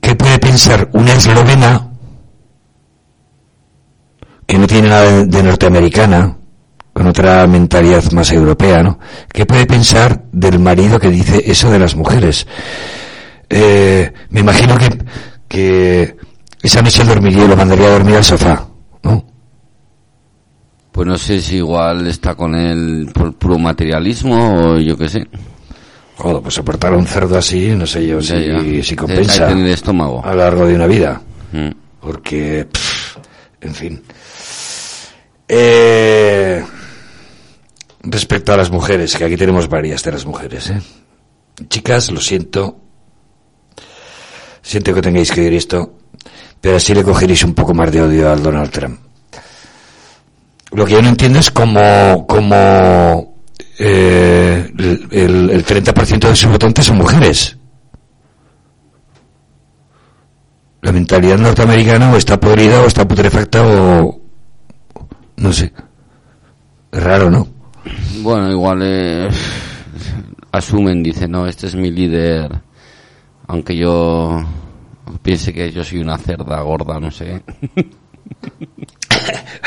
qué 0.00 0.14
puede 0.14 0.38
pensar 0.38 0.88
una 0.92 1.12
eslovena 1.14 1.88
que 4.46 4.56
no 4.58 4.66
tiene 4.68 4.88
nada 4.88 5.24
de- 5.24 5.42
norteamericana, 5.42 6.36
con 6.92 7.06
otra 7.08 7.46
mentalidad 7.48 8.04
más 8.12 8.30
europea, 8.32 8.82
¿no? 8.82 8.98
¿Qué 9.32 9.44
puede 9.44 9.66
pensar 9.66 10.24
del 10.32 10.58
marido 10.60 10.98
que 11.00 11.10
dice 11.10 11.42
eso 11.46 11.68
de 11.70 11.78
las 11.80 11.96
mujeres? 11.96 12.46
Eh, 13.50 14.12
me 14.30 14.40
imagino 14.40 14.78
que, 14.78 14.88
que 15.48 16.16
esa 16.62 16.80
noche 16.80 17.02
dormiría 17.04 17.44
y 17.44 17.48
lo 17.48 17.56
mandaría 17.56 17.88
a 17.88 17.90
dormir 17.98 18.16
al 18.16 18.24
sofá, 18.24 18.68
¿no? 19.02 19.24
Pues 20.92 21.06
no 21.08 21.18
sé 21.18 21.40
si 21.40 21.56
igual 21.56 22.06
está 22.06 22.34
con 22.36 22.54
él 22.54 23.10
por 23.12 23.34
puro 23.34 23.58
materialismo 23.58 24.74
o 24.74 24.78
yo 24.78 24.96
qué 24.96 25.08
sé. 25.08 25.26
Joder, 26.18 26.42
pues 26.42 26.54
soportar 26.54 26.92
a 26.92 26.96
un 26.96 27.06
cerdo 27.06 27.38
así, 27.38 27.68
no 27.76 27.86
sé 27.86 28.04
yo 28.04 28.20
si, 28.20 28.82
si 28.82 28.96
compensa 28.96 29.46
tener 29.46 29.68
estómago. 29.68 30.20
a 30.24 30.30
lo 30.30 30.38
largo 30.38 30.66
de 30.66 30.74
una 30.74 30.88
vida. 30.88 31.22
Mm. 31.52 31.70
Porque, 32.00 32.66
pff, 32.70 33.16
en 33.60 33.74
fin. 33.74 34.02
Eh, 35.46 36.64
respecto 38.02 38.52
a 38.52 38.56
las 38.56 38.68
mujeres, 38.70 39.16
que 39.16 39.24
aquí 39.24 39.36
tenemos 39.36 39.68
varias 39.68 40.02
de 40.02 40.12
las 40.12 40.26
mujeres, 40.26 40.70
¿eh? 40.70 40.80
Chicas, 41.68 42.10
lo 42.10 42.20
siento. 42.20 42.76
Siento 44.60 44.92
que 44.92 45.00
tengáis 45.00 45.30
que 45.30 45.40
oír 45.40 45.54
esto, 45.54 45.98
pero 46.60 46.78
así 46.78 46.94
le 46.94 47.04
cogeréis 47.04 47.44
un 47.44 47.54
poco 47.54 47.74
más 47.74 47.92
de 47.92 48.02
odio 48.02 48.30
al 48.30 48.42
Donald 48.42 48.70
Trump. 48.70 48.98
Lo 50.72 50.84
que 50.84 50.92
yo 50.92 51.02
no 51.02 51.08
entiendo 51.10 51.38
es 51.38 51.50
cómo, 51.50 52.26
cómo 52.26 53.27
eh, 53.78 54.72
el, 54.76 55.08
el, 55.10 55.50
el 55.50 55.64
30% 55.64 56.28
de 56.28 56.36
sus 56.36 56.50
votantes 56.50 56.84
son 56.84 56.98
mujeres. 56.98 57.56
La 60.82 60.92
mentalidad 60.92 61.38
norteamericana 61.38 62.12
o 62.12 62.16
está 62.16 62.38
podrida 62.38 62.80
o 62.82 62.86
está 62.86 63.06
putrefacta 63.06 63.62
o... 63.66 64.20
No 65.36 65.52
sé. 65.52 65.72
Es 66.90 67.02
raro, 67.02 67.30
¿no? 67.30 67.46
Bueno, 68.22 68.50
igual 68.50 68.80
eh, 68.82 69.28
asumen, 70.52 71.02
dicen, 71.02 71.30
no, 71.30 71.46
este 71.46 71.66
es 71.66 71.74
mi 71.74 71.90
líder, 71.90 72.50
aunque 73.46 73.76
yo 73.76 74.42
piense 75.22 75.52
que 75.52 75.70
yo 75.70 75.84
soy 75.84 75.98
una 76.00 76.18
cerda 76.18 76.60
gorda, 76.62 76.98
no 76.98 77.10
sé. 77.10 77.42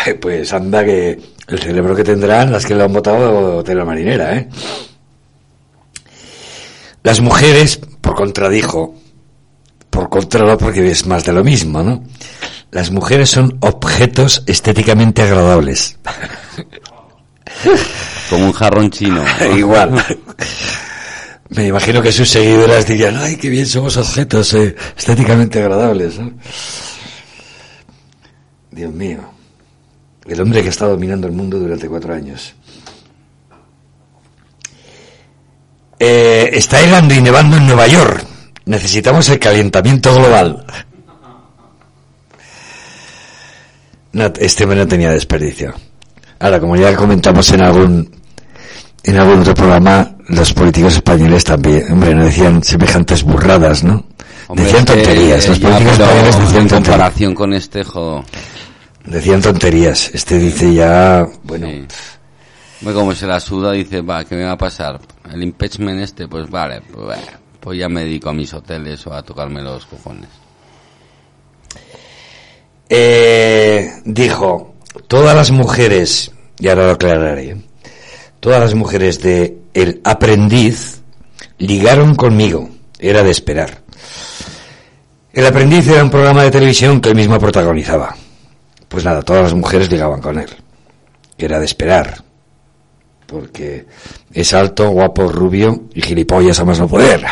Pues 0.22 0.54
anda 0.54 0.84
que 0.84 1.20
el 1.48 1.60
cerebro 1.60 1.96
que 1.96 2.04
tendrán 2.04 2.52
las 2.52 2.66
que 2.66 2.76
lo 2.76 2.86
han 2.86 2.94
votado 2.94 3.64
de 3.64 3.76
la 3.76 3.86
marinera, 3.86 4.36
¿eh? 4.36 4.50
Las 7.04 7.20
mujeres, 7.20 7.80
por 8.00 8.16
contra 8.16 8.48
dijo, 8.48 8.96
por 9.90 10.10
contra 10.10 10.58
porque 10.58 10.92
es 10.92 11.08
más 11.08 11.26
de 11.26 11.34
lo 11.34 11.44
mismo, 11.44 11.84
¿no? 11.84 12.04
Las 12.70 12.92
mujeres 12.92 13.30
son 13.30 13.58
objetos 13.62 14.44
estéticamente 14.46 15.24
agradables. 15.24 15.98
Como 18.30 18.46
un 18.46 18.54
jarrón 18.54 18.92
chino. 18.92 19.26
Igual. 19.58 20.02
Me 21.50 21.68
imagino 21.68 22.02
que 22.02 22.14
sus 22.14 22.30
seguidoras 22.30 22.88
dirían, 22.88 23.18
ay, 23.18 23.36
qué 23.36 23.50
bien 23.50 23.66
somos 23.66 23.98
objetos 23.98 24.54
eh, 24.54 24.74
estéticamente 24.96 25.60
agradables, 25.60 26.18
¿no? 26.18 26.32
Dios 28.72 28.94
mío. 28.94 29.31
El 30.26 30.42
hombre 30.42 30.62
que 30.64 30.70
está 30.70 30.88
dominando 30.88 31.28
el 31.28 31.34
mundo 31.34 31.60
durante 31.60 31.88
cuatro 31.88 32.14
años. 32.14 32.54
Eh, 36.00 36.50
está 36.54 36.80
helando 36.80 37.14
y 37.14 37.22
nevando 37.22 37.58
en 37.58 37.68
Nueva 37.68 37.88
York. 37.88 38.26
Necesitamos 38.66 39.30
el 39.30 39.40
calentamiento 39.40 40.14
global. 40.14 40.66
No, 44.14 44.26
este 44.40 44.64
hombre 44.64 44.80
no 44.80 44.88
tenía 44.88 45.12
desperdicio. 45.12 45.74
Ahora, 46.40 46.60
como 46.60 46.76
ya 46.76 46.96
comentamos 46.96 47.50
en 47.52 47.62
algún 47.62 48.22
en 49.04 49.18
algún 49.18 49.40
otro 49.40 49.54
programa, 49.54 50.16
los 50.28 50.54
políticos 50.54 50.96
españoles 50.96 51.44
también, 51.44 51.92
hombre, 51.92 52.14
no 52.14 52.26
decían 52.26 52.64
semejantes 52.64 53.24
burradas, 53.24 53.84
¿no? 53.84 54.06
Hombre, 54.48 54.66
decían 54.66 54.86
tonterías. 54.86 55.48
Los 55.48 55.60
políticos 55.60 55.94
españoles 55.94 56.40
decían 56.40 56.62
en 56.62 56.68
tonterías. 56.68 56.84
comparación 56.84 57.36
con 57.36 57.54
este, 57.54 57.84
jo, 57.84 58.24
Decían 59.06 59.42
tonterías. 59.42 60.12
Este 60.14 60.38
dice 60.38 60.74
ya, 60.74 61.28
bueno, 61.44 61.68
sí. 61.68 61.86
Ve 62.82 62.94
como 62.94 63.14
se 63.14 63.28
la 63.28 63.40
suda, 63.40 63.74
dice, 63.74 64.02
va, 64.02 64.26
¿qué 64.26 64.36
me 64.36 64.44
va 64.44 64.54
a 64.54 64.58
pasar? 64.58 65.00
El 65.32 65.44
impeachment 65.44 66.02
este, 66.02 66.28
pues 66.28 66.50
vale, 66.50 66.82
pues, 66.82 67.20
pues 67.60 67.78
ya 67.78 67.88
me 67.88 68.04
dedico 68.04 68.30
a 68.30 68.34
mis 68.34 68.52
hoteles 68.54 69.06
o 69.06 69.14
a 69.14 69.22
tocarme 69.22 69.62
los 69.62 69.86
cojones. 69.86 70.30
Eh, 72.90 73.92
dijo, 74.04 74.74
todas 75.08 75.36
las 75.36 75.52
mujeres, 75.52 76.32
y 76.60 76.68
ahora 76.70 76.88
lo 76.88 76.92
aclararé, 76.94 77.56
todas 78.40 78.60
las 78.60 78.74
mujeres 78.74 79.22
de 79.22 79.60
El 79.76 80.02
Aprendiz 80.04 81.02
ligaron 81.60 82.16
conmigo, 82.16 82.68
era 82.98 83.22
de 83.22 83.30
esperar. 83.30 83.84
El 85.34 85.46
Aprendiz 85.46 85.88
era 85.88 86.04
un 86.04 86.10
programa 86.10 86.44
de 86.44 86.52
televisión 86.52 87.00
que 87.00 87.10
él 87.10 87.16
mismo 87.16 87.40
protagonizaba. 87.40 88.16
Pues 88.92 89.06
nada, 89.06 89.22
todas 89.22 89.44
las 89.44 89.54
mujeres 89.54 89.90
ligaban 89.90 90.20
con 90.20 90.38
él, 90.38 90.50
era 91.38 91.58
de 91.60 91.66
esperar. 91.66 92.22
Porque 93.26 93.88
es 94.34 94.54
alto, 94.54 94.90
guapo, 94.90 95.30
rubio 95.30 95.84
y 95.94 96.02
gilipollas 96.02 96.60
a 96.60 96.66
más 96.66 96.78
no 96.78 96.90
poder. 96.90 97.26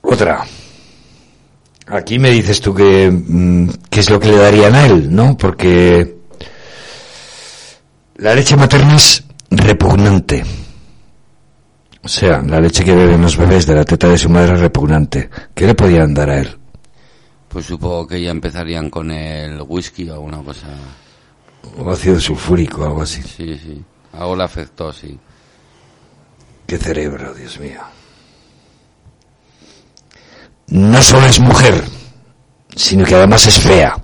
Otra. 0.00 0.42
Aquí 1.88 2.18
me 2.18 2.30
dices 2.30 2.62
tú 2.62 2.74
que 2.74 3.10
mm, 3.10 3.68
qué 3.90 4.00
es 4.00 4.08
lo 4.08 4.18
que 4.18 4.28
le 4.28 4.38
darían 4.38 4.74
a 4.74 4.86
él, 4.86 5.14
¿no? 5.14 5.36
Porque 5.36 6.16
la 8.16 8.34
leche 8.34 8.56
materna 8.56 8.96
es 8.96 9.22
repugnante. 9.50 10.42
O 12.02 12.08
sea, 12.08 12.40
la 12.40 12.58
leche 12.58 12.84
que 12.84 12.94
beben 12.94 13.20
los 13.20 13.36
bebés 13.36 13.66
de 13.66 13.74
la 13.74 13.84
teta 13.84 14.08
de 14.08 14.16
su 14.16 14.30
madre 14.30 14.54
es 14.54 14.60
repugnante. 14.60 15.28
¿Qué 15.54 15.66
le 15.66 15.74
podían 15.74 16.14
dar 16.14 16.30
a 16.30 16.40
él? 16.40 16.59
Pues 17.50 17.66
supongo 17.66 18.06
que 18.06 18.22
ya 18.22 18.30
empezarían 18.30 18.88
con 18.88 19.10
el 19.10 19.60
whisky 19.66 20.08
o 20.08 20.14
alguna 20.14 20.38
cosa. 20.38 20.68
O 21.76 21.90
ácido 21.90 22.20
sulfúrico 22.20 22.84
algo 22.84 23.02
así. 23.02 23.20
Sí, 23.22 23.58
sí. 23.58 23.84
Algo 24.12 24.36
le 24.36 24.44
afectó, 24.44 24.92
sí. 24.92 25.18
Qué 26.66 26.78
cerebro, 26.78 27.34
Dios 27.34 27.58
mío. 27.58 27.80
No 30.68 31.02
solo 31.02 31.26
es 31.26 31.40
mujer, 31.40 31.82
sino 32.76 33.04
que 33.04 33.16
además 33.16 33.44
es 33.48 33.58
fea. 33.58 33.96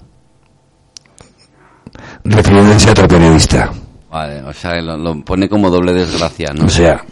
refiriéndose 2.25 2.89
a 2.89 2.91
otro 2.91 3.07
periodista. 3.07 3.73
Vale, 4.11 4.43
o 4.43 4.53
sea, 4.53 4.81
lo, 4.83 4.97
lo 4.97 5.25
pone 5.25 5.49
como 5.49 5.71
doble 5.71 5.93
desgracia, 5.93 6.53
¿no? 6.53 6.65
O 6.65 6.69
sea, 6.69 7.05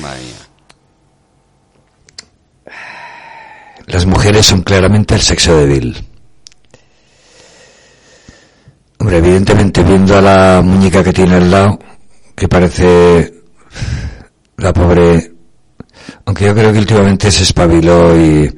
Madre 0.00 0.20
mía. 0.20 0.49
Las 3.86 4.06
mujeres 4.06 4.46
son 4.46 4.62
claramente 4.62 5.14
el 5.14 5.20
sexo 5.20 5.56
débil. 5.56 6.06
Hombre, 8.98 9.18
evidentemente 9.18 9.82
viendo 9.82 10.16
a 10.16 10.20
la 10.20 10.62
muñeca 10.62 11.02
que 11.02 11.12
tiene 11.12 11.36
al 11.36 11.50
lado, 11.50 11.78
que 12.36 12.48
parece 12.48 13.32
la 14.58 14.72
pobre, 14.72 15.32
aunque 16.26 16.44
yo 16.44 16.54
creo 16.54 16.72
que 16.72 16.78
últimamente 16.78 17.30
se 17.30 17.44
espabiló 17.44 18.14
y 18.18 18.54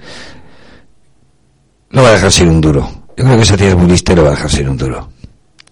lo 1.91 2.03
va 2.03 2.09
a 2.09 2.13
dejar 2.13 2.33
sin 2.33 2.49
un 2.49 2.61
duro. 2.61 2.89
Yo 3.17 3.25
creo 3.25 3.37
que 3.37 3.43
esa 3.43 3.57
tía 3.57 3.69
es 3.69 3.77
muy 3.77 3.87
lista 3.87 4.13
y 4.13 4.17
lo 4.17 4.25
va 4.25 4.31
a 4.31 4.35
dejar 4.35 4.51
sin 4.51 4.69
un 4.69 4.77
duro. 4.77 5.09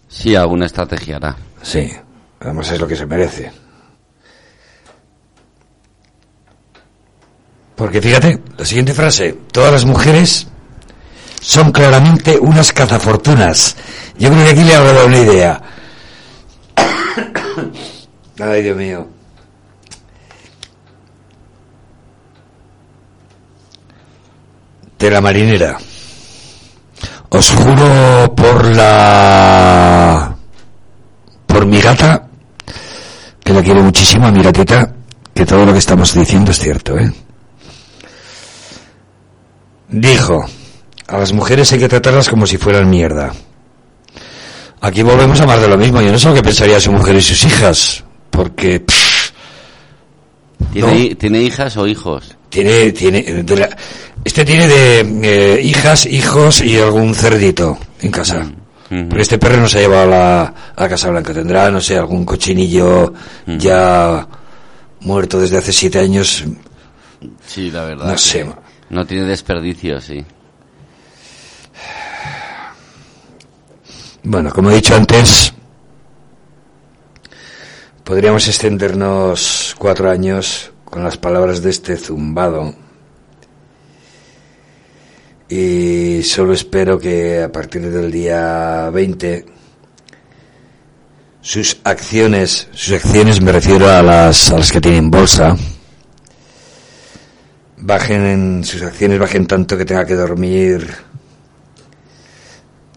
Sí, 0.08 0.36
alguna 0.36 0.66
estrategia 0.66 1.16
hará. 1.16 1.36
Sí, 1.62 1.90
además 2.40 2.70
es 2.70 2.80
lo 2.80 2.86
que 2.86 2.96
se 2.96 3.06
merece. 3.06 3.50
Porque 7.80 8.02
fíjate, 8.02 8.38
la 8.58 8.64
siguiente 8.66 8.92
frase, 8.92 9.38
todas 9.50 9.72
las 9.72 9.86
mujeres 9.86 10.46
son 11.40 11.72
claramente 11.72 12.38
unas 12.38 12.74
cazafortunas. 12.74 13.74
Yo 14.18 14.28
creo 14.28 14.44
que 14.44 14.50
aquí 14.50 14.64
le 14.64 14.74
habrá 14.74 14.92
dado 14.92 15.06
una 15.06 15.18
idea. 15.18 15.62
Ay, 18.38 18.62
Dios 18.64 18.76
mío. 18.76 19.08
De 24.98 25.10
la 25.10 25.22
marinera. 25.22 25.78
Os 27.30 27.50
juro 27.50 28.34
por 28.36 28.76
la... 28.76 30.36
por 31.46 31.64
mi 31.64 31.80
gata, 31.80 32.28
que 33.42 33.54
la 33.54 33.62
quiero 33.62 33.82
muchísimo, 33.82 34.26
a 34.26 34.30
mi 34.30 34.42
gatita, 34.42 34.92
que 35.32 35.46
todo 35.46 35.64
lo 35.64 35.72
que 35.72 35.78
estamos 35.78 36.12
diciendo 36.12 36.50
es 36.50 36.58
cierto, 36.58 36.98
¿eh? 36.98 37.10
Dijo, 39.90 40.44
a 41.08 41.18
las 41.18 41.32
mujeres 41.32 41.72
hay 41.72 41.78
que 41.80 41.88
tratarlas 41.88 42.28
como 42.28 42.46
si 42.46 42.56
fueran 42.58 42.88
mierda. 42.88 43.32
Aquí 44.80 45.02
volvemos 45.02 45.40
a 45.40 45.46
más 45.46 45.60
de 45.60 45.68
lo 45.68 45.76
mismo. 45.76 46.00
Yo 46.00 46.10
no 46.12 46.18
sé 46.18 46.28
lo 46.28 46.34
que 46.34 46.42
pensaría 46.42 46.80
su 46.80 46.92
mujer 46.92 47.16
y 47.16 47.20
sus 47.22 47.44
hijas, 47.44 48.04
porque 48.30 48.80
pff, 48.80 49.30
¿Tiene, 50.72 50.88
No. 50.88 50.94
hi- 50.96 51.14
¿Tiene 51.16 51.42
hijas 51.42 51.76
o 51.76 51.86
hijos? 51.86 52.36
tiene, 52.50 52.92
tiene, 52.92 53.22
de 53.22 53.56
la- 53.56 53.76
este 54.24 54.44
tiene 54.44 54.66
de 54.68 55.00
eh, 55.22 55.60
hijas, 55.62 56.04
hijos 56.06 56.60
y 56.62 56.76
algún 56.78 57.14
cerdito 57.14 57.78
en 58.00 58.10
casa. 58.10 58.46
Porque 58.88 59.22
este 59.22 59.38
perro 59.38 59.58
no 59.58 59.68
se 59.68 59.78
ha 59.78 59.80
llevado 59.82 60.02
a 60.02 60.06
la, 60.06 60.54
a 60.74 60.88
Casa 60.88 61.10
Blanca. 61.10 61.32
Tendrá, 61.32 61.70
no 61.70 61.80
sé, 61.80 61.96
algún 61.96 62.24
cochinillo 62.24 63.12
ya 63.46 64.26
muerto 65.00 65.38
desde 65.40 65.58
hace 65.58 65.72
siete 65.72 66.00
años. 66.00 66.44
Sí, 67.46 67.70
la 67.70 67.84
verdad. 67.84 68.06
No 68.06 68.12
que 68.14 68.18
sé. 68.18 68.46
No 68.90 69.06
tiene 69.06 69.24
desperdicio, 69.24 70.00
sí. 70.00 70.24
Bueno, 74.22 74.50
como 74.52 74.70
he 74.70 74.74
dicho 74.74 74.94
antes, 74.94 75.52
podríamos 78.04 78.46
extendernos 78.48 79.74
cuatro 79.78 80.10
años 80.10 80.72
con 80.84 81.04
las 81.04 81.16
palabras 81.16 81.62
de 81.62 81.70
este 81.70 81.96
zumbado. 81.96 82.74
Y 85.48 86.22
solo 86.24 86.52
espero 86.52 86.98
que 86.98 87.42
a 87.42 87.50
partir 87.50 87.90
del 87.90 88.10
día 88.10 88.90
20 88.90 89.46
sus 91.40 91.78
acciones, 91.84 92.68
sus 92.72 92.92
acciones 92.92 93.40
me 93.40 93.52
refiero 93.52 93.88
a 93.88 94.02
las, 94.02 94.50
a 94.50 94.58
las 94.58 94.70
que 94.70 94.80
tienen 94.80 95.10
bolsa, 95.10 95.56
bajen 97.80 98.26
en, 98.26 98.64
sus 98.64 98.82
acciones 98.82 99.18
bajen 99.18 99.46
tanto 99.46 99.76
que 99.76 99.84
tenga 99.84 100.06
que 100.06 100.14
dormir 100.14 100.88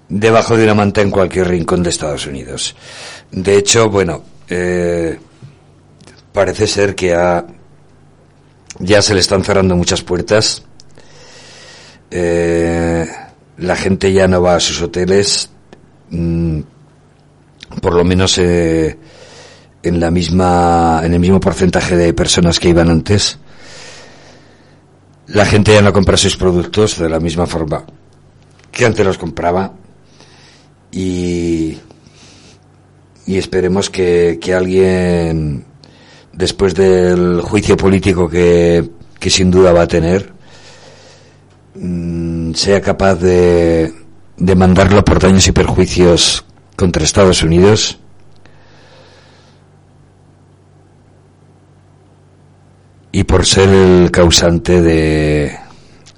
debajo 0.10 0.55
de 0.55 0.64
una 0.64 0.76
manta 0.76 1.01
en 1.01 1.11
cualquier 1.11 1.47
rincón 1.47 1.84
de 1.84 1.89
Estados 1.89 2.27
Unidos. 2.27 2.76
De 3.31 3.57
hecho, 3.57 3.89
bueno, 3.89 4.23
eh, 4.49 5.18
parece 6.31 6.68
ser 6.68 6.93
que 6.93 7.15
ya 8.80 9.01
se 9.01 9.14
le 9.14 9.22
están 9.22 9.43
cerrando 9.43 9.76
muchas 9.76 10.03
puertas. 10.03 10.64
Eh, 12.11 13.07
la 13.57 13.76
gente 13.76 14.14
ya 14.14 14.27
no 14.27 14.41
va 14.41 14.55
a 14.55 14.60
sus 14.60 14.81
hoteles, 14.84 15.49
mm, 16.11 16.60
por 17.81 17.95
lo 17.95 18.03
menos 18.03 18.38
eh, 18.38 18.97
en 19.81 19.99
la 19.99 20.11
misma, 20.11 21.01
en 21.03 21.14
el 21.14 21.19
mismo 21.19 21.39
porcentaje 21.39 21.97
de 21.97 22.14
personas 22.14 22.60
que 22.60 22.69
iban 22.69 22.89
antes. 22.89 23.39
La 25.27 25.45
gente 25.45 25.73
ya 25.73 25.81
no 25.81 25.93
compra 25.93 26.17
sus 26.17 26.35
productos 26.35 26.99
de 26.99 27.09
la 27.09 27.19
misma 27.19 27.47
forma 27.47 27.85
que 28.73 28.85
antes 28.85 29.05
los 29.05 29.17
compraba 29.17 29.71
y, 30.91 31.77
y 33.25 33.37
esperemos 33.37 33.89
que, 33.89 34.39
que 34.41 34.53
alguien, 34.53 35.63
después 36.33 36.73
del 36.75 37.41
juicio 37.41 37.77
político 37.77 38.27
que, 38.27 38.89
que 39.19 39.29
sin 39.29 39.51
duda 39.51 39.71
va 39.71 39.83
a 39.83 39.87
tener, 39.87 40.33
mm, 41.75 42.53
sea 42.53 42.81
capaz 42.81 43.15
de, 43.15 43.93
de 44.37 44.55
mandarlo 44.55 45.05
por 45.05 45.19
daños 45.19 45.47
y 45.47 45.51
perjuicios 45.51 46.43
contra 46.75 47.03
Estados 47.03 47.43
Unidos. 47.43 47.99
Y 53.14 53.23
por 53.23 53.45
ser 53.45 53.69
el 53.69 54.11
causante 54.11 54.81
de 54.81 55.56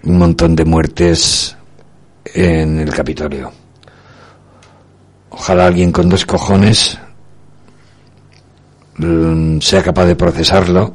un 0.03 0.17
montón 0.17 0.55
de 0.55 0.63
muertes 0.63 1.55
en 2.33 2.79
el 2.79 2.93
Capitolio. 2.93 3.51
Ojalá 5.29 5.67
alguien 5.67 5.91
con 5.91 6.07
dos 6.07 6.25
cojones 6.25 6.97
mm, 8.97 9.59
sea 9.59 9.83
capaz 9.83 10.05
de 10.05 10.15
procesarlo. 10.15 10.93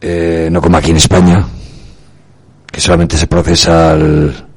Eh, 0.00 0.48
no 0.50 0.62
como 0.62 0.78
aquí 0.78 0.90
en 0.90 0.96
España, 0.96 1.46
que 2.66 2.80
solamente 2.80 3.18
se 3.18 3.26
procesa 3.26 3.90
al, 3.92 4.48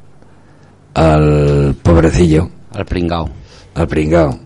al 0.94 1.76
pobrecillo. 1.84 2.50
Al 2.72 2.86
pringao. 2.86 3.30
Al 3.76 3.88
pringao. 3.88 4.40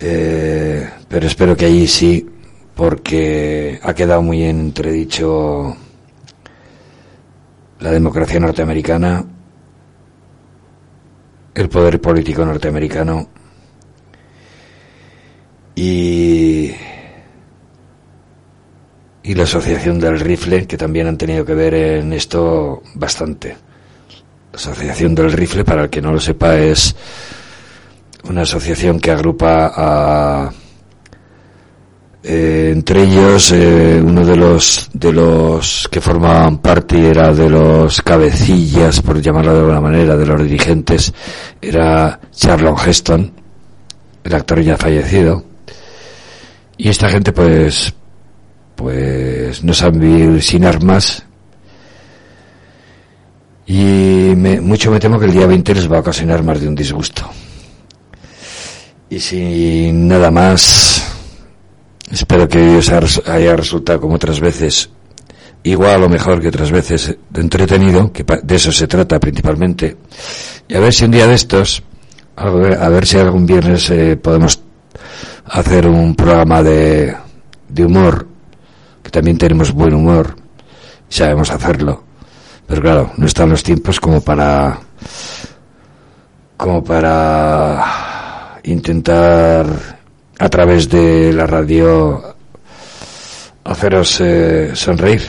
Eh, 0.00 0.88
pero 1.06 1.26
espero 1.26 1.54
que 1.54 1.66
allí 1.66 1.86
sí, 1.86 2.26
porque 2.74 3.78
ha 3.82 3.94
quedado 3.94 4.22
muy 4.22 4.42
en 4.44 4.60
entredicho 4.60 5.76
la 7.80 7.90
democracia 7.90 8.40
norteamericana, 8.40 9.24
el 11.54 11.68
poder 11.68 12.00
político 12.00 12.44
norteamericano 12.44 13.28
y, 15.74 16.70
y 19.22 19.34
la 19.34 19.42
asociación 19.42 19.98
del 19.98 20.20
rifle, 20.20 20.66
que 20.66 20.76
también 20.76 21.08
han 21.08 21.18
tenido 21.18 21.44
que 21.44 21.54
ver 21.54 21.74
en 21.74 22.12
esto 22.12 22.82
bastante. 22.94 23.56
La 24.52 24.56
asociación 24.58 25.14
del 25.14 25.32
rifle, 25.32 25.64
para 25.64 25.84
el 25.84 25.90
que 25.90 26.02
no 26.02 26.12
lo 26.12 26.20
sepa, 26.20 26.56
es 26.56 26.94
una 28.24 28.42
asociación 28.42 29.00
que 29.00 29.10
agrupa 29.10 29.72
a 29.74 30.52
eh, 32.24 32.70
entre 32.72 33.02
ellos 33.02 33.50
eh, 33.52 34.00
uno 34.04 34.24
de 34.24 34.36
los 34.36 34.88
de 34.92 35.12
los 35.12 35.88
que 35.90 36.00
formaban 36.00 36.58
parte 36.58 37.08
era 37.10 37.32
de 37.34 37.50
los 37.50 38.00
cabecillas 38.02 39.00
por 39.00 39.20
llamarlo 39.20 39.52
de 39.54 39.58
alguna 39.60 39.80
manera 39.80 40.16
de 40.16 40.26
los 40.26 40.42
dirigentes 40.42 41.12
era 41.60 42.20
Charlon 42.32 42.76
Heston 42.86 43.32
el 44.24 44.34
actor 44.34 44.60
ya 44.62 44.76
fallecido. 44.76 45.44
Y 46.76 46.88
esta 46.88 47.08
gente 47.08 47.32
pues 47.32 47.92
pues 48.76 49.62
no 49.64 49.74
saben 49.74 50.00
vivir 50.00 50.42
sin 50.42 50.64
armas. 50.64 51.24
Y 53.66 54.32
me- 54.36 54.60
mucho 54.60 54.90
me 54.90 54.98
temo 55.00 55.18
que 55.18 55.26
el 55.26 55.32
día 55.32 55.46
20 55.46 55.74
les 55.74 55.90
va 55.90 55.98
a 55.98 56.00
ocasionar 56.00 56.42
más 56.42 56.60
de 56.60 56.68
un 56.68 56.74
disgusto. 56.74 57.28
Y 59.08 59.20
sin 59.20 60.08
nada 60.08 60.30
más 60.30 60.91
Espero 62.12 62.46
que 62.46 62.76
os 62.76 62.90
haya 63.26 63.56
resultado 63.56 64.00
como 64.00 64.16
otras 64.16 64.38
veces, 64.38 64.90
igual 65.64 66.04
o 66.04 66.08
mejor 66.10 66.40
que 66.42 66.48
otras 66.48 66.70
veces, 66.70 67.16
entretenido, 67.34 68.12
que 68.12 68.22
de 68.22 68.54
eso 68.56 68.70
se 68.70 68.86
trata 68.86 69.18
principalmente. 69.18 69.96
Y 70.68 70.74
a 70.74 70.80
ver 70.80 70.92
si 70.92 71.04
un 71.06 71.10
día 71.12 71.26
de 71.26 71.34
estos, 71.34 71.82
algo- 72.36 72.66
a 72.78 72.88
ver 72.90 73.06
si 73.06 73.16
algún 73.18 73.46
viernes 73.46 73.88
eh, 73.90 74.16
podemos 74.16 74.60
hacer 75.46 75.86
un 75.88 76.14
programa 76.14 76.62
de, 76.62 77.16
de 77.68 77.84
humor, 77.84 78.26
que 79.02 79.10
también 79.10 79.38
tenemos 79.38 79.72
buen 79.72 79.94
humor, 79.94 80.36
y 81.08 81.14
sabemos 81.14 81.50
hacerlo. 81.50 82.04
Pero 82.66 82.82
claro, 82.82 83.12
no 83.16 83.26
están 83.26 83.48
los 83.50 83.62
tiempos 83.62 83.98
como 84.00 84.20
para 84.20 84.78
como 86.58 86.84
para 86.84 87.84
intentar 88.64 89.66
a 90.42 90.48
través 90.48 90.88
de 90.88 91.32
la 91.32 91.46
radio 91.46 92.34
haceros 93.62 94.20
eh, 94.20 94.72
sonreír. 94.74 95.22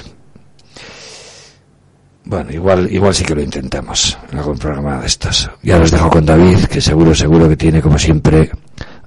Bueno, 2.25 2.51
igual, 2.51 2.91
igual 2.91 3.13
sí 3.13 3.23
que 3.23 3.35
lo 3.35 3.43
intentamos 3.43 4.17
en 4.31 4.39
algún 4.39 4.57
programa 4.57 5.01
de 5.01 5.05
estos. 5.05 5.51
Ya 5.61 5.77
los 5.77 5.91
dejo 5.91 6.09
con 6.09 6.25
David, 6.25 6.65
que 6.65 6.81
seguro, 6.81 7.13
seguro 7.13 7.47
que 7.47 7.55
tiene, 7.55 7.79
como 7.79 7.99
siempre, 7.99 8.49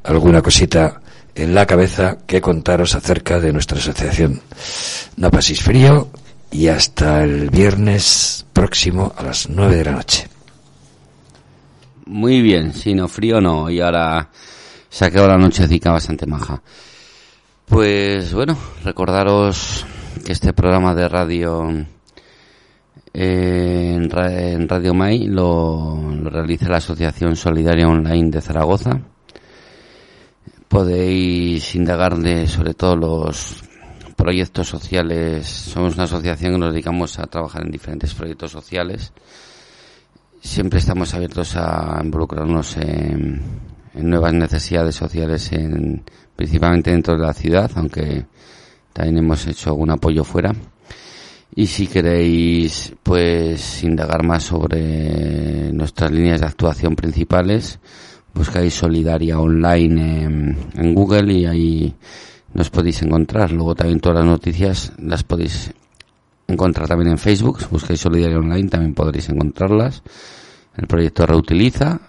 alguna 0.04 0.40
cosita 0.40 1.00
en 1.34 1.52
la 1.52 1.66
cabeza 1.66 2.18
que 2.24 2.40
contaros 2.40 2.94
acerca 2.94 3.40
de 3.40 3.52
nuestra 3.52 3.78
asociación. 3.78 4.40
No 5.16 5.28
paséis 5.32 5.60
frío 5.60 6.10
y 6.52 6.68
hasta 6.68 7.24
el 7.24 7.50
viernes 7.50 8.46
próximo 8.52 9.12
a 9.16 9.24
las 9.24 9.48
nueve 9.48 9.74
de 9.74 9.84
la 9.86 9.92
noche. 9.92 10.28
Muy 12.04 12.42
bien, 12.42 12.72
si 12.72 12.94
no 12.94 13.08
frío 13.08 13.40
no, 13.40 13.68
y 13.68 13.80
ahora 13.80 14.30
se 14.97 15.05
ha 15.05 15.10
quedado 15.10 15.28
la 15.28 15.36
nochecica 15.36 15.93
bastante 15.93 16.24
maja. 16.24 16.62
Pues 17.66 18.32
bueno, 18.32 18.56
recordaros 18.82 19.85
que 20.24 20.32
este 20.32 20.55
programa 20.55 20.94
de 20.94 21.06
radio 21.06 21.68
eh, 23.12 23.93
en, 23.94 24.09
ra- 24.09 24.32
en 24.32 24.66
Radio 24.66 24.94
Mai 24.94 25.27
lo, 25.27 26.01
lo 26.14 26.31
realiza 26.31 26.70
la 26.70 26.78
Asociación 26.78 27.36
Solidaria 27.36 27.86
Online 27.86 28.31
de 28.31 28.40
Zaragoza. 28.40 28.98
Podéis 30.66 31.74
indagar 31.74 32.14
sobre 32.48 32.73
todo 32.73 32.97
los 32.97 33.64
proyectos 34.16 34.66
sociales. 34.66 35.47
Somos 35.47 35.94
una 35.97 36.05
asociación 36.05 36.52
que 36.52 36.59
nos 36.59 36.73
dedicamos 36.73 37.18
a 37.18 37.27
trabajar 37.27 37.66
en 37.66 37.70
diferentes 37.70 38.14
proyectos 38.14 38.51
sociales. 38.51 39.12
Siempre 40.40 40.78
estamos 40.78 41.12
abiertos 41.12 41.55
a 41.55 42.01
involucrarnos 42.02 42.78
en 42.78 43.75
nuevas 44.02 44.32
necesidades 44.32 44.94
sociales, 44.94 45.52
en, 45.52 46.02
principalmente 46.35 46.90
dentro 46.90 47.16
de 47.16 47.23
la 47.23 47.32
ciudad, 47.32 47.70
aunque 47.77 48.27
también 48.93 49.18
hemos 49.18 49.47
hecho 49.47 49.70
algún 49.70 49.90
apoyo 49.90 50.24
fuera. 50.24 50.52
Y 51.55 51.66
si 51.66 51.86
queréis, 51.86 52.94
pues, 53.02 53.82
indagar 53.82 54.24
más 54.24 54.43
sobre 54.43 55.73
nuestras 55.73 56.10
líneas 56.10 56.40
de 56.40 56.47
actuación 56.47 56.94
principales, 56.94 57.78
buscáis 58.35 58.74
Solidaria 58.74 59.39
Online 59.39 60.24
en, 60.24 60.56
en 60.74 60.94
Google 60.94 61.32
y 61.32 61.47
ahí 61.47 61.94
nos 62.52 62.70
podéis 62.70 63.02
encontrar. 63.02 63.52
Luego 63.52 63.74
también 63.74 64.01
todas 64.01 64.18
las 64.18 64.27
noticias 64.27 64.93
las 64.98 65.23
podéis 65.23 65.73
encontrar 66.47 66.89
también 66.89 67.12
en 67.12 67.18
Facebook. 67.18 67.60
Si 67.60 67.66
buscáis 67.66 68.01
Solidaria 68.01 68.39
Online 68.39 68.68
también 68.68 68.94
podréis 68.94 69.28
encontrarlas. 69.28 70.02
El 70.77 70.86
proyecto 70.86 71.27
Reutiliza, 71.27 72.01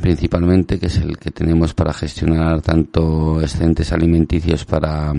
principalmente, 0.00 0.78
que 0.78 0.86
es 0.86 0.96
el 0.98 1.18
que 1.18 1.30
tenemos 1.30 1.74
para 1.74 1.92
gestionar 1.92 2.60
tanto 2.62 3.40
excedentes 3.40 3.92
alimenticios 3.92 4.64
para 4.64 5.12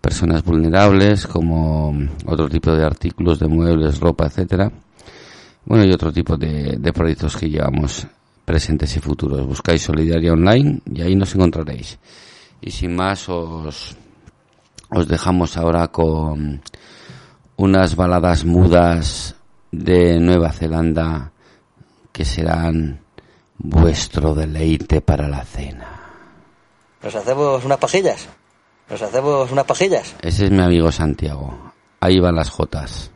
personas 0.00 0.44
vulnerables 0.44 1.26
como 1.26 1.94
otro 2.26 2.48
tipo 2.48 2.70
de 2.72 2.84
artículos 2.84 3.38
de 3.38 3.48
muebles, 3.48 4.00
ropa, 4.00 4.26
etcétera. 4.26 4.70
Bueno, 5.64 5.84
y 5.84 5.92
otro 5.92 6.12
tipo 6.12 6.36
de, 6.36 6.76
de 6.78 6.92
proyectos 6.92 7.36
que 7.36 7.48
llevamos 7.48 8.06
presentes 8.44 8.94
y 8.96 9.00
futuros. 9.00 9.46
Buscáis 9.46 9.82
Solidaria 9.82 10.32
Online 10.32 10.80
y 10.92 11.02
ahí 11.02 11.16
nos 11.16 11.34
encontraréis. 11.34 11.98
Y 12.60 12.70
sin 12.70 12.94
más, 12.94 13.28
os, 13.28 13.96
os 14.90 15.08
dejamos 15.08 15.56
ahora 15.56 15.88
con 15.88 16.60
unas 17.56 17.96
baladas 17.96 18.44
mudas 18.44 19.36
de 19.70 20.18
Nueva 20.20 20.52
Zelanda 20.52 21.32
que 22.12 22.24
serán 22.24 23.00
vuestro 23.58 24.34
deleite 24.34 25.00
para 25.00 25.28
la 25.28 25.44
cena. 25.44 26.00
¿Nos 27.02 27.14
hacemos 27.14 27.64
unas 27.64 27.78
pajillas? 27.78 28.26
¿Nos 28.88 29.02
hacemos 29.02 29.50
unas 29.50 29.64
pajillas? 29.64 30.14
Ese 30.20 30.46
es 30.46 30.50
mi 30.50 30.62
amigo 30.62 30.90
Santiago. 30.92 31.72
Ahí 32.00 32.18
van 32.20 32.36
las 32.36 32.50
jotas. 32.50 33.10